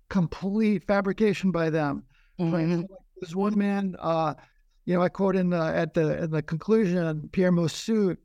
complete 0.10 0.86
fabrication 0.86 1.52
by 1.52 1.70
them. 1.70 2.04
Mm-hmm. 2.40 2.84
This 3.20 3.36
one 3.36 3.58
man, 3.58 3.96
uh, 4.00 4.34
you 4.86 4.96
know, 4.96 5.02
I 5.02 5.10
quote 5.10 5.36
in 5.36 5.50
the 5.50 5.62
at 5.62 5.94
the 5.94 6.24
in 6.24 6.32
the 6.32 6.42
conclusion, 6.42 7.30
Pierre 7.34 7.52
Mossut, 7.52 8.18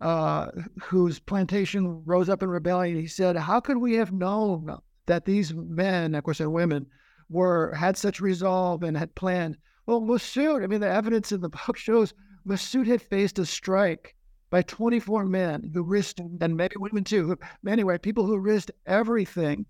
uh, 0.00 0.48
whose 0.82 1.18
plantation 1.18 2.02
rose 2.04 2.28
up 2.28 2.42
in 2.42 2.50
rebellion. 2.50 2.98
He 2.98 3.06
said, 3.06 3.36
"How 3.36 3.60
could 3.60 3.78
we 3.78 3.94
have 3.94 4.12
known 4.12 4.76
that 5.06 5.24
these 5.24 5.54
men, 5.54 6.14
of 6.14 6.22
course, 6.24 6.40
and 6.40 6.52
women, 6.52 6.86
were 7.28 7.74
had 7.74 7.96
such 7.96 8.20
resolve 8.20 8.82
and 8.82 8.96
had 8.96 9.14
planned. 9.14 9.56
Well, 9.86 10.00
Mossut, 10.00 10.62
I 10.62 10.66
mean, 10.66 10.80
the 10.80 10.88
evidence 10.88 11.32
in 11.32 11.40
the 11.40 11.48
book 11.48 11.76
shows 11.76 12.14
Mossut 12.46 12.86
had 12.86 13.02
faced 13.02 13.38
a 13.38 13.46
strike 13.46 14.14
by 14.50 14.62
24 14.62 15.24
men 15.24 15.70
who 15.72 15.82
risked, 15.82 16.20
and 16.20 16.56
maybe 16.56 16.76
women 16.78 17.04
too, 17.04 17.38
anyway, 17.66 17.96
people 17.98 18.26
who 18.26 18.38
risked 18.38 18.70
everything 18.86 19.64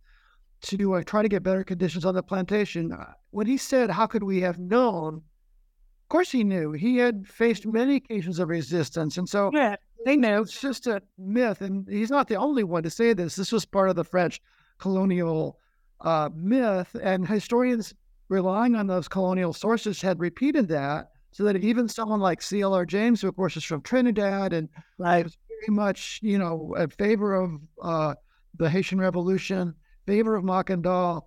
to 0.63 0.95
uh, 0.95 1.03
try 1.05 1.23
to 1.23 1.29
get 1.29 1.43
better 1.43 1.65
conditions 1.65 2.05
on 2.05 2.15
the 2.15 2.23
plantation. 2.23 2.93
Uh, 2.93 3.13
when 3.31 3.47
he 3.47 3.57
said, 3.57 3.91
How 3.91 4.07
could 4.07 4.23
we 4.23 4.41
have 4.41 4.59
known? 4.59 5.17
Of 5.17 6.09
course, 6.09 6.31
he 6.31 6.45
knew. 6.45 6.73
He 6.73 6.97
had 6.97 7.27
faced 7.27 7.67
many 7.67 7.97
occasions 7.97 8.39
of 8.39 8.49
resistance. 8.49 9.17
And 9.17 9.29
so 9.29 9.51
yeah, 9.55 9.77
they 10.05 10.17
know. 10.17 10.43
It's 10.43 10.61
just 10.61 10.87
a 10.87 11.01
myth. 11.17 11.63
And 11.63 11.87
he's 11.89 12.11
not 12.11 12.29
the 12.29 12.37
only 12.37 12.65
one 12.65 12.83
to 12.83 12.91
say 12.91 13.13
this. 13.13 13.37
This 13.37 13.53
was 13.53 13.65
part 13.65 13.89
of 13.89 13.97
the 13.97 14.05
French 14.05 14.41
colonial 14.79 15.59
uh, 16.03 16.31
myth, 16.35 16.95
and 17.03 17.27
historians 17.27 17.95
relying 18.29 18.75
on 18.75 18.87
those 18.87 19.09
colonial 19.09 19.53
sources 19.53 20.01
had 20.01 20.21
repeated 20.21 20.69
that, 20.69 21.11
so 21.33 21.45
that 21.45 21.57
even 21.57 21.89
someone 21.89 22.21
like 22.21 22.43
C.L.R. 22.43 22.85
James, 22.85 23.21
who 23.21 23.29
of 23.29 23.37
course 23.37 23.57
is 23.57 23.65
from 23.65 23.83
Trinidad 23.83 24.53
and 24.53 24.69
right. 24.99 25.25
was 25.25 25.37
very 25.49 25.75
much, 25.75 26.19
you 26.23 26.39
know, 26.39 26.75
in 26.79 26.91
favor 26.91 27.35
of 27.35 27.61
uh, 27.83 28.15
the 28.59 28.69
Haitian 28.69 29.01
Revolution, 29.01 29.75
favor 30.07 30.35
of 30.37 30.45
Makandal, 30.45 31.23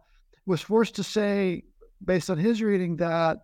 was 0.45 0.61
forced 0.61 0.95
to 0.95 1.03
say, 1.03 1.63
based 2.03 2.29
on 2.29 2.37
his 2.37 2.61
reading, 2.61 2.97
that 2.97 3.37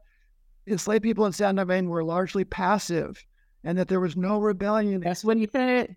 enslaved 0.68 1.04
people 1.04 1.26
in 1.26 1.34
Saint 1.34 1.58
Domingue 1.58 1.90
were 1.90 2.04
largely 2.04 2.44
passive 2.44 3.24
and 3.64 3.78
that 3.78 3.88
there 3.88 4.00
was 4.00 4.16
no 4.16 4.40
rebellion. 4.40 5.02
That's 5.02 5.24
what 5.24 5.38
he 5.38 5.48
said. 5.52 5.96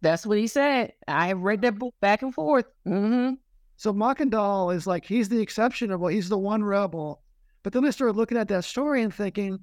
That's 0.00 0.26
what 0.26 0.38
he 0.38 0.46
said. 0.46 0.92
I 1.06 1.28
have 1.28 1.40
read 1.40 1.62
that 1.62 1.78
book 1.78 1.94
back 2.00 2.22
and 2.22 2.34
forth. 2.34 2.66
Mm-hmm. 2.86 3.34
So 3.76 3.92
Makandal 3.92 4.74
is 4.74 4.86
like 4.86 5.04
he's 5.04 5.28
the 5.28 5.40
exception 5.40 5.90
of 5.90 6.00
well, 6.00 6.12
he's 6.12 6.28
the 6.28 6.38
one 6.38 6.62
rebel. 6.62 7.22
But 7.62 7.72
then 7.72 7.84
I 7.84 7.90
started 7.90 8.16
looking 8.16 8.38
at 8.38 8.48
that 8.48 8.64
story 8.64 9.02
and 9.02 9.14
thinking, 9.14 9.58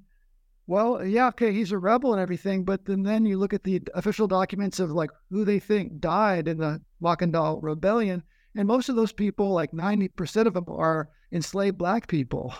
well, 0.67 1.03
yeah, 1.03 1.27
okay, 1.29 1.51
he's 1.51 1.71
a 1.71 1.77
rebel 1.77 2.13
and 2.13 2.21
everything, 2.21 2.63
but 2.63 2.85
then, 2.85 3.01
then 3.01 3.25
you 3.25 3.37
look 3.37 3.53
at 3.53 3.63
the 3.63 3.81
official 3.95 4.27
documents 4.27 4.79
of 4.79 4.91
like 4.91 5.09
who 5.31 5.43
they 5.43 5.59
think 5.59 5.99
died 5.99 6.47
in 6.47 6.59
the 6.59 6.79
Makandal 7.01 7.59
rebellion, 7.61 8.23
and 8.55 8.67
most 8.67 8.87
of 8.87 8.95
those 8.95 9.11
people, 9.11 9.51
like 9.51 9.71
90% 9.71 10.45
of 10.45 10.53
them, 10.53 10.65
are 10.69 11.09
enslaved 11.31 11.77
black 11.77 12.07
people. 12.07 12.53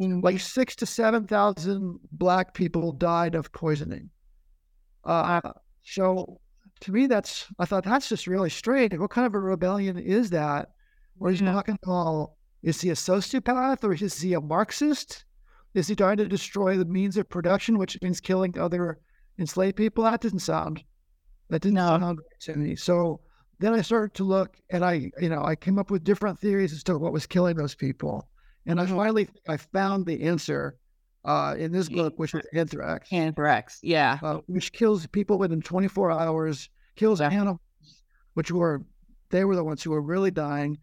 Mm-hmm. 0.00 0.20
Like 0.20 0.40
six 0.40 0.76
to 0.76 0.86
7,000 0.86 1.98
black 2.12 2.54
people 2.54 2.92
died 2.92 3.34
of 3.34 3.52
poisoning. 3.52 4.10
Uh, 5.04 5.40
so 5.82 6.40
to 6.80 6.92
me, 6.92 7.06
that's, 7.06 7.46
I 7.58 7.64
thought 7.64 7.84
that's 7.84 8.08
just 8.08 8.26
really 8.26 8.50
strange. 8.50 8.96
What 8.96 9.10
kind 9.10 9.26
of 9.26 9.34
a 9.34 9.38
rebellion 9.38 9.98
is 9.98 10.30
that? 10.30 10.70
Where 11.16 11.30
he's 11.30 11.42
not 11.42 11.66
going 11.66 11.78
to 11.78 11.84
call, 11.84 12.36
is 12.62 12.80
he 12.80 12.90
a 12.90 12.94
sociopath 12.94 13.84
or 13.84 13.92
is 13.92 14.20
he 14.20 14.34
a 14.34 14.40
Marxist? 14.40 15.24
Is 15.74 15.88
he 15.88 15.96
trying 15.96 16.16
to 16.18 16.28
destroy 16.28 16.76
the 16.76 16.84
means 16.84 17.16
of 17.16 17.28
production, 17.28 17.78
which 17.78 17.98
means 18.02 18.20
killing 18.20 18.58
other 18.58 19.00
enslaved 19.38 19.76
people? 19.76 20.04
That 20.04 20.20
didn't 20.20 20.40
sound, 20.40 20.82
that 21.50 21.62
didn't 21.62 21.74
no. 21.74 21.98
sound 21.98 22.20
to 22.42 22.56
me. 22.56 22.76
So 22.76 23.20
then 23.58 23.74
I 23.74 23.82
started 23.82 24.14
to 24.14 24.24
look 24.24 24.56
and 24.70 24.84
I, 24.84 25.10
you 25.20 25.28
know, 25.28 25.44
I 25.44 25.56
came 25.56 25.78
up 25.78 25.90
with 25.90 26.04
different 26.04 26.38
theories 26.38 26.72
as 26.72 26.82
to 26.84 26.98
what 26.98 27.12
was 27.12 27.26
killing 27.26 27.56
those 27.56 27.74
people. 27.74 28.28
And 28.66 28.80
I 28.80 28.84
mm-hmm. 28.84 28.96
finally, 28.96 29.28
I 29.48 29.56
found 29.56 30.06
the 30.06 30.22
answer 30.22 30.76
uh, 31.24 31.54
in 31.58 31.72
this 31.72 31.88
book, 31.88 32.18
which 32.18 32.34
is 32.34 32.46
anthrax. 32.52 33.12
Anthrax, 33.12 33.80
yeah. 33.82 34.18
Uh, 34.22 34.40
which 34.46 34.72
kills 34.72 35.06
people 35.08 35.38
within 35.38 35.60
24 35.60 36.10
hours, 36.10 36.68
kills 36.96 37.20
yeah. 37.20 37.30
animals, 37.30 37.60
which 38.34 38.50
were, 38.50 38.82
they 39.30 39.44
were 39.44 39.56
the 39.56 39.64
ones 39.64 39.82
who 39.82 39.90
were 39.90 40.00
really 40.00 40.30
dying. 40.30 40.78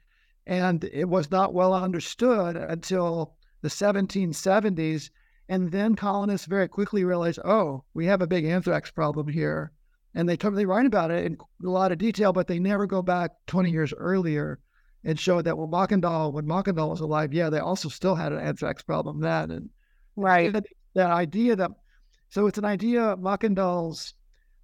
And 0.45 0.83
it 0.83 1.05
was 1.05 1.31
not 1.31 1.53
well 1.53 1.73
understood 1.73 2.55
until 2.55 3.35
the 3.61 3.69
1770s. 3.69 5.09
And 5.47 5.71
then 5.71 5.95
colonists 5.95 6.47
very 6.47 6.67
quickly 6.67 7.03
realized, 7.03 7.39
oh, 7.43 7.83
we 7.93 8.05
have 8.05 8.21
a 8.21 8.27
big 8.27 8.45
anthrax 8.45 8.91
problem 8.91 9.27
here. 9.27 9.71
And 10.13 10.29
they, 10.29 10.37
totally 10.37 10.65
write 10.65 10.85
about 10.85 11.11
it 11.11 11.25
in 11.25 11.37
a 11.63 11.69
lot 11.69 11.91
of 11.91 11.97
detail, 11.97 12.31
but 12.31 12.47
they 12.47 12.59
never 12.59 12.85
go 12.85 13.01
back 13.01 13.31
20 13.47 13.69
years 13.69 13.93
earlier 13.97 14.59
and 15.03 15.19
show 15.19 15.41
that 15.41 15.57
well, 15.57 15.67
Makandal, 15.67 16.33
when 16.33 16.45
Makandal 16.45 16.89
was 16.89 17.01
alive, 17.01 17.33
yeah, 17.33 17.49
they 17.49 17.59
also 17.59 17.89
still 17.89 18.15
had 18.15 18.31
an 18.31 18.39
anthrax 18.39 18.81
problem 18.81 19.19
then. 19.19 19.51
And 19.51 19.69
right, 20.15 20.53
that, 20.53 20.65
that 20.93 21.11
idea 21.11 21.55
that 21.55 21.71
so 22.29 22.47
it's 22.47 22.57
an 22.57 22.65
idea 22.65 23.15
Makandal's 23.17 24.13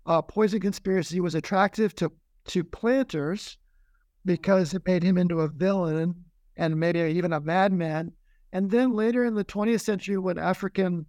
uh, 0.06 0.22
poison 0.22 0.60
conspiracy 0.60 1.20
was 1.20 1.36
attractive 1.36 1.96
to 1.96 2.12
to 2.46 2.64
planters 2.64 3.58
because 4.26 4.74
it 4.74 4.86
made 4.86 5.04
him 5.04 5.18
into 5.18 5.42
a 5.42 5.48
villain 5.48 6.16
and 6.58 6.80
maybe 6.80 7.00
even 7.00 7.34
a 7.34 7.40
madman. 7.40 8.12
And 8.54 8.70
then 8.70 8.94
later 8.94 9.24
in 9.24 9.36
the 9.36 9.46
20th 9.46 9.82
century, 9.82 10.18
when 10.18 10.38
African 10.38 11.06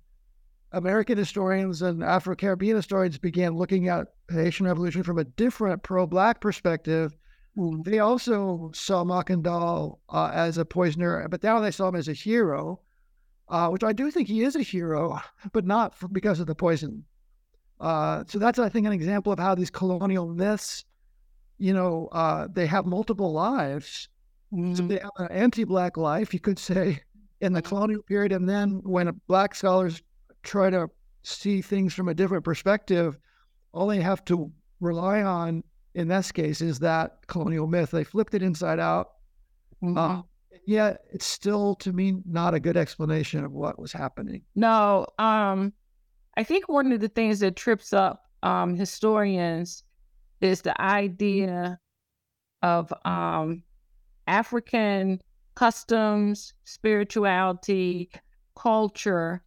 American 0.72 1.18
historians 1.18 1.82
and 1.82 2.02
Afro 2.02 2.34
Caribbean 2.34 2.76
historians 2.76 3.18
began 3.18 3.56
looking 3.56 3.88
at 3.88 4.06
the 4.28 4.42
Haitian 4.42 4.66
Revolution 4.66 5.02
from 5.02 5.18
a 5.18 5.24
different 5.24 5.82
pro 5.82 6.06
Black 6.06 6.40
perspective, 6.40 7.14
mm. 7.58 7.84
they 7.84 7.98
also 7.98 8.70
saw 8.72 9.04
Makandal 9.04 9.98
uh, 10.08 10.30
as 10.32 10.56
a 10.56 10.64
poisoner, 10.64 11.26
but 11.28 11.42
now 11.42 11.60
they 11.60 11.70
saw 11.70 11.88
him 11.88 11.96
as 11.96 12.08
a 12.08 12.14
hero, 12.14 12.80
uh, 13.52 13.68
which 13.68 13.84
I 13.84 13.92
do 13.92 14.10
think 14.10 14.26
he 14.26 14.42
is 14.42 14.56
a 14.56 14.62
hero, 14.62 15.20
but 15.52 15.66
not 15.66 15.94
for, 15.94 16.08
because 16.08 16.40
of 16.40 16.46
the 16.46 16.54
poison. 16.54 17.04
Uh, 17.78 18.24
so 18.26 18.38
that's, 18.38 18.58
I 18.58 18.70
think, 18.70 18.86
an 18.86 18.92
example 18.92 19.30
of 19.30 19.38
how 19.38 19.54
these 19.54 19.70
colonial 19.70 20.26
myths, 20.26 20.86
you 21.58 21.74
know, 21.74 22.08
uh, 22.12 22.48
they 22.50 22.66
have 22.66 22.86
multiple 22.86 23.30
lives. 23.32 24.08
Mm. 24.54 24.74
So 24.74 24.86
they 24.86 24.98
have 24.98 25.10
an 25.18 25.28
anti-black 25.30 25.98
life, 25.98 26.32
you 26.32 26.40
could 26.40 26.58
say, 26.58 27.02
in 27.42 27.52
the 27.52 27.60
mm. 27.60 27.66
colonial 27.66 28.02
period, 28.02 28.32
and 28.32 28.48
then 28.48 28.80
when 28.84 29.20
black 29.28 29.54
scholars 29.54 30.02
try 30.42 30.70
to 30.70 30.88
see 31.22 31.60
things 31.60 31.92
from 31.92 32.08
a 32.08 32.14
different 32.14 32.44
perspective, 32.44 33.18
all 33.72 33.86
they 33.86 34.00
have 34.00 34.24
to 34.24 34.50
rely 34.80 35.22
on 35.22 35.62
in 35.94 36.08
this 36.08 36.32
case 36.32 36.62
is 36.62 36.78
that 36.78 37.18
colonial 37.26 37.66
myth. 37.66 37.90
They 37.90 38.04
flipped 38.04 38.34
it 38.34 38.42
inside 38.42 38.80
out. 38.80 39.12
Mm-hmm. 39.82 39.98
Uh, 39.98 40.22
yeah, 40.66 40.96
it's 41.12 41.26
still 41.26 41.74
to 41.76 41.92
me 41.92 42.18
not 42.24 42.54
a 42.54 42.60
good 42.60 42.76
explanation 42.76 43.44
of 43.44 43.52
what 43.52 43.78
was 43.78 43.92
happening. 43.92 44.42
No, 44.54 45.06
um, 45.18 45.72
I 46.36 46.44
think 46.44 46.68
one 46.68 46.92
of 46.92 47.00
the 47.00 47.08
things 47.08 47.40
that 47.40 47.56
trips 47.56 47.92
up 47.92 48.24
um, 48.42 48.74
historians 48.74 49.84
is 50.40 50.62
the 50.62 50.80
idea 50.80 51.78
of 52.62 52.92
um, 53.04 53.62
African 54.26 55.20
customs, 55.54 56.54
spirituality, 56.64 58.10
culture 58.56 59.42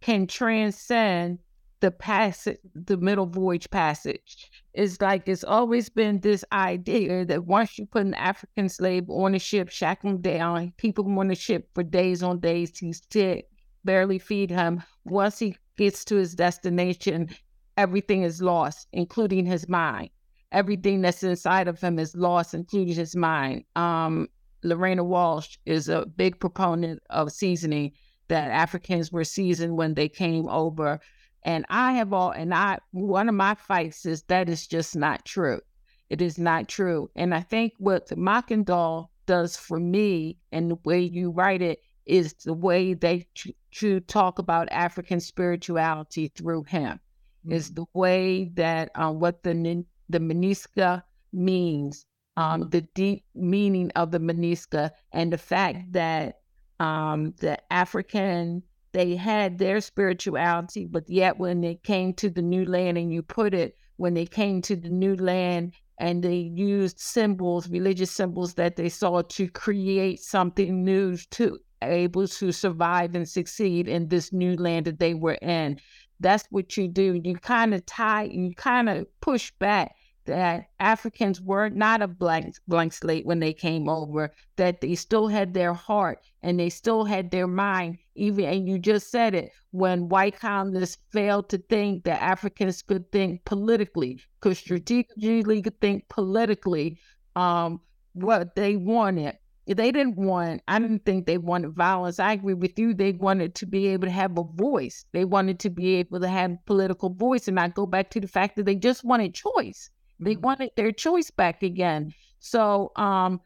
can 0.00 0.26
transcend 0.26 1.38
the 1.82 1.90
passage, 1.90 2.58
the 2.74 2.96
middle 2.96 3.26
voyage 3.26 3.68
passage. 3.68 4.50
It's 4.72 5.00
like 5.00 5.28
it's 5.28 5.44
always 5.44 5.90
been 5.90 6.20
this 6.20 6.44
idea 6.52 7.26
that 7.26 7.44
once 7.44 7.76
you 7.76 7.86
put 7.86 8.06
an 8.06 8.14
African 8.14 8.68
slave 8.68 9.10
on 9.10 9.34
a 9.34 9.38
ship, 9.38 9.68
shackle 9.68 10.10
him 10.10 10.20
down, 10.22 10.72
keep 10.78 10.98
him 10.98 11.18
on 11.18 11.28
the 11.28 11.34
ship 11.34 11.68
for 11.74 11.82
days 11.82 12.22
on 12.22 12.38
days, 12.38 12.78
he's 12.78 13.02
sick, 13.12 13.48
barely 13.84 14.20
feed 14.20 14.48
him. 14.48 14.82
Once 15.04 15.40
he 15.40 15.56
gets 15.76 16.04
to 16.06 16.16
his 16.16 16.36
destination, 16.36 17.28
everything 17.76 18.22
is 18.22 18.40
lost, 18.40 18.86
including 18.92 19.44
his 19.44 19.68
mind. 19.68 20.08
Everything 20.52 21.02
that's 21.02 21.24
inside 21.24 21.66
of 21.66 21.80
him 21.80 21.98
is 21.98 22.14
lost, 22.14 22.54
including 22.54 22.94
his 22.94 23.16
mind. 23.16 23.64
Um, 23.74 24.28
Lorena 24.62 25.02
Walsh 25.02 25.56
is 25.66 25.88
a 25.88 26.06
big 26.06 26.38
proponent 26.38 27.02
of 27.10 27.32
seasoning 27.32 27.90
that 28.28 28.52
Africans 28.52 29.10
were 29.10 29.24
seasoned 29.24 29.76
when 29.76 29.94
they 29.94 30.08
came 30.08 30.48
over. 30.48 31.00
And 31.44 31.64
I 31.68 31.94
have 31.94 32.12
all, 32.12 32.30
and 32.30 32.54
I, 32.54 32.78
one 32.92 33.28
of 33.28 33.34
my 33.34 33.54
fights 33.54 34.06
is 34.06 34.22
that 34.24 34.48
is 34.48 34.66
just 34.66 34.94
not 34.94 35.24
true. 35.24 35.60
It 36.08 36.22
is 36.22 36.38
not 36.38 36.68
true. 36.68 37.10
And 37.16 37.34
I 37.34 37.40
think 37.40 37.72
what 37.78 38.08
Makandal 38.08 39.08
does 39.26 39.56
for 39.56 39.80
me 39.80 40.38
and 40.52 40.70
the 40.70 40.78
way 40.84 41.00
you 41.00 41.30
write 41.30 41.62
it 41.62 41.80
is 42.06 42.34
the 42.44 42.52
way 42.52 42.94
they 42.94 43.26
to 43.72 44.00
talk 44.00 44.38
about 44.38 44.68
African 44.70 45.20
spirituality 45.20 46.28
through 46.34 46.64
him. 46.64 47.00
Mm-hmm. 47.46 47.52
Is 47.52 47.72
the 47.72 47.86
way 47.94 48.50
that 48.54 48.90
um, 48.94 49.20
what 49.20 49.42
the 49.42 49.84
the 50.08 50.18
Maniska 50.18 51.02
means, 51.32 52.04
um, 52.36 52.68
the 52.68 52.82
deep 52.94 53.24
meaning 53.34 53.90
of 53.96 54.10
the 54.10 54.20
Maniska, 54.20 54.90
and 55.12 55.32
the 55.32 55.38
fact 55.38 55.92
that 55.92 56.40
um, 56.78 57.34
the 57.38 57.58
African, 57.72 58.62
they 58.92 59.16
had 59.16 59.58
their 59.58 59.80
spirituality, 59.80 60.86
but 60.86 61.08
yet 61.08 61.38
when 61.38 61.60
they 61.60 61.76
came 61.76 62.12
to 62.14 62.30
the 62.30 62.42
new 62.42 62.64
land, 62.64 62.98
and 62.98 63.12
you 63.12 63.22
put 63.22 63.54
it, 63.54 63.76
when 63.96 64.14
they 64.14 64.26
came 64.26 64.62
to 64.62 64.76
the 64.76 64.90
new 64.90 65.16
land 65.16 65.72
and 65.98 66.22
they 66.22 66.36
used 66.36 66.98
symbols, 66.98 67.68
religious 67.68 68.10
symbols 68.10 68.54
that 68.54 68.76
they 68.76 68.88
saw 68.88 69.22
to 69.22 69.48
create 69.48 70.20
something 70.20 70.84
new 70.84 71.16
to 71.16 71.58
able 71.82 72.28
to 72.28 72.52
survive 72.52 73.14
and 73.14 73.28
succeed 73.28 73.88
in 73.88 74.08
this 74.08 74.32
new 74.32 74.54
land 74.56 74.86
that 74.86 74.98
they 74.98 75.14
were 75.14 75.38
in. 75.42 75.78
That's 76.20 76.46
what 76.50 76.76
you 76.76 76.88
do. 76.88 77.20
You 77.22 77.34
kind 77.36 77.74
of 77.74 77.84
tie, 77.86 78.24
you 78.24 78.54
kind 78.54 78.88
of 78.88 79.06
push 79.20 79.50
back 79.58 79.94
that 80.24 80.66
Africans 80.78 81.40
were 81.40 81.68
not 81.68 82.02
a 82.02 82.08
blank 82.08 82.56
blank 82.68 82.92
slate 82.92 83.26
when 83.26 83.40
they 83.40 83.52
came 83.52 83.88
over, 83.88 84.32
that 84.56 84.80
they 84.80 84.94
still 84.94 85.28
had 85.28 85.54
their 85.54 85.74
heart 85.74 86.20
and 86.42 86.58
they 86.58 86.70
still 86.70 87.04
had 87.04 87.30
their 87.30 87.46
mind. 87.46 87.98
Even 88.14 88.44
and 88.44 88.68
you 88.68 88.78
just 88.78 89.10
said 89.10 89.34
it 89.34 89.50
when 89.70 90.08
white 90.08 90.38
colonists 90.38 90.98
failed 91.10 91.48
to 91.48 91.58
think 91.58 92.04
that 92.04 92.22
Africans 92.22 92.82
could 92.82 93.10
think 93.10 93.44
politically, 93.44 94.20
could 94.40 94.56
strategically 94.56 95.62
think 95.80 96.08
politically 96.08 96.98
um, 97.36 97.80
what 98.12 98.54
they 98.54 98.76
wanted. 98.76 99.38
They 99.66 99.92
didn't 99.92 100.16
want, 100.16 100.60
I 100.66 100.80
didn't 100.80 101.04
think 101.06 101.24
they 101.24 101.38
wanted 101.38 101.74
violence. 101.74 102.18
I 102.18 102.32
agree 102.32 102.54
with 102.54 102.78
you. 102.78 102.94
They 102.94 103.12
wanted 103.12 103.54
to 103.54 103.66
be 103.66 103.86
able 103.88 104.06
to 104.06 104.10
have 104.10 104.36
a 104.36 104.42
voice. 104.42 105.04
They 105.12 105.24
wanted 105.24 105.60
to 105.60 105.70
be 105.70 105.94
able 105.94 106.20
to 106.20 106.28
have 106.28 106.56
political 106.66 107.10
voice. 107.10 107.46
And 107.46 107.60
I 107.60 107.68
go 107.68 107.86
back 107.86 108.10
to 108.10 108.20
the 108.20 108.26
fact 108.26 108.56
that 108.56 108.66
they 108.66 108.74
just 108.74 109.04
wanted 109.04 109.34
choice. 109.34 109.88
They 110.22 110.34
mm-hmm. 110.34 110.42
wanted 110.42 110.70
their 110.76 110.92
choice 110.92 111.30
back 111.30 111.62
again. 111.62 112.12
So, 112.38 112.92
um, 112.96 113.40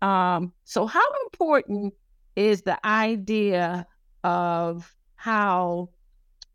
um, 0.00 0.52
so 0.64 0.86
how 0.86 1.06
important 1.24 1.94
is 2.36 2.62
the 2.62 2.84
idea 2.86 3.86
of 4.24 4.94
how 5.16 5.90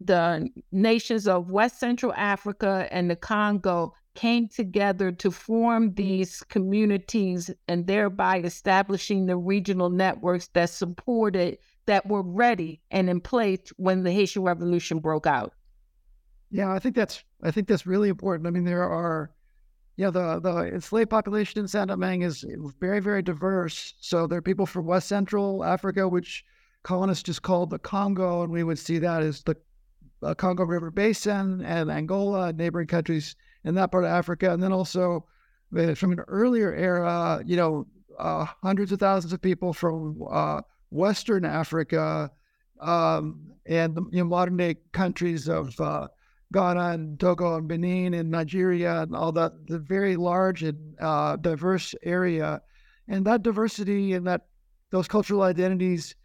the 0.02 0.50
nations 0.72 1.28
of 1.28 1.50
West 1.50 1.80
Central 1.80 2.14
Africa 2.14 2.88
and 2.92 3.10
the 3.10 3.16
Congo 3.16 3.94
came 4.16 4.48
together 4.48 5.12
to 5.12 5.30
form 5.30 5.94
these 5.94 6.42
communities 6.50 7.52
and 7.68 7.86
thereby 7.86 8.40
establishing 8.40 9.26
the 9.26 9.38
regional 9.38 9.90
networks 9.90 10.48
that 10.50 10.70
supported 10.70 11.58
that 11.86 12.06
were 12.08 12.24
ready 12.24 12.82
and 12.92 13.10
in 13.10 13.22
place 13.22 13.70
when 13.78 14.04
the 14.04 14.12
Haitian 14.12 14.42
Revolution 14.42 15.00
broke 15.00 15.28
out. 15.28 15.54
Yeah, 16.50 16.72
I 16.72 16.80
think 16.80 16.96
that's 16.96 17.24
I 17.44 17.52
think 17.52 17.68
that's 17.68 17.86
really 17.86 18.10
important. 18.10 18.48
I 18.48 18.52
mean, 18.52 18.64
there 18.64 18.84
are, 18.84 19.32
yeah, 19.98 20.10
the 20.10 20.40
the 20.40 20.68
enslaved 20.74 21.10
population 21.10 21.60
in 21.60 21.68
Saint 21.68 21.90
Domingue 21.90 22.24
is 22.24 22.46
very 22.80 23.00
very 23.00 23.22
diverse. 23.22 23.94
So 24.00 24.28
there 24.28 24.40
are 24.40 24.42
people 24.42 24.66
from 24.66 24.86
West 24.86 25.08
Central 25.08 25.64
Africa, 25.64 26.08
which 26.08 26.46
colonists 26.84 27.24
just 27.24 27.42
called 27.42 27.70
the 27.70 27.80
Congo, 27.80 28.44
and 28.44 28.52
we 28.52 28.64
would 28.64 28.80
see 28.80 28.98
that 29.00 29.24
as 29.24 29.44
the 29.44 29.56
uh, 30.24 30.34
Congo 30.34 30.64
River 30.64 30.90
Basin 30.90 31.64
and 31.66 31.92
Angola, 31.92 32.48
and 32.48 32.58
neighboring 32.58 32.88
countries 32.88 33.36
in 33.66 33.76
that 33.76 33.92
part 33.92 34.06
of 34.06 34.10
Africa, 34.10 34.52
and 34.52 34.64
then 34.64 34.72
also 34.72 35.26
from 35.96 36.14
an 36.14 36.20
earlier 36.28 36.74
era, 36.74 37.44
you 37.46 37.58
know, 37.58 37.86
uh, 38.18 38.46
hundreds 38.64 38.92
of 38.92 39.00
thousands 39.00 39.34
of 39.34 39.42
people 39.42 39.74
from 39.74 40.24
uh, 40.32 40.62
Western 40.92 41.44
Africa 41.44 42.32
um, 42.80 43.52
and 43.66 43.94
the 43.94 44.02
you 44.12 44.20
know, 44.20 44.26
modern 44.26 44.56
day 44.58 44.78
countries 44.94 45.50
of 45.50 45.80
uh, 45.82 46.08
Ghana 46.54 46.90
and 46.92 47.20
Togo 47.20 47.58
and 47.58 47.68
Benin 47.68 48.14
and 48.14 48.32
Nigeria 48.32 49.02
and 49.02 49.16
all 49.16 49.32
that, 49.34 49.68
the 49.68 49.80
very 49.80 50.16
large 50.16 50.64
and 50.64 50.96
uh, 51.00 51.36
diverse 51.36 51.94
area. 52.04 52.62
And 53.08 53.26
that 53.26 53.44
diversity 53.44 54.14
and 54.14 54.26
that 54.28 54.48
those 54.92 55.08
cultural 55.08 55.42
identities, 55.42 56.16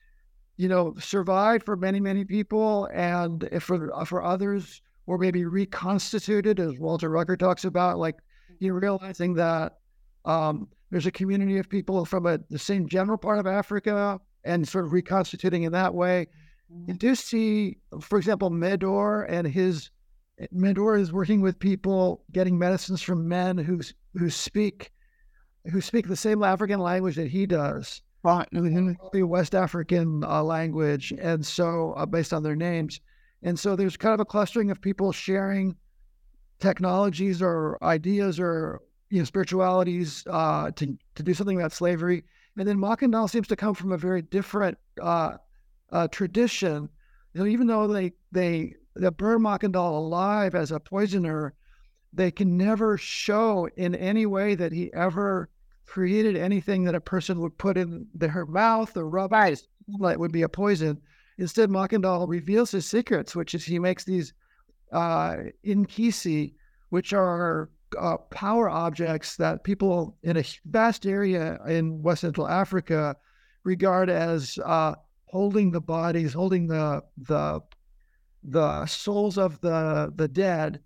you 0.56 0.68
know, 0.68 0.94
survived 0.98 1.64
for 1.64 1.76
many, 1.76 2.00
many 2.00 2.24
people. 2.24 2.88
And 2.92 3.48
for, 3.60 3.90
for 4.06 4.22
others, 4.22 4.80
were 5.06 5.18
maybe 5.18 5.44
reconstituted, 5.44 6.60
as 6.60 6.78
Walter 6.78 7.08
Rucker 7.10 7.36
talks 7.36 7.64
about, 7.64 7.98
like 7.98 8.16
you 8.60 8.72
realizing 8.72 9.34
that 9.34 9.78
um, 10.24 10.68
there's 10.90 11.06
a 11.06 11.10
community 11.10 11.58
of 11.58 11.68
people 11.68 12.04
from 12.04 12.26
a, 12.26 12.38
the 12.50 12.58
same 12.58 12.88
general 12.88 13.18
part 13.18 13.38
of 13.40 13.46
Africa 13.46 14.20
and 14.44 14.66
sort 14.66 14.84
of 14.84 14.92
reconstituting 14.92 15.64
in 15.64 15.72
that 15.72 15.94
way. 15.94 16.26
You 16.86 16.94
do 16.94 17.14
see, 17.14 17.78
for 18.00 18.16
example, 18.18 18.48
Medor 18.48 19.24
and 19.24 19.46
his 19.46 19.90
Medor 20.50 20.96
is 20.96 21.12
working 21.12 21.40
with 21.40 21.58
people 21.58 22.24
getting 22.32 22.58
medicines 22.58 23.02
from 23.02 23.28
men 23.28 23.58
who 23.58 23.80
who 24.14 24.30
speak 24.30 24.90
who 25.70 25.80
speak 25.80 26.08
the 26.08 26.16
same 26.16 26.42
African 26.42 26.80
language 26.80 27.16
that 27.16 27.28
he 27.28 27.46
does, 27.46 28.02
right? 28.24 28.48
The 28.52 29.22
West 29.22 29.54
African 29.54 30.24
uh, 30.24 30.42
language, 30.42 31.12
and 31.18 31.44
so 31.44 31.92
uh, 31.96 32.06
based 32.06 32.32
on 32.32 32.42
their 32.42 32.56
names, 32.56 33.00
and 33.42 33.58
so 33.58 33.76
there's 33.76 33.96
kind 33.96 34.14
of 34.14 34.20
a 34.20 34.24
clustering 34.24 34.70
of 34.70 34.80
people 34.80 35.12
sharing 35.12 35.76
technologies 36.58 37.42
or 37.42 37.78
ideas 37.82 38.38
or 38.38 38.80
you 39.10 39.18
know 39.18 39.24
spiritualities 39.24 40.24
uh, 40.28 40.70
to 40.72 40.96
to 41.14 41.22
do 41.22 41.34
something 41.34 41.58
about 41.58 41.72
slavery. 41.72 42.24
And 42.56 42.68
then 42.68 42.78
Makandal 42.78 43.30
seems 43.30 43.48
to 43.48 43.56
come 43.56 43.74
from 43.74 43.92
a 43.92 43.98
very 43.98 44.22
different 44.22 44.76
uh, 45.00 45.36
uh, 45.90 46.08
tradition. 46.08 46.88
You 47.32 47.40
know, 47.40 47.46
even 47.46 47.66
though 47.66 47.86
they 47.86 48.12
they 48.30 48.74
they 48.94 49.08
burn 49.10 49.42
Makandal 49.42 49.96
alive 49.96 50.54
as 50.54 50.70
a 50.70 50.80
poisoner, 50.80 51.54
they 52.12 52.30
can 52.30 52.56
never 52.56 52.98
show 52.98 53.68
in 53.76 53.94
any 53.94 54.26
way 54.26 54.54
that 54.54 54.72
he 54.72 54.92
ever 54.92 55.48
created 55.86 56.36
anything 56.36 56.84
that 56.84 56.94
a 56.94 57.00
person 57.00 57.40
would 57.40 57.56
put 57.58 57.76
in 57.76 58.06
their 58.14 58.46
mouth 58.46 58.96
or 58.96 59.08
rub 59.08 59.32
eyes 59.32 59.66
like 59.98 60.18
would 60.18 60.32
be 60.32 60.42
a 60.42 60.48
poison. 60.48 61.00
Instead, 61.38 61.70
Makandal 61.70 62.28
reveals 62.28 62.70
his 62.70 62.86
secrets, 62.86 63.34
which 63.34 63.54
is 63.54 63.64
he 63.64 63.78
makes 63.78 64.04
these 64.04 64.32
uh, 64.92 65.36
inkisi, 65.64 66.54
which 66.90 67.12
are 67.12 67.70
uh, 67.98 68.16
power 68.30 68.68
objects 68.68 69.36
that 69.36 69.64
people 69.64 70.16
in 70.22 70.36
a 70.36 70.44
vast 70.66 71.06
area 71.06 71.58
in 71.66 72.02
West 72.02 72.20
Central 72.20 72.48
Africa 72.48 73.16
regard 73.64 74.10
as 74.10 74.58
uh, 74.64 74.94
holding 75.26 75.70
the 75.70 75.80
bodies, 75.80 76.32
holding 76.32 76.66
the 76.66 77.02
the 77.16 77.60
the 78.42 78.86
souls 78.86 79.38
of 79.38 79.60
the 79.60 80.12
the 80.14 80.28
dead, 80.28 80.80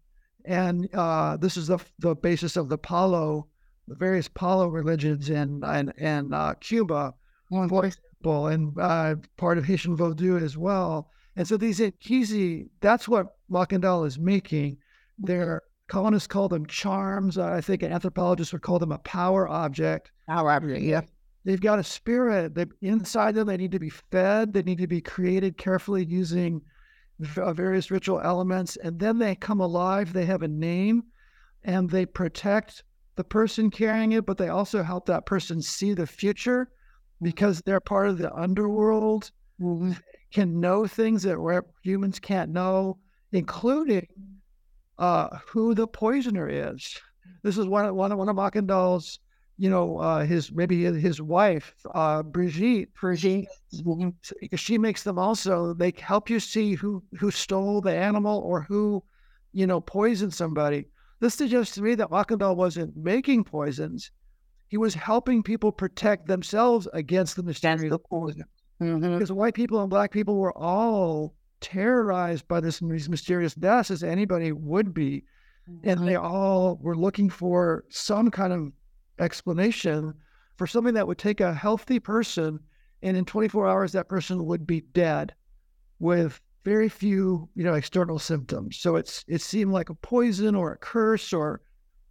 and 0.45 0.89
uh, 0.95 1.37
this 1.37 1.57
is 1.57 1.69
the 1.69 1.79
the 1.99 2.15
basis 2.15 2.57
of 2.57 2.69
the 2.69 2.79
Palo, 2.79 3.49
the 3.89 3.95
various 3.95 4.29
Palo 4.29 4.69
religions 4.69 5.31
in 5.31 5.63
in, 5.65 5.91
in 5.99 6.33
uh, 6.33 6.55
Cuba, 6.55 7.15
for 7.49 7.87
example, 7.87 8.47
and 8.49 8.79
uh, 8.79 9.15
part 9.37 9.59
of 9.59 9.65
Haitian 9.65 9.97
Vodou 9.97 10.41
as 10.43 10.57
well. 10.57 11.11
And 11.37 11.47
so 11.47 11.57
these 11.57 11.81
Inkisi, 11.81 12.69
that's 12.81 13.07
what 13.07 13.37
Makandal 13.51 14.07
is 14.07 14.19
making. 14.19 14.79
They're 15.19 15.63
colonists 15.89 16.27
call 16.27 16.49
them 16.49 16.67
charms. 16.67 17.39
I 17.39 17.61
think 17.61 17.83
anthropologists 17.83 18.53
would 18.53 18.63
call 18.63 18.79
them 18.79 18.93
a 18.93 18.99
power 18.99 19.49
object. 19.49 20.11
Power 20.29 20.51
object, 20.51 20.83
yeah. 20.83 21.03
They've 21.45 21.61
got 21.61 21.79
a 21.79 21.85
spirit. 21.85 22.55
They 22.55 22.67
inside 22.83 23.37
them. 23.37 23.47
They 23.47 23.57
need 23.57 23.73
to 23.73 23.79
be 23.79 23.91
fed. 23.91 24.53
They 24.53 24.63
need 24.63 24.79
to 24.79 24.89
be 24.89 25.01
created 25.01 25.57
carefully 25.57 26.05
using 26.05 26.61
various 27.19 27.91
ritual 27.91 28.21
elements, 28.21 28.77
and 28.77 28.99
then 28.99 29.19
they 29.19 29.35
come 29.35 29.61
alive. 29.61 30.13
They 30.13 30.27
have 30.27 30.43
a 30.43 30.49
name, 30.49 31.05
and 31.65 31.89
they 31.89 32.07
protect 32.07 32.85
the 33.17 33.25
person 33.25 33.71
carrying 33.71 34.13
it, 34.13 34.27
but 34.27 34.39
they 34.39 34.49
also 34.49 34.83
help 34.83 35.07
that 35.07 35.27
person 35.27 35.63
see 35.63 35.95
the 35.95 36.07
future 36.07 36.69
because 37.23 37.63
they're 37.63 37.81
part 37.81 38.09
of 38.09 38.19
the 38.19 38.35
underworld. 38.35 39.31
Mm-hmm. 39.61 39.93
Can 40.33 40.61
know 40.61 40.87
things 40.87 41.23
that 41.23 41.63
humans 41.83 42.19
can't 42.19 42.51
know, 42.51 42.99
including 43.33 44.07
uh, 44.99 45.39
who 45.47 45.75
the 45.75 45.87
poisoner 45.87 46.49
is. 46.49 47.01
This 47.43 47.57
is 47.57 47.67
one 47.67 47.87
of 47.87 47.95
one 47.95 48.13
of 48.13 48.19
one 48.19 48.29
of 48.29 48.37
you 49.59 49.71
know, 49.71 49.99
uh, 49.99 50.25
his 50.25 50.53
maybe 50.53 50.85
his 50.85 51.21
wife, 51.23 51.75
uh, 51.95 52.23
Brigitte. 52.23 52.93
Brigitte, 52.95 53.49
because 54.41 54.61
she 54.61 54.77
makes 54.77 55.03
them 55.03 55.19
also. 55.19 55.73
They 55.73 55.93
help 55.99 56.29
you 56.29 56.41
see 56.41 56.75
who 56.75 57.03
who 57.19 57.31
stole 57.31 57.81
the 57.81 57.95
animal 57.95 58.41
or 58.41 58.63
who, 58.63 59.03
you 59.53 59.67
know, 59.67 59.81
poisoned 59.81 60.35
somebody. 60.35 60.87
This 61.21 61.35
suggests 61.35 61.75
to 61.77 61.83
me 61.83 61.95
that 61.95 62.11
Makandal 62.11 62.55
wasn't 62.55 62.97
making 62.97 63.45
poisons; 63.45 64.11
he 64.69 64.77
was 64.77 64.95
helping 64.95 65.43
people 65.43 65.73
protect 65.73 66.27
themselves 66.27 66.87
against 66.93 67.37
the 67.37 67.43
mysterious 67.43 67.97
poison. 68.11 68.45
Mm-hmm. 68.83 69.15
Because 69.15 69.33
white 69.33 69.55
people 69.55 69.81
and 69.81 69.89
black 69.89 70.13
people 70.13 70.37
were 70.37 70.57
all 70.57 71.35
terrorized 71.63 72.47
by 72.47 72.61
this 72.61 72.81
these 72.81 73.09
mysterious 73.09 73.55
deaths 73.55 73.91
as 73.91 74.03
anybody 74.03 74.53
would 74.53 74.93
be, 74.93 75.25
mm-hmm. 75.67 75.89
and 75.89 76.07
they 76.07 76.17
all 76.17 76.79
were 76.83 76.95
looking 76.95 77.31
for 77.31 77.85
some 77.89 78.31
kind 78.31 78.53
of 78.53 78.71
explanation 79.19 80.15
for 80.57 80.67
something 80.67 80.95
that 80.95 81.07
would 81.07 81.19
take 81.19 81.41
a 81.41 81.55
healthy 81.55 81.99
person, 81.99 82.61
and 83.03 83.17
in 83.17 83.25
24 83.25 83.67
hours 83.69 83.93
that 83.93 84.09
person 84.09 84.47
would 84.47 84.67
be 84.67 84.81
dead, 84.81 85.35
with 85.99 86.41
very 86.65 86.89
few 86.89 87.49
you 87.55 87.63
know 87.65 87.75
external 87.75 88.19
symptoms. 88.19 88.79
So 88.79 88.97
it's 88.97 89.25
it 89.29 89.41
seemed 89.41 89.73
like 89.73 89.91
a 89.91 89.95
poison 89.95 90.55
or 90.55 90.73
a 90.73 90.79
curse 90.79 91.33
or 91.33 91.61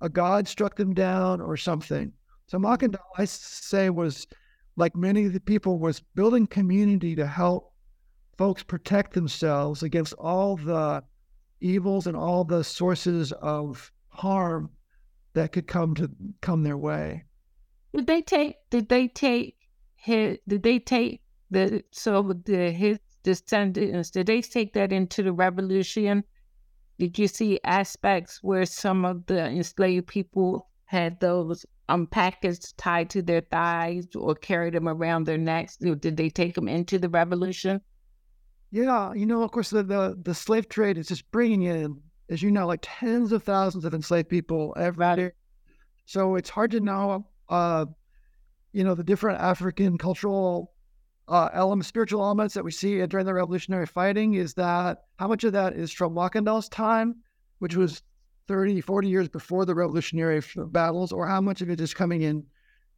a 0.01 0.09
god 0.09 0.47
struck 0.47 0.75
them 0.75 0.93
down 0.93 1.41
or 1.41 1.57
something. 1.57 2.11
So 2.47 2.59
Makandal, 2.59 2.99
I 3.17 3.25
say, 3.25 3.89
was 3.89 4.27
like 4.75 4.95
many 4.95 5.25
of 5.25 5.33
the 5.33 5.39
people, 5.39 5.79
was 5.79 6.01
building 6.15 6.47
community 6.47 7.15
to 7.15 7.25
help 7.25 7.73
folks 8.37 8.63
protect 8.63 9.13
themselves 9.13 9.83
against 9.83 10.13
all 10.13 10.57
the 10.57 11.03
evils 11.61 12.05
and 12.07 12.15
all 12.15 12.43
the 12.43 12.63
sources 12.63 13.31
of 13.33 13.91
harm 14.09 14.69
that 15.35 15.51
could 15.51 15.67
come 15.67 15.93
to 15.95 16.09
come 16.41 16.63
their 16.63 16.77
way. 16.77 17.23
Did 17.93 18.07
they 18.07 18.21
take? 18.21 18.55
Did 18.69 18.89
they 18.89 19.07
take 19.07 19.55
his? 19.95 20.37
Did 20.47 20.63
they 20.63 20.79
take 20.79 21.21
the 21.51 21.83
so 21.91 22.33
the 22.45 22.71
his 22.71 22.99
descendants? 23.23 24.09
Did 24.09 24.27
they 24.27 24.41
take 24.41 24.73
that 24.73 24.91
into 24.91 25.23
the 25.23 25.33
revolution? 25.33 26.23
Did 26.97 27.19
you 27.19 27.27
see 27.27 27.59
aspects 27.63 28.39
where 28.41 28.65
some 28.65 29.05
of 29.05 29.25
the 29.25 29.45
enslaved 29.45 30.07
people 30.07 30.69
had 30.85 31.19
those 31.19 31.65
um 31.89 32.07
packets 32.07 32.73
tied 32.73 33.09
to 33.11 33.21
their 33.21 33.41
thighs 33.41 34.07
or 34.15 34.35
carried 34.35 34.73
them 34.73 34.87
around 34.87 35.25
their 35.25 35.37
necks? 35.37 35.77
Did 35.77 36.17
they 36.17 36.29
take 36.29 36.55
them 36.55 36.67
into 36.67 36.97
the 36.97 37.09
revolution? 37.09 37.81
Yeah, 38.71 39.13
you 39.13 39.25
know, 39.25 39.43
of 39.43 39.51
course, 39.51 39.69
the, 39.69 39.83
the, 39.83 40.17
the 40.21 40.33
slave 40.33 40.67
trade 40.67 40.97
is 40.97 41.07
just 41.07 41.31
bringing 41.31 41.61
in, 41.61 42.01
as 42.29 42.41
you 42.41 42.51
know, 42.51 42.67
like 42.67 42.79
tens 42.81 43.31
of 43.31 43.43
thousands 43.43 43.85
of 43.85 43.93
enslaved 43.93 44.29
people 44.29 44.73
every 44.77 45.15
day. 45.15 45.31
So 46.05 46.35
it's 46.35 46.49
hard 46.49 46.71
to 46.71 46.79
know, 46.79 47.27
uh, 47.49 47.85
you 48.73 48.83
know, 48.83 48.95
the 48.95 49.03
different 49.03 49.39
African 49.39 49.97
cultural 49.97 50.71
uh, 51.27 51.49
elements, 51.53 51.87
spiritual 51.87 52.21
elements 52.21 52.53
that 52.53 52.63
we 52.63 52.71
see 52.71 53.05
during 53.07 53.25
the 53.25 53.33
revolutionary 53.33 53.87
fighting. 53.87 54.35
Is 54.35 54.53
that 54.55 55.05
how 55.17 55.27
much 55.27 55.43
of 55.43 55.53
that 55.53 55.73
is 55.73 55.91
from 55.91 56.13
Makandal's 56.13 56.69
time, 56.69 57.15
which 57.59 57.75
was 57.75 58.01
30, 58.47 58.81
40 58.81 59.07
years 59.07 59.27
before 59.27 59.65
the 59.65 59.73
revolutionary 59.73 60.41
battles, 60.55 61.11
or 61.11 61.27
how 61.27 61.41
much 61.41 61.61
of 61.61 61.69
it 61.69 61.81
is 61.81 61.93
coming 61.93 62.21
in, 62.21 62.45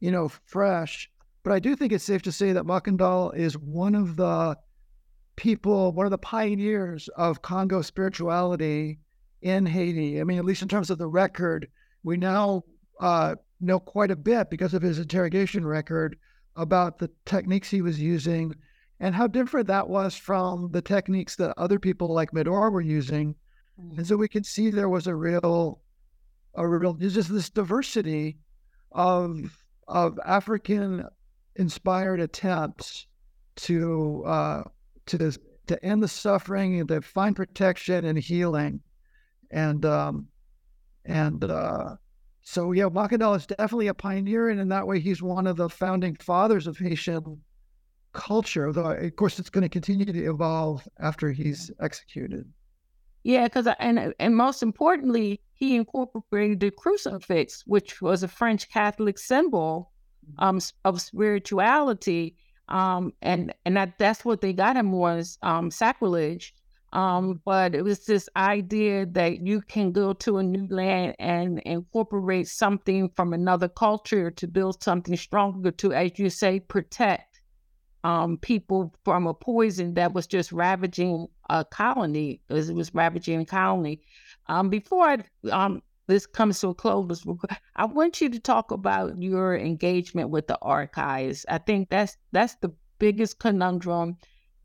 you 0.00 0.10
know, 0.10 0.28
fresh? 0.44 1.10
But 1.42 1.52
I 1.52 1.58
do 1.58 1.74
think 1.74 1.92
it's 1.92 2.04
safe 2.04 2.22
to 2.22 2.32
say 2.32 2.52
that 2.52 2.64
Makandal 2.64 3.34
is 3.34 3.56
one 3.56 3.94
of 3.94 4.16
the 4.16 4.58
people, 5.36 5.92
one 5.92 6.06
of 6.06 6.10
the 6.10 6.18
pioneers 6.18 7.08
of 7.16 7.40
Congo 7.40 7.80
spirituality 7.80 8.98
in 9.42 9.66
Haiti. 9.66 10.20
I 10.20 10.24
mean, 10.24 10.38
at 10.38 10.44
least 10.44 10.62
in 10.62 10.68
terms 10.68 10.90
of 10.90 10.98
the 10.98 11.08
record, 11.08 11.68
we 12.02 12.16
now 12.16 12.64
uh, 13.00 13.36
know 13.60 13.78
quite 13.78 14.10
a 14.10 14.16
bit 14.16 14.50
because 14.50 14.74
of 14.74 14.82
his 14.82 14.98
interrogation 14.98 15.66
record 15.66 16.16
about 16.56 16.98
the 16.98 17.10
techniques 17.24 17.70
he 17.70 17.82
was 17.82 18.00
using 18.00 18.54
and 19.00 19.14
how 19.14 19.26
different 19.26 19.68
that 19.68 19.88
was 19.88 20.16
from 20.16 20.70
the 20.72 20.82
techniques 20.82 21.36
that 21.36 21.54
other 21.56 21.78
people 21.78 22.12
like 22.12 22.32
Medor 22.32 22.70
were 22.70 22.80
using. 22.80 23.34
And 23.96 24.04
so 24.04 24.16
we 24.16 24.26
can 24.26 24.42
see 24.42 24.70
there 24.70 24.88
was 24.88 25.06
a 25.06 25.14
real, 25.14 25.80
a 26.54 26.66
real, 26.66 26.94
just 26.94 27.32
this 27.32 27.48
diversity 27.48 28.38
of 28.90 29.56
of 29.86 30.18
African 30.24 31.04
inspired 31.56 32.20
attempts 32.20 33.06
to 33.56 34.24
uh, 34.26 34.62
to 35.06 35.32
to 35.68 35.84
end 35.84 36.02
the 36.02 36.08
suffering 36.08 36.80
and 36.80 36.88
to 36.88 37.00
find 37.02 37.36
protection 37.36 38.04
and 38.04 38.18
healing. 38.18 38.80
And 39.50 39.84
um, 39.84 40.28
and 41.04 41.42
uh, 41.44 41.96
so 42.42 42.72
yeah, 42.72 42.84
Makandal 42.84 43.36
is 43.36 43.46
definitely 43.46 43.88
a 43.88 43.94
pioneer, 43.94 44.48
and 44.50 44.60
in 44.60 44.68
that 44.68 44.86
way, 44.86 45.00
he's 45.00 45.22
one 45.22 45.46
of 45.46 45.56
the 45.56 45.68
founding 45.68 46.16
fathers 46.16 46.66
of 46.66 46.76
Haitian 46.78 47.40
culture. 48.12 48.72
Though 48.72 48.92
of 48.92 49.16
course, 49.16 49.38
it's 49.38 49.50
going 49.50 49.62
to 49.62 49.68
continue 49.68 50.04
to 50.04 50.24
evolve 50.30 50.86
after 51.00 51.32
he's 51.32 51.70
executed. 51.80 52.44
Yeah, 53.24 53.44
because 53.44 53.68
and 53.78 54.14
and 54.18 54.36
most 54.36 54.62
importantly, 54.62 55.40
he 55.54 55.76
incorporated 55.76 56.60
the 56.60 56.70
crucifix, 56.70 57.64
which 57.66 58.00
was 58.00 58.22
a 58.22 58.28
French 58.28 58.70
Catholic 58.70 59.18
symbol 59.18 59.92
mm-hmm. 60.24 60.44
um, 60.44 60.60
of 60.84 61.00
spirituality 61.00 62.36
um, 62.68 63.12
and 63.22 63.54
and 63.64 63.76
that 63.76 63.98
that's 63.98 64.24
what 64.24 64.40
they 64.40 64.52
got 64.52 64.76
him 64.76 64.92
was 64.92 65.38
um, 65.42 65.70
sacrilege. 65.70 66.54
Um, 66.92 67.40
but 67.44 67.74
it 67.74 67.82
was 67.82 68.06
this 68.06 68.28
idea 68.36 69.04
that 69.06 69.46
you 69.46 69.60
can 69.60 69.92
go 69.92 70.14
to 70.14 70.38
a 70.38 70.42
new 70.42 70.66
land 70.68 71.16
and 71.18 71.58
incorporate 71.60 72.48
something 72.48 73.10
from 73.14 73.34
another 73.34 73.68
culture 73.68 74.30
to 74.30 74.46
build 74.46 74.82
something 74.82 75.16
stronger 75.16 75.70
to, 75.70 75.92
as 75.92 76.18
you 76.18 76.30
say, 76.30 76.60
protect 76.60 77.28
um, 78.04 78.38
people 78.38 78.94
from 79.04 79.26
a 79.26 79.34
poison 79.34 79.94
that 79.94 80.14
was 80.14 80.26
just 80.26 80.52
ravaging 80.52 81.26
a 81.50 81.64
colony, 81.64 82.40
as 82.48 82.70
it 82.70 82.74
was 82.74 82.94
ravaging 82.94 83.40
a 83.40 83.44
colony. 83.44 84.00
Um, 84.46 84.70
before 84.70 85.04
I 85.04 85.18
um, 85.50 85.82
this 86.06 86.26
comes 86.26 86.60
to 86.60 86.68
a 86.68 86.74
close, 86.74 87.24
I 87.76 87.84
want 87.84 88.20
you 88.20 88.30
to 88.30 88.38
talk 88.38 88.70
about 88.70 89.20
your 89.20 89.56
engagement 89.58 90.30
with 90.30 90.46
the 90.46 90.58
archives. 90.62 91.44
I 91.48 91.58
think 91.58 91.90
that's 91.90 92.16
that's 92.32 92.54
the 92.56 92.72
biggest 92.98 93.38
conundrum. 93.38 94.16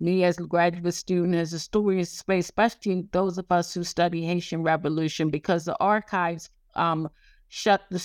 Me 0.04 0.26
as 0.26 0.38
a 0.38 0.44
graduate 0.44 0.94
student, 0.94 1.34
as 1.34 1.54
a 1.54 1.56
historian 1.56 2.04
space, 2.04 2.48
especially 2.48 3.08
those 3.14 3.38
of 3.38 3.50
us 3.50 3.74
who 3.74 3.86
study 3.86 4.26
Haitian 4.26 4.62
Revolution, 4.62 5.30
because 5.30 5.64
the 5.64 5.78
archives 5.80 6.50
um, 6.76 7.08
shut 7.48 7.84
the 7.90 8.02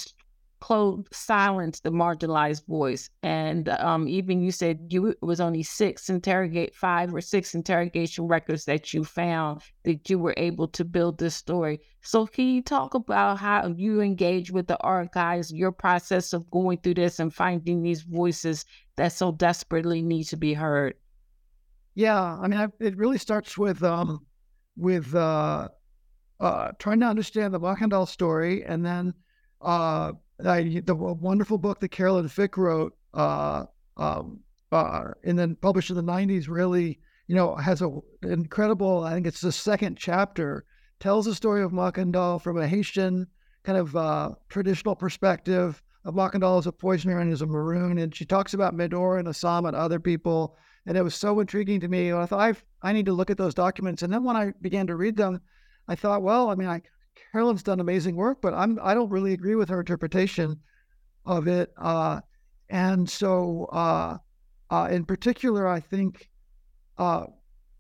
close 0.61 1.05
silence 1.13 1.81
the 1.81 1.91
marginalized 1.91 2.65
voice. 2.67 3.11
And 3.25 3.69
um, 3.69 4.07
even 4.07 4.41
you 4.41 4.53
said 4.53 4.79
you 4.91 5.09
it 5.09 5.23
was 5.23 5.41
only 5.41 5.65
six 5.65 6.09
interrogate 6.09 6.73
five 6.73 7.13
or 7.13 7.21
six 7.21 7.57
interrogation 7.57 8.29
records 8.29 8.65
that 8.67 8.95
you 8.95 9.03
found 9.03 9.63
that 9.83 10.09
you 10.09 10.21
were 10.21 10.35
able 10.37 10.69
to 10.69 10.85
build 10.85 11.19
this 11.19 11.35
story. 11.35 11.81
So 12.03 12.27
can 12.27 12.47
you 12.47 12.63
talk 12.63 12.95
about 12.95 13.39
how 13.39 13.75
you 13.77 14.01
engage 14.01 14.53
with 14.53 14.69
the 14.69 14.81
archives, 14.83 15.53
your 15.53 15.73
process 15.73 16.33
of 16.33 16.49
going 16.51 16.79
through 16.79 16.95
this 16.95 17.19
and 17.19 17.35
finding 17.35 17.83
these 17.83 18.03
voices 18.03 18.65
that 18.95 19.13
so 19.13 19.33
desperately 19.33 20.01
need 20.01 20.25
to 20.25 20.37
be 20.37 20.55
heard? 20.55 20.95
Yeah, 21.99 22.39
I 22.41 22.47
mean, 22.47 22.61
I, 22.61 22.69
it 22.79 22.97
really 22.97 23.19
starts 23.19 23.59
with 23.59 23.83
um, 23.83 24.25
with 24.77 25.13
uh, 25.17 25.67
uh, 26.39 26.71
trying 26.79 27.01
to 27.01 27.07
understand 27.07 27.53
the 27.53 27.59
Makandal 27.59 28.07
story, 28.07 28.65
and 28.65 28.87
then 28.87 29.15
uh, 29.61 30.13
I, 30.47 30.81
the 30.85 30.95
wonderful 30.95 31.59
book 31.59 31.81
that 31.81 31.89
Carolyn 31.89 32.29
Fick 32.29 32.57
wrote, 32.57 32.97
uh, 33.15 33.65
um, 33.97 34.39
uh, 34.71 35.07
and 35.25 35.37
then 35.37 35.57
published 35.57 35.91
in 35.91 35.97
the 35.97 36.03
'90s, 36.05 36.47
really, 36.49 37.01
you 37.27 37.35
know, 37.35 37.57
has 37.57 37.83
a 37.83 37.91
incredible. 38.23 39.03
I 39.03 39.15
think 39.15 39.27
it's 39.27 39.41
the 39.41 39.51
second 39.51 39.99
chapter 39.99 40.67
tells 41.01 41.25
the 41.25 41.35
story 41.35 41.65
of 41.65 41.73
Makandal 41.73 42.41
from 42.41 42.59
a 42.59 42.69
Haitian 42.69 43.27
kind 43.65 43.77
of 43.77 43.97
uh, 43.97 44.31
traditional 44.49 44.95
perspective 44.95 45.83
of 46.05 46.15
Makandal 46.15 46.61
as 46.61 46.69
a 46.69 46.73
poisoner 46.73 47.19
and 47.19 47.33
as 47.33 47.43
a 47.43 47.47
maroon, 47.47 47.99
and 47.99 48.15
she 48.15 48.25
talks 48.25 48.55
about 48.55 48.77
Medor 48.77 49.19
and 49.19 49.27
Assam 49.27 49.67
and 49.67 49.75
other 49.75 49.99
people, 49.99 50.57
and 50.89 50.97
it 50.97 51.03
was 51.03 51.15
so 51.15 51.39
intriguing 51.39 51.81
to 51.81 51.89
me. 51.89 52.13
I 52.15 52.25
thought 52.25 52.41
I 52.41 52.55
I 52.89 52.93
need 52.95 53.07
to 53.07 53.13
look 53.13 53.29
at 53.31 53.37
those 53.37 53.55
documents, 53.55 54.03
and 54.03 54.13
then 54.13 54.25
when 54.25 54.37
I 54.37 54.53
began 54.63 54.87
to 54.87 54.97
read 54.97 55.17
them, 55.17 55.41
I 55.87 55.95
thought, 55.95 56.23
well, 56.23 56.49
I 56.49 56.55
mean, 56.55 56.69
I 56.69 56.81
Carolyn's 57.31 57.63
done 57.63 57.81
amazing 57.81 58.17
work, 58.17 58.41
but 58.41 58.55
I'm 58.55 58.79
I 58.83 58.95
don't 58.95 59.11
really 59.11 59.35
agree 59.35 59.55
with 59.55 59.69
her 59.69 59.81
interpretation 59.81 60.59
of 61.27 61.47
it. 61.47 61.73
Uh, 61.77 62.23
and 62.71 63.09
so, 63.09 63.69
uh, 63.71 64.17
uh, 64.71 64.89
in 64.91 65.05
particular, 65.05 65.69
I 65.69 65.81
think 65.81 66.31
uh, 66.97 67.27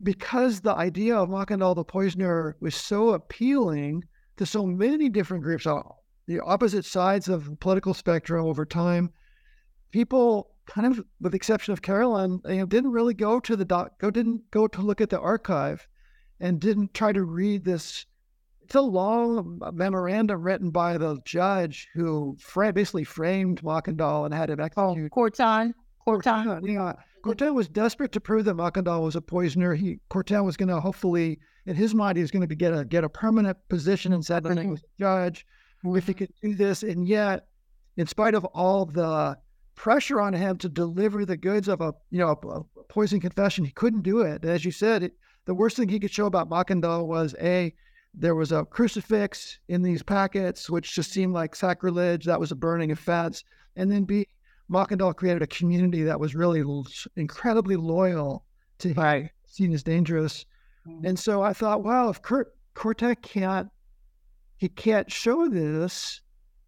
because 0.02 0.60
the 0.60 0.74
idea 0.74 1.16
of 1.16 1.30
Makandal 1.30 1.74
the 1.74 1.84
poisoner 1.84 2.56
was 2.60 2.74
so 2.74 3.10
appealing 3.10 4.04
to 4.36 4.44
so 4.44 4.66
many 4.66 5.08
different 5.08 5.42
groups, 5.42 5.66
on 5.66 5.78
uh, 5.78 5.92
the 6.26 6.40
opposite 6.40 6.84
sides 6.84 7.28
of 7.28 7.48
the 7.48 7.56
political 7.56 7.94
spectrum 7.94 8.44
over 8.44 8.66
time, 8.66 9.10
people 9.92 10.50
kind 10.68 10.86
of, 10.86 11.04
with 11.20 11.32
the 11.32 11.36
exception 11.36 11.72
of 11.72 11.82
Carolyn, 11.82 12.40
you 12.46 12.56
know, 12.56 12.66
didn't 12.66 12.92
really 12.92 13.14
go 13.14 13.40
to 13.40 13.56
the 13.56 13.64
doc, 13.64 13.98
go 13.98 14.10
didn't 14.10 14.48
go 14.50 14.68
to 14.68 14.82
look 14.82 15.00
at 15.00 15.10
the 15.10 15.18
archive, 15.18 15.88
and 16.38 16.60
didn't 16.60 16.94
try 16.94 17.12
to 17.12 17.24
read 17.24 17.64
this 17.64 18.06
it's 18.68 18.74
a 18.74 18.80
long 18.82 19.58
memorandum 19.72 20.42
written 20.42 20.68
by 20.68 20.98
the 20.98 21.18
judge 21.24 21.88
who 21.94 22.36
fra- 22.38 22.70
basically 22.70 23.02
framed 23.02 23.62
Makandal 23.62 24.26
and 24.26 24.34
had 24.34 24.50
him 24.50 24.60
oh, 24.60 24.64
executed. 24.64 25.10
Oh, 25.10 25.16
Courtin. 25.16 25.74
Courtin. 26.06 26.74
Yeah. 26.74 26.92
Courtin 27.24 27.54
was 27.54 27.66
desperate 27.66 28.12
to 28.12 28.20
prove 28.20 28.44
that 28.44 28.56
Makandal 28.56 29.02
was 29.02 29.16
a 29.16 29.22
poisoner. 29.22 29.74
He 29.74 30.00
Courtin 30.10 30.44
was 30.44 30.58
going 30.58 30.68
to 30.68 30.80
hopefully, 30.80 31.38
in 31.64 31.76
his 31.76 31.94
mind, 31.94 32.18
he 32.18 32.22
was 32.22 32.30
going 32.30 32.46
to 32.46 32.54
get 32.54 32.74
a 32.74 32.84
get 32.84 33.04
a 33.04 33.08
permanent 33.08 33.56
position 33.70 34.12
in 34.12 34.22
sentencing 34.22 34.68
with 34.68 34.82
the 34.82 34.88
judge 35.00 35.46
if 35.86 36.06
he 36.06 36.12
could 36.12 36.32
do 36.42 36.54
this. 36.54 36.82
And 36.82 37.08
yet, 37.08 37.46
in 37.96 38.06
spite 38.06 38.34
of 38.34 38.44
all 38.44 38.84
the 38.84 39.38
pressure 39.78 40.20
on 40.20 40.34
him 40.34 40.58
to 40.58 40.68
deliver 40.68 41.24
the 41.24 41.36
goods 41.36 41.68
of 41.68 41.80
a 41.80 41.94
you 42.10 42.18
know 42.18 42.28
a, 42.28 42.48
a 42.48 42.64
poison 42.88 43.20
confession, 43.20 43.64
he 43.64 43.70
couldn't 43.70 44.02
do 44.02 44.20
it. 44.20 44.42
And 44.42 44.50
as 44.50 44.64
you 44.64 44.72
said, 44.72 45.04
it, 45.04 45.12
the 45.44 45.54
worst 45.54 45.76
thing 45.76 45.88
he 45.88 46.00
could 46.00 46.10
show 46.10 46.26
about 46.26 46.50
Makandal 46.50 47.06
was 47.06 47.34
a 47.40 47.72
there 48.12 48.34
was 48.34 48.50
a 48.50 48.64
crucifix 48.64 49.60
in 49.68 49.82
these 49.82 50.02
packets, 50.02 50.68
which 50.68 50.94
just 50.94 51.12
seemed 51.12 51.32
like 51.32 51.54
sacrilege. 51.54 52.24
That 52.24 52.40
was 52.40 52.50
a 52.50 52.56
burning 52.56 52.90
offense. 52.90 53.44
And 53.76 53.90
then 53.90 54.02
B, 54.02 54.26
Makandal 54.68 55.14
created 55.14 55.42
a 55.42 55.46
community 55.46 56.02
that 56.02 56.18
was 56.18 56.34
really 56.34 56.64
incredibly 57.16 57.76
loyal 57.76 58.44
to 58.78 58.88
him, 58.88 59.30
seen 59.46 59.72
as 59.72 59.84
dangerous. 59.84 60.44
Mm-hmm. 60.86 61.06
And 61.06 61.18
so 61.18 61.42
I 61.42 61.52
thought, 61.52 61.84
wow, 61.84 62.08
if 62.08 62.20
Kurt 62.22 62.54
Cortec 62.74 63.22
can't, 63.22 63.68
he 64.56 64.68
can't 64.68 65.10
show 65.10 65.48
this. 65.48 66.20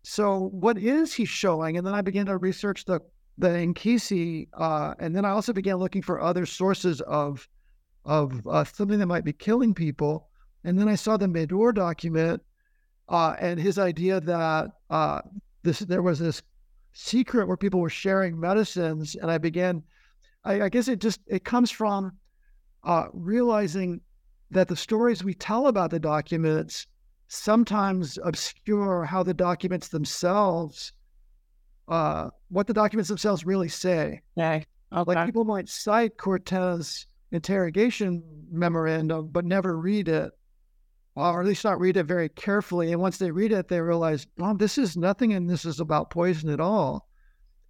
So 0.03 0.49
what 0.53 0.79
is 0.79 1.15
he 1.15 1.25
showing? 1.25 1.77
And 1.77 1.87
then 1.87 1.95
I 1.95 2.01
began 2.01 2.27
to 2.27 2.37
research 2.37 2.85
the 2.85 3.01
the 3.39 3.49
Nkisi, 3.49 4.49
uh, 4.53 4.95
and 4.99 5.17
then 5.17 5.25
I 5.25 5.31
also 5.31 5.55
began 5.55 5.77
looking 5.77 6.03
for 6.03 6.21
other 6.21 6.45
sources 6.45 7.01
of 7.03 7.49
of 8.05 8.47
uh, 8.47 8.65
something 8.65 8.99
that 8.99 9.07
might 9.07 9.25
be 9.25 9.33
killing 9.33 9.75
people. 9.75 10.29
And 10.65 10.79
then 10.79 10.89
I 10.89 10.95
saw 10.95 11.17
the 11.17 11.29
Medor 11.29 11.73
document 11.73 12.43
uh, 13.09 13.35
and 13.39 13.59
his 13.59 13.79
idea 13.79 14.21
that 14.21 14.71
uh, 14.91 15.21
this 15.63 15.81
there 15.81 16.03
was 16.03 16.19
this 16.19 16.43
secret 16.93 17.47
where 17.47 17.57
people 17.57 17.81
were 17.81 17.91
sharing 17.91 18.39
medicines, 18.39 19.17
and 19.17 19.31
I 19.31 19.39
began. 19.39 19.83
I, 20.45 20.63
I 20.63 20.69
guess 20.71 20.89
it 20.89 21.01
just 21.01 21.21
it 21.27 21.45
comes 21.45 21.71
from 21.71 22.13
uh, 22.85 23.07
realizing 23.13 24.01
that 24.51 24.69
the 24.69 24.77
stories 24.77 25.23
we 25.23 25.35
tell 25.35 25.67
about 25.67 25.91
the 25.91 26.01
documents 26.01 26.87
sometimes 27.33 28.19
obscure 28.25 29.05
how 29.05 29.23
the 29.23 29.33
documents 29.33 29.89
themselves, 29.89 30.93
uh, 31.89 32.29
what 32.49 32.67
the 32.67 32.75
documents 32.75 33.09
themselves 33.09 33.47
really 33.47 33.69
say. 33.69 34.21
Yeah. 34.37 34.63
Okay. 34.93 35.15
Like 35.15 35.27
people 35.27 35.45
might 35.45 35.69
cite 35.69 36.17
Courtin's 36.17 37.07
interrogation 37.31 38.23
memorandum, 38.51 39.29
but 39.29 39.45
never 39.45 39.79
read 39.79 40.09
it 40.09 40.33
or 41.15 41.41
at 41.41 41.47
least 41.47 41.65
not 41.65 41.81
read 41.81 41.97
it 41.97 42.05
very 42.05 42.29
carefully. 42.29 42.93
And 42.93 43.01
once 43.01 43.19
they 43.19 43.31
read 43.31 43.53
it, 43.53 43.69
they 43.69 43.81
realize, 43.81 44.27
oh, 44.41 44.55
this 44.55 44.79
is 44.79 44.97
nothing 44.97 45.33
and 45.33 45.49
this 45.49 45.65
is 45.65 45.81
about 45.81 46.11
poison 46.11 46.51
at 46.51 46.61
all. 46.61 47.09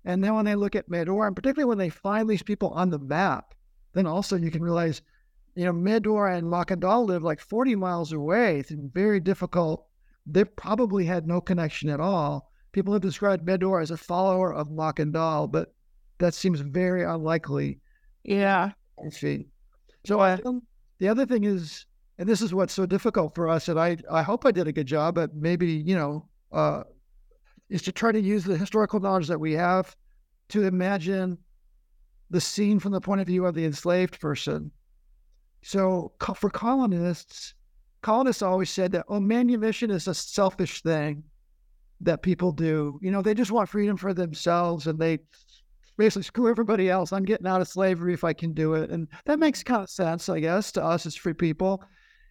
And 0.04 0.22
then 0.24 0.34
when 0.34 0.44
they 0.44 0.54
look 0.54 0.74
at 0.74 0.88
Medor, 0.88 1.26
and 1.26 1.36
particularly 1.36 1.68
when 1.68 1.78
they 1.78 1.88
find 1.90 2.28
these 2.28 2.42
people 2.42 2.70
on 2.70 2.90
the 2.90 2.98
map, 2.98 3.54
then 3.92 4.06
also 4.06 4.36
you 4.36 4.50
can 4.50 4.62
realize, 4.62 5.02
you 5.54 5.64
know, 5.64 5.72
Medor 5.72 6.26
and 6.28 6.46
Makandal 6.46 7.06
live 7.06 7.22
like 7.22 7.40
40 7.40 7.74
miles 7.76 8.12
away. 8.12 8.58
It's 8.58 8.70
very 8.70 9.20
difficult. 9.20 9.86
They 10.26 10.44
probably 10.44 11.04
had 11.04 11.26
no 11.26 11.40
connection 11.40 11.88
at 11.88 12.00
all. 12.00 12.50
People 12.72 12.92
have 12.92 13.02
described 13.02 13.44
Medor 13.44 13.80
as 13.80 13.90
a 13.90 13.96
follower 13.96 14.52
of 14.54 14.68
Makandal, 14.68 15.50
but 15.50 15.74
that 16.18 16.34
seems 16.34 16.60
very 16.60 17.04
unlikely. 17.04 17.80
Yeah. 18.22 18.72
So 20.04 20.20
I, 20.20 20.38
the 20.98 21.08
other 21.08 21.26
thing 21.26 21.44
is 21.44 21.86
and 22.20 22.28
this 22.28 22.42
is 22.42 22.52
what's 22.52 22.74
so 22.74 22.84
difficult 22.84 23.34
for 23.34 23.48
us. 23.48 23.68
And 23.68 23.80
I, 23.80 23.96
I 24.10 24.20
hope 24.20 24.44
I 24.44 24.50
did 24.50 24.68
a 24.68 24.72
good 24.72 24.86
job, 24.86 25.14
but 25.14 25.34
maybe, 25.34 25.68
you 25.68 25.94
know, 25.94 26.28
uh, 26.52 26.82
is 27.70 27.80
to 27.82 27.92
try 27.92 28.12
to 28.12 28.20
use 28.20 28.44
the 28.44 28.58
historical 28.58 29.00
knowledge 29.00 29.26
that 29.28 29.40
we 29.40 29.54
have 29.54 29.96
to 30.50 30.64
imagine 30.64 31.38
the 32.28 32.40
scene 32.40 32.78
from 32.78 32.92
the 32.92 33.00
point 33.00 33.22
of 33.22 33.26
view 33.26 33.46
of 33.46 33.54
the 33.54 33.64
enslaved 33.64 34.20
person. 34.20 34.70
So 35.62 36.12
for 36.36 36.50
colonists, 36.50 37.54
colonists 38.02 38.42
always 38.42 38.70
said 38.70 38.92
that, 38.92 39.04
oh, 39.08 39.20
manumission 39.20 39.90
is 39.90 40.08
a 40.08 40.14
selfish 40.14 40.82
thing 40.82 41.22
that 42.00 42.22
people 42.22 42.52
do. 42.52 42.98
You 43.02 43.10
know, 43.10 43.22
they 43.22 43.34
just 43.34 43.50
want 43.50 43.68
freedom 43.68 43.96
for 43.96 44.14
themselves 44.14 44.86
and 44.86 44.98
they 44.98 45.18
basically 45.96 46.22
screw 46.22 46.48
everybody 46.48 46.88
else. 46.88 47.12
I'm 47.12 47.24
getting 47.24 47.46
out 47.46 47.60
of 47.60 47.68
slavery 47.68 48.14
if 48.14 48.24
I 48.24 48.32
can 48.32 48.54
do 48.54 48.74
it. 48.74 48.90
And 48.90 49.06
that 49.26 49.38
makes 49.38 49.62
kind 49.62 49.82
of 49.82 49.90
sense, 49.90 50.28
I 50.30 50.40
guess, 50.40 50.72
to 50.72 50.82
us 50.82 51.04
as 51.04 51.14
free 51.14 51.34
people. 51.34 51.84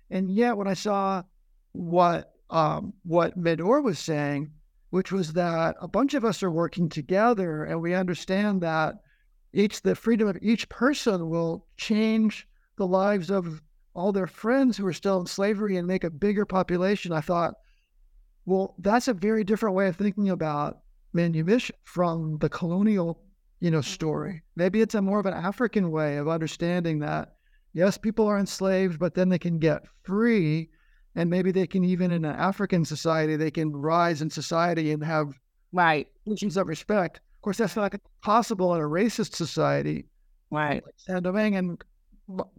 And 0.10 0.32
yet, 0.32 0.58
when 0.58 0.68
I 0.68 0.74
saw 0.74 1.22
what 1.74 2.34
um, 2.50 2.94
what 3.04 3.38
Medor 3.38 3.82
was 3.82 4.00
saying, 4.00 4.50
which 4.90 5.12
was 5.12 5.34
that 5.34 5.76
a 5.80 5.88
bunch 5.88 6.16
of 6.16 6.26
us 6.26 6.42
are 6.42 6.50
working 6.50 6.90
together, 6.90 7.66
and 7.66 7.80
we 7.80 7.94
understand 7.94 8.62
that 8.62 8.96
each 9.54 9.84
the 9.84 9.94
freedom 9.94 10.28
of 10.28 10.38
each 10.42 10.68
person 10.70 11.30
will 11.30 11.68
change 11.78 12.48
the 12.80 12.88
lives 12.88 13.30
of 13.30 13.62
all 13.94 14.12
their 14.12 14.26
friends 14.26 14.78
who 14.78 14.88
are 14.88 14.94
still 14.94 15.20
in 15.20 15.28
slavery 15.28 15.78
and 15.78 15.88
make 15.88 16.04
a 16.04 16.10
bigger 16.10 16.46
population. 16.46 17.12
I 17.12 17.22
thought, 17.22 17.54
well, 18.46 18.74
that's 18.80 19.08
a 19.08 19.14
very 19.14 19.44
different 19.44 19.76
way 19.76 19.88
of 19.88 19.98
thinking 19.98 20.30
about 20.30 20.80
manumission 21.14 21.76
from 21.84 22.38
the 22.40 22.50
colonial, 22.50 23.22
you 23.60 23.70
know, 23.70 23.82
story. 23.82 24.32
Mm-hmm. 24.32 24.62
Maybe 24.62 24.82
it's 24.82 24.96
a 24.96 25.02
more 25.02 25.20
of 25.20 25.26
an 25.28 25.34
African 25.34 25.92
way 25.92 26.18
of 26.18 26.28
understanding 26.28 27.00
that 27.00 27.34
yes, 27.74 27.98
people 27.98 28.26
are 28.26 28.40
enslaved, 28.40 28.98
but 28.98 29.14
then 29.14 29.30
they 29.30 29.38
can 29.38 29.60
get 29.60 29.84
free. 30.04 30.70
And 31.16 31.30
maybe 31.30 31.52
they 31.52 31.68
can 31.68 31.84
even 31.84 32.12
in 32.12 32.24
an 32.24 32.36
African 32.36 32.86
society, 32.86 33.36
they 33.36 33.52
can 33.52 33.76
rise 33.76 34.22
in 34.22 34.30
society 34.30 34.92
and 34.92 35.04
have 35.04 35.38
right 35.74 36.08
conditions 36.24 36.56
of 36.56 36.68
respect. 36.68 37.18
Of 37.18 37.42
course, 37.42 37.58
that's 37.58 37.76
not 37.76 37.94
possible 38.22 38.74
in 38.76 38.82
a 38.82 38.86
racist 38.86 39.36
society. 39.36 40.06
Right. 40.52 40.84
Like 40.84 40.96
Saint 40.98 41.24
Domingue 41.24 41.56
and 41.56 41.84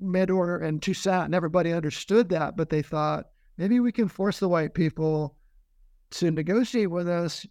Medor 0.01 0.59
and 0.59 0.83
Toussaint 0.83 1.27
and 1.27 1.35
everybody 1.35 1.73
understood 1.73 2.29
that, 2.31 2.57
but 2.57 2.71
they 2.71 2.83
thought 2.83 3.27
maybe 3.57 3.81
we 3.81 3.93
can 3.93 4.09
force 4.09 4.39
the 4.39 4.49
white 4.49 4.75
people 4.75 5.37
to 6.11 6.31
negotiate 6.31 6.91
with 6.91 7.09
us. 7.09 7.47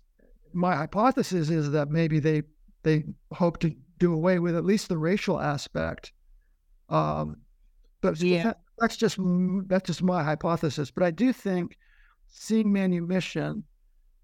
My 0.54 0.76
hypothesis 0.76 1.50
is 1.50 1.72
that 1.72 1.90
maybe 1.90 2.20
they 2.20 2.44
they 2.84 3.06
hope 3.32 3.60
to 3.60 3.76
do 4.00 4.14
away 4.14 4.40
with 4.40 4.56
at 4.56 4.66
least 4.66 4.90
the 4.90 4.98
racial 4.98 5.40
aspect. 5.40 6.12
Um, 6.90 7.38
but 8.02 8.20
yeah. 8.22 8.54
that's 8.78 8.98
just 8.98 9.18
that's 9.68 9.88
just 9.88 10.02
my 10.02 10.24
hypothesis. 10.24 10.92
But 10.92 11.04
I 11.04 11.12
do 11.12 11.32
think 11.32 11.78
seeing 12.28 12.72
manumission 12.72 13.64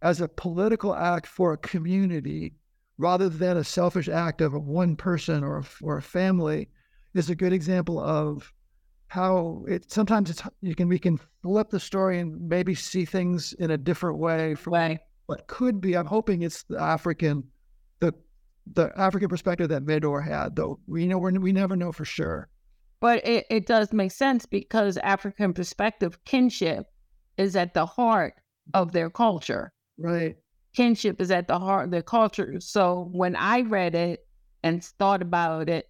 as 0.02 0.22
a 0.22 0.28
political 0.28 0.94
act 0.96 1.28
for 1.28 1.54
a 1.54 1.58
community 1.58 2.56
rather 2.98 3.30
than 3.30 3.58
a 3.58 3.64
selfish 3.64 4.08
act 4.10 4.42
of 4.42 4.54
one 4.54 4.96
person 4.96 5.44
or 5.44 5.64
or 5.82 5.98
a 5.98 6.02
family 6.02 6.70
is 7.16 7.30
a 7.30 7.36
good 7.36 7.54
example 7.54 8.00
of 8.00 8.54
how 9.08 9.64
it 9.68 9.92
sometimes 9.92 10.30
it's 10.30 10.44
you 10.62 10.76
can 10.76 10.88
we 10.88 11.00
can 11.00 11.20
flip 11.42 11.70
the 11.70 11.80
story 11.80 12.20
and 12.20 12.50
maybe 12.50 12.76
see 12.76 13.06
things 13.06 13.54
in 13.54 13.72
a 13.72 13.78
different 13.78 14.18
way 14.18 14.56
from 14.56 14.74
way. 14.74 15.00
what 15.28 15.48
could 15.48 15.80
be. 15.80 15.96
I'm 15.96 16.06
hoping 16.06 16.42
it's 16.42 16.64
the 16.64 16.80
African 16.80 17.44
the 18.00 18.14
the 18.74 18.92
African 18.98 19.30
perspective 19.30 19.70
that 19.70 19.84
Medor 19.84 20.22
had, 20.22 20.56
though 20.56 20.80
we 20.88 21.08
know 21.08 21.18
we 21.18 21.52
never 21.52 21.76
know 21.76 21.92
for 21.92 22.06
sure. 22.06 22.50
But 23.00 23.26
it, 23.26 23.46
it 23.50 23.68
does 23.68 23.94
make 23.94 24.12
sense 24.12 24.46
because 24.46 24.98
African 24.98 25.54
perspective 25.54 26.18
kinship 26.26 26.88
is 27.38 27.56
at 27.56 27.74
the 27.74 27.86
heart 27.86 28.34
of 28.74 28.92
their 28.92 29.10
culture. 29.10 29.72
Right. 29.98 30.36
Kinship 30.74 31.22
is 31.22 31.30
at 31.30 31.48
the 31.48 31.60
heart 31.60 31.86
of 31.86 31.92
their 31.92 32.02
culture. 32.02 32.60
So 32.60 33.10
when 33.12 33.36
I 33.36 33.62
read 33.62 33.96
it 33.96 34.26
and 34.64 34.84
thought 34.84 35.22
about 35.22 35.70
it, 35.70 35.90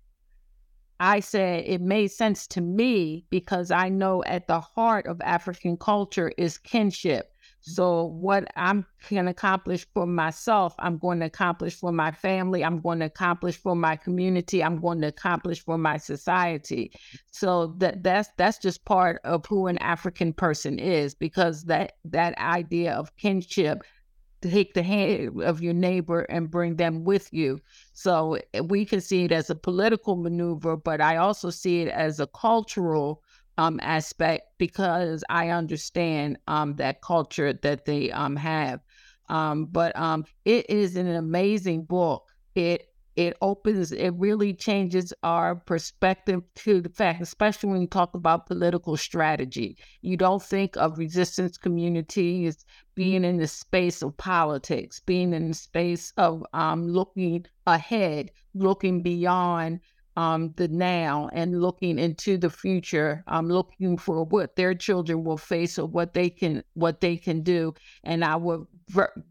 I 1.00 1.20
said 1.20 1.66
it 1.66 1.82
made 1.82 2.08
sense 2.08 2.48
to 2.48 2.62
me 2.62 3.26
because 3.30 3.72
I 3.72 3.90
know 3.90 4.24
at 4.26 4.48
the 4.48 4.60
heart 4.60 5.08
of 5.08 5.22
African 5.22 5.78
culture 5.78 6.32
is 6.38 6.58
kinship. 6.58 7.32
So, 7.68 8.06
what 8.06 8.48
I'm 8.56 8.86
can 9.08 9.28
accomplish 9.28 9.88
for 9.92 10.06
myself, 10.06 10.76
I'm 10.78 11.00
going 11.00 11.20
to 11.22 11.26
accomplish 11.26 11.76
for 11.76 11.92
my 11.92 12.12
family. 12.12 12.64
I'm 12.64 12.80
going 12.80 13.00
to 13.00 13.06
accomplish 13.06 13.58
for 13.58 13.76
my 13.76 13.96
community. 13.96 14.64
I'm 14.64 14.80
going 14.80 15.02
to 15.02 15.08
accomplish 15.08 15.64
for 15.66 15.76
my 15.78 15.98
society. 15.98 16.92
So 17.32 17.74
that 17.80 18.04
that's 18.04 18.30
that's 18.38 18.60
just 18.60 18.86
part 18.86 19.20
of 19.24 19.48
who 19.48 19.66
an 19.66 19.80
African 19.80 20.32
person 20.32 20.78
is, 20.78 21.16
because 21.16 21.64
that 21.64 21.94
that 22.06 22.38
idea 22.38 22.94
of 22.94 23.16
kinship 23.18 23.84
take 24.50 24.74
the 24.74 24.84
hand 24.84 25.42
of 25.42 25.62
your 25.62 25.74
neighbor 25.74 26.22
and 26.22 26.52
bring 26.52 26.76
them 26.76 27.04
with 27.04 27.32
you. 27.34 27.60
So 27.94 28.40
eh, 28.54 28.62
we 28.62 28.86
can 28.86 29.02
see 29.02 29.26
it 29.26 29.32
as 29.32 29.50
a 29.50 29.56
political 29.56 30.16
maneuver, 30.16 30.78
but 30.78 31.02
I 31.02 31.18
also 31.18 31.50
see 31.50 31.82
it 31.82 31.90
as 31.90 32.20
a 32.20 32.28
cultural 32.28 33.24
um, 33.58 33.80
aspect 33.82 34.44
because 34.58 35.24
I 35.30 35.50
understand 35.50 36.38
um, 36.48 36.76
that 36.76 37.02
culture 37.02 37.54
that 37.54 37.86
they 37.86 38.12
um, 38.12 38.36
have. 38.36 38.82
Um, 39.30 39.66
but 39.66 39.96
um, 39.98 40.26
it 40.44 40.70
is 40.70 40.96
an 40.96 41.08
amazing 41.08 41.84
book. 41.84 42.30
It 42.54 42.90
it 43.16 43.38
opens, 43.42 43.92
it 43.92 44.14
really 44.16 44.54
changes 44.54 45.14
our 45.24 45.56
perspective 45.56 46.42
to 46.56 46.82
the 46.82 46.90
fact, 46.90 47.22
especially 47.22 47.70
when 47.70 47.82
you 47.82 47.88
talk 47.88 48.14
about 48.14 48.46
political 48.46 48.98
strategy. 48.98 49.78
You 50.02 50.18
don't 50.18 50.44
think 50.44 50.76
of 50.76 50.98
resistance 50.98 51.58
communities 51.58 52.66
being 52.94 53.24
in 53.24 53.38
the 53.38 53.48
space 53.48 54.02
of 54.02 54.18
politics, 54.18 55.00
being 55.00 55.34
in 55.34 55.50
the 55.50 55.54
space 55.54 56.12
of 56.18 56.44
um, 56.54 56.88
looking 56.90 57.46
ahead, 57.66 58.32
looking 58.54 59.02
beyond 59.02 59.80
um, 60.18 60.54
the 60.56 60.68
now 60.68 61.30
and 61.34 61.62
looking 61.62 62.00
into 62.00 62.38
the 62.38 62.50
future, 62.50 63.24
um, 63.28 63.50
looking 63.50 63.98
for 63.98 64.26
what 64.26 64.56
their 64.56 64.74
children 64.74 65.24
will 65.24 65.38
face 65.38 65.78
or 65.78 65.88
what 65.88 66.14
they 66.14 66.30
can 66.30 66.64
what 66.74 67.02
they 67.02 67.18
can 67.18 67.42
do. 67.44 67.74
And 68.04 68.24
I 68.24 68.36
would 68.36 68.66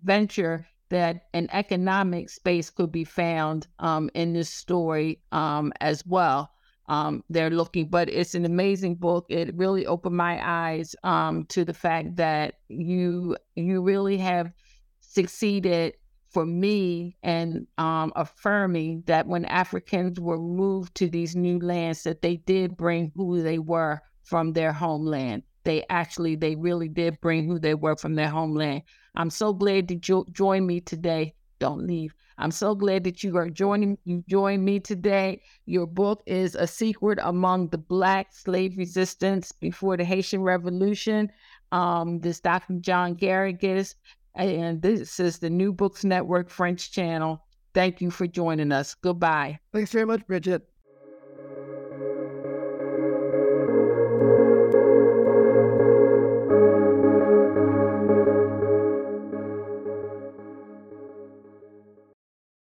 venture 0.03 0.66
that 0.91 1.26
an 1.32 1.49
economic 1.53 2.30
space 2.30 2.70
could 2.70 2.93
be 2.93 3.05
found 3.05 3.66
um, 3.78 4.11
in 4.14 4.32
this 4.32 4.51
story 4.51 5.20
um, 5.32 5.72
as 5.80 6.05
well. 6.07 6.51
Um, 6.87 7.24
they're 7.30 7.51
looking, 7.51 7.89
but 7.89 8.11
it's 8.11 8.35
an 8.35 8.45
amazing 8.45 8.97
book. 8.97 9.24
It 9.30 9.55
really 9.57 9.87
opened 9.87 10.16
my 10.16 10.39
eyes 10.43 10.95
um, 11.03 11.47
to 11.47 11.64
the 11.64 11.72
fact 11.72 12.16
that 12.16 12.57
you 12.68 13.37
you 13.55 13.80
really 13.80 14.18
have 14.18 14.53
succeeded 15.01 15.95
for 16.28 16.45
me 16.45 17.16
and 17.22 17.66
um, 17.78 18.12
affirming 18.16 19.05
that 19.07 19.26
when 19.26 19.45
Africans 19.47 20.20
were 20.20 20.39
moved 20.39 20.95
to 20.97 21.09
these 21.09 21.37
new 21.37 21.59
lands, 21.61 22.03
that 22.03 22.20
they 22.20 22.37
did 22.37 22.76
bring 22.76 23.12
who 23.14 23.41
they 23.41 23.61
were 23.61 24.01
from 24.24 24.53
their 24.53 24.72
homeland. 24.72 25.45
They 25.65 25.85
actually, 25.89 26.37
they 26.37 26.57
really 26.57 26.89
did 26.89 27.21
bring 27.21 27.47
who 27.47 27.59
they 27.59 27.75
were 27.75 27.97
from 27.97 28.15
their 28.15 28.29
homeland. 28.29 28.83
I'm 29.15 29.31
so 29.31 29.53
glad 29.53 29.89
that 29.89 30.09
you 30.09 30.27
joined 30.33 30.67
me 30.67 30.81
today. 30.81 31.35
Don't 31.59 31.87
leave. 31.87 32.15
I'm 32.37 32.51
so 32.51 32.75
glad 32.75 33.05
that 33.05 33.23
you 33.23 33.37
are 33.37 33.49
joining 33.49 33.97
you 34.05 34.25
join 34.29 34.65
me 34.65 34.81
today. 34.81 35.41
Your 35.67 35.87
book 35.87 36.23
is 36.27 36.57
A 36.57 36.67
Secret 36.67 37.19
Among 37.23 37.69
the 37.69 37.79
Black 37.79 38.33
Slave 38.33 38.77
Resistance 38.77 39.53
Before 39.53 39.97
the 39.97 40.05
Haitian 40.05 40.43
Revolution. 40.43 41.31
Um, 41.71 42.19
this 42.21 42.41
Dr. 42.41 42.75
John 42.81 43.15
Garrigus 43.15 43.95
and 44.35 44.83
this 44.83 45.21
is 45.21 45.39
the 45.39 45.51
New 45.51 45.73
Books 45.73 46.05
Network 46.05 46.51
French 46.51 46.91
channel. 46.91 47.45
Thank 47.73 48.01
you 48.01 48.11
for 48.11 48.27
joining 48.27 48.73
us. 48.73 48.95
Goodbye. 48.95 49.59
Thanks 49.73 49.93
very 49.93 50.07
much, 50.07 50.27
Bridget. 50.27 50.69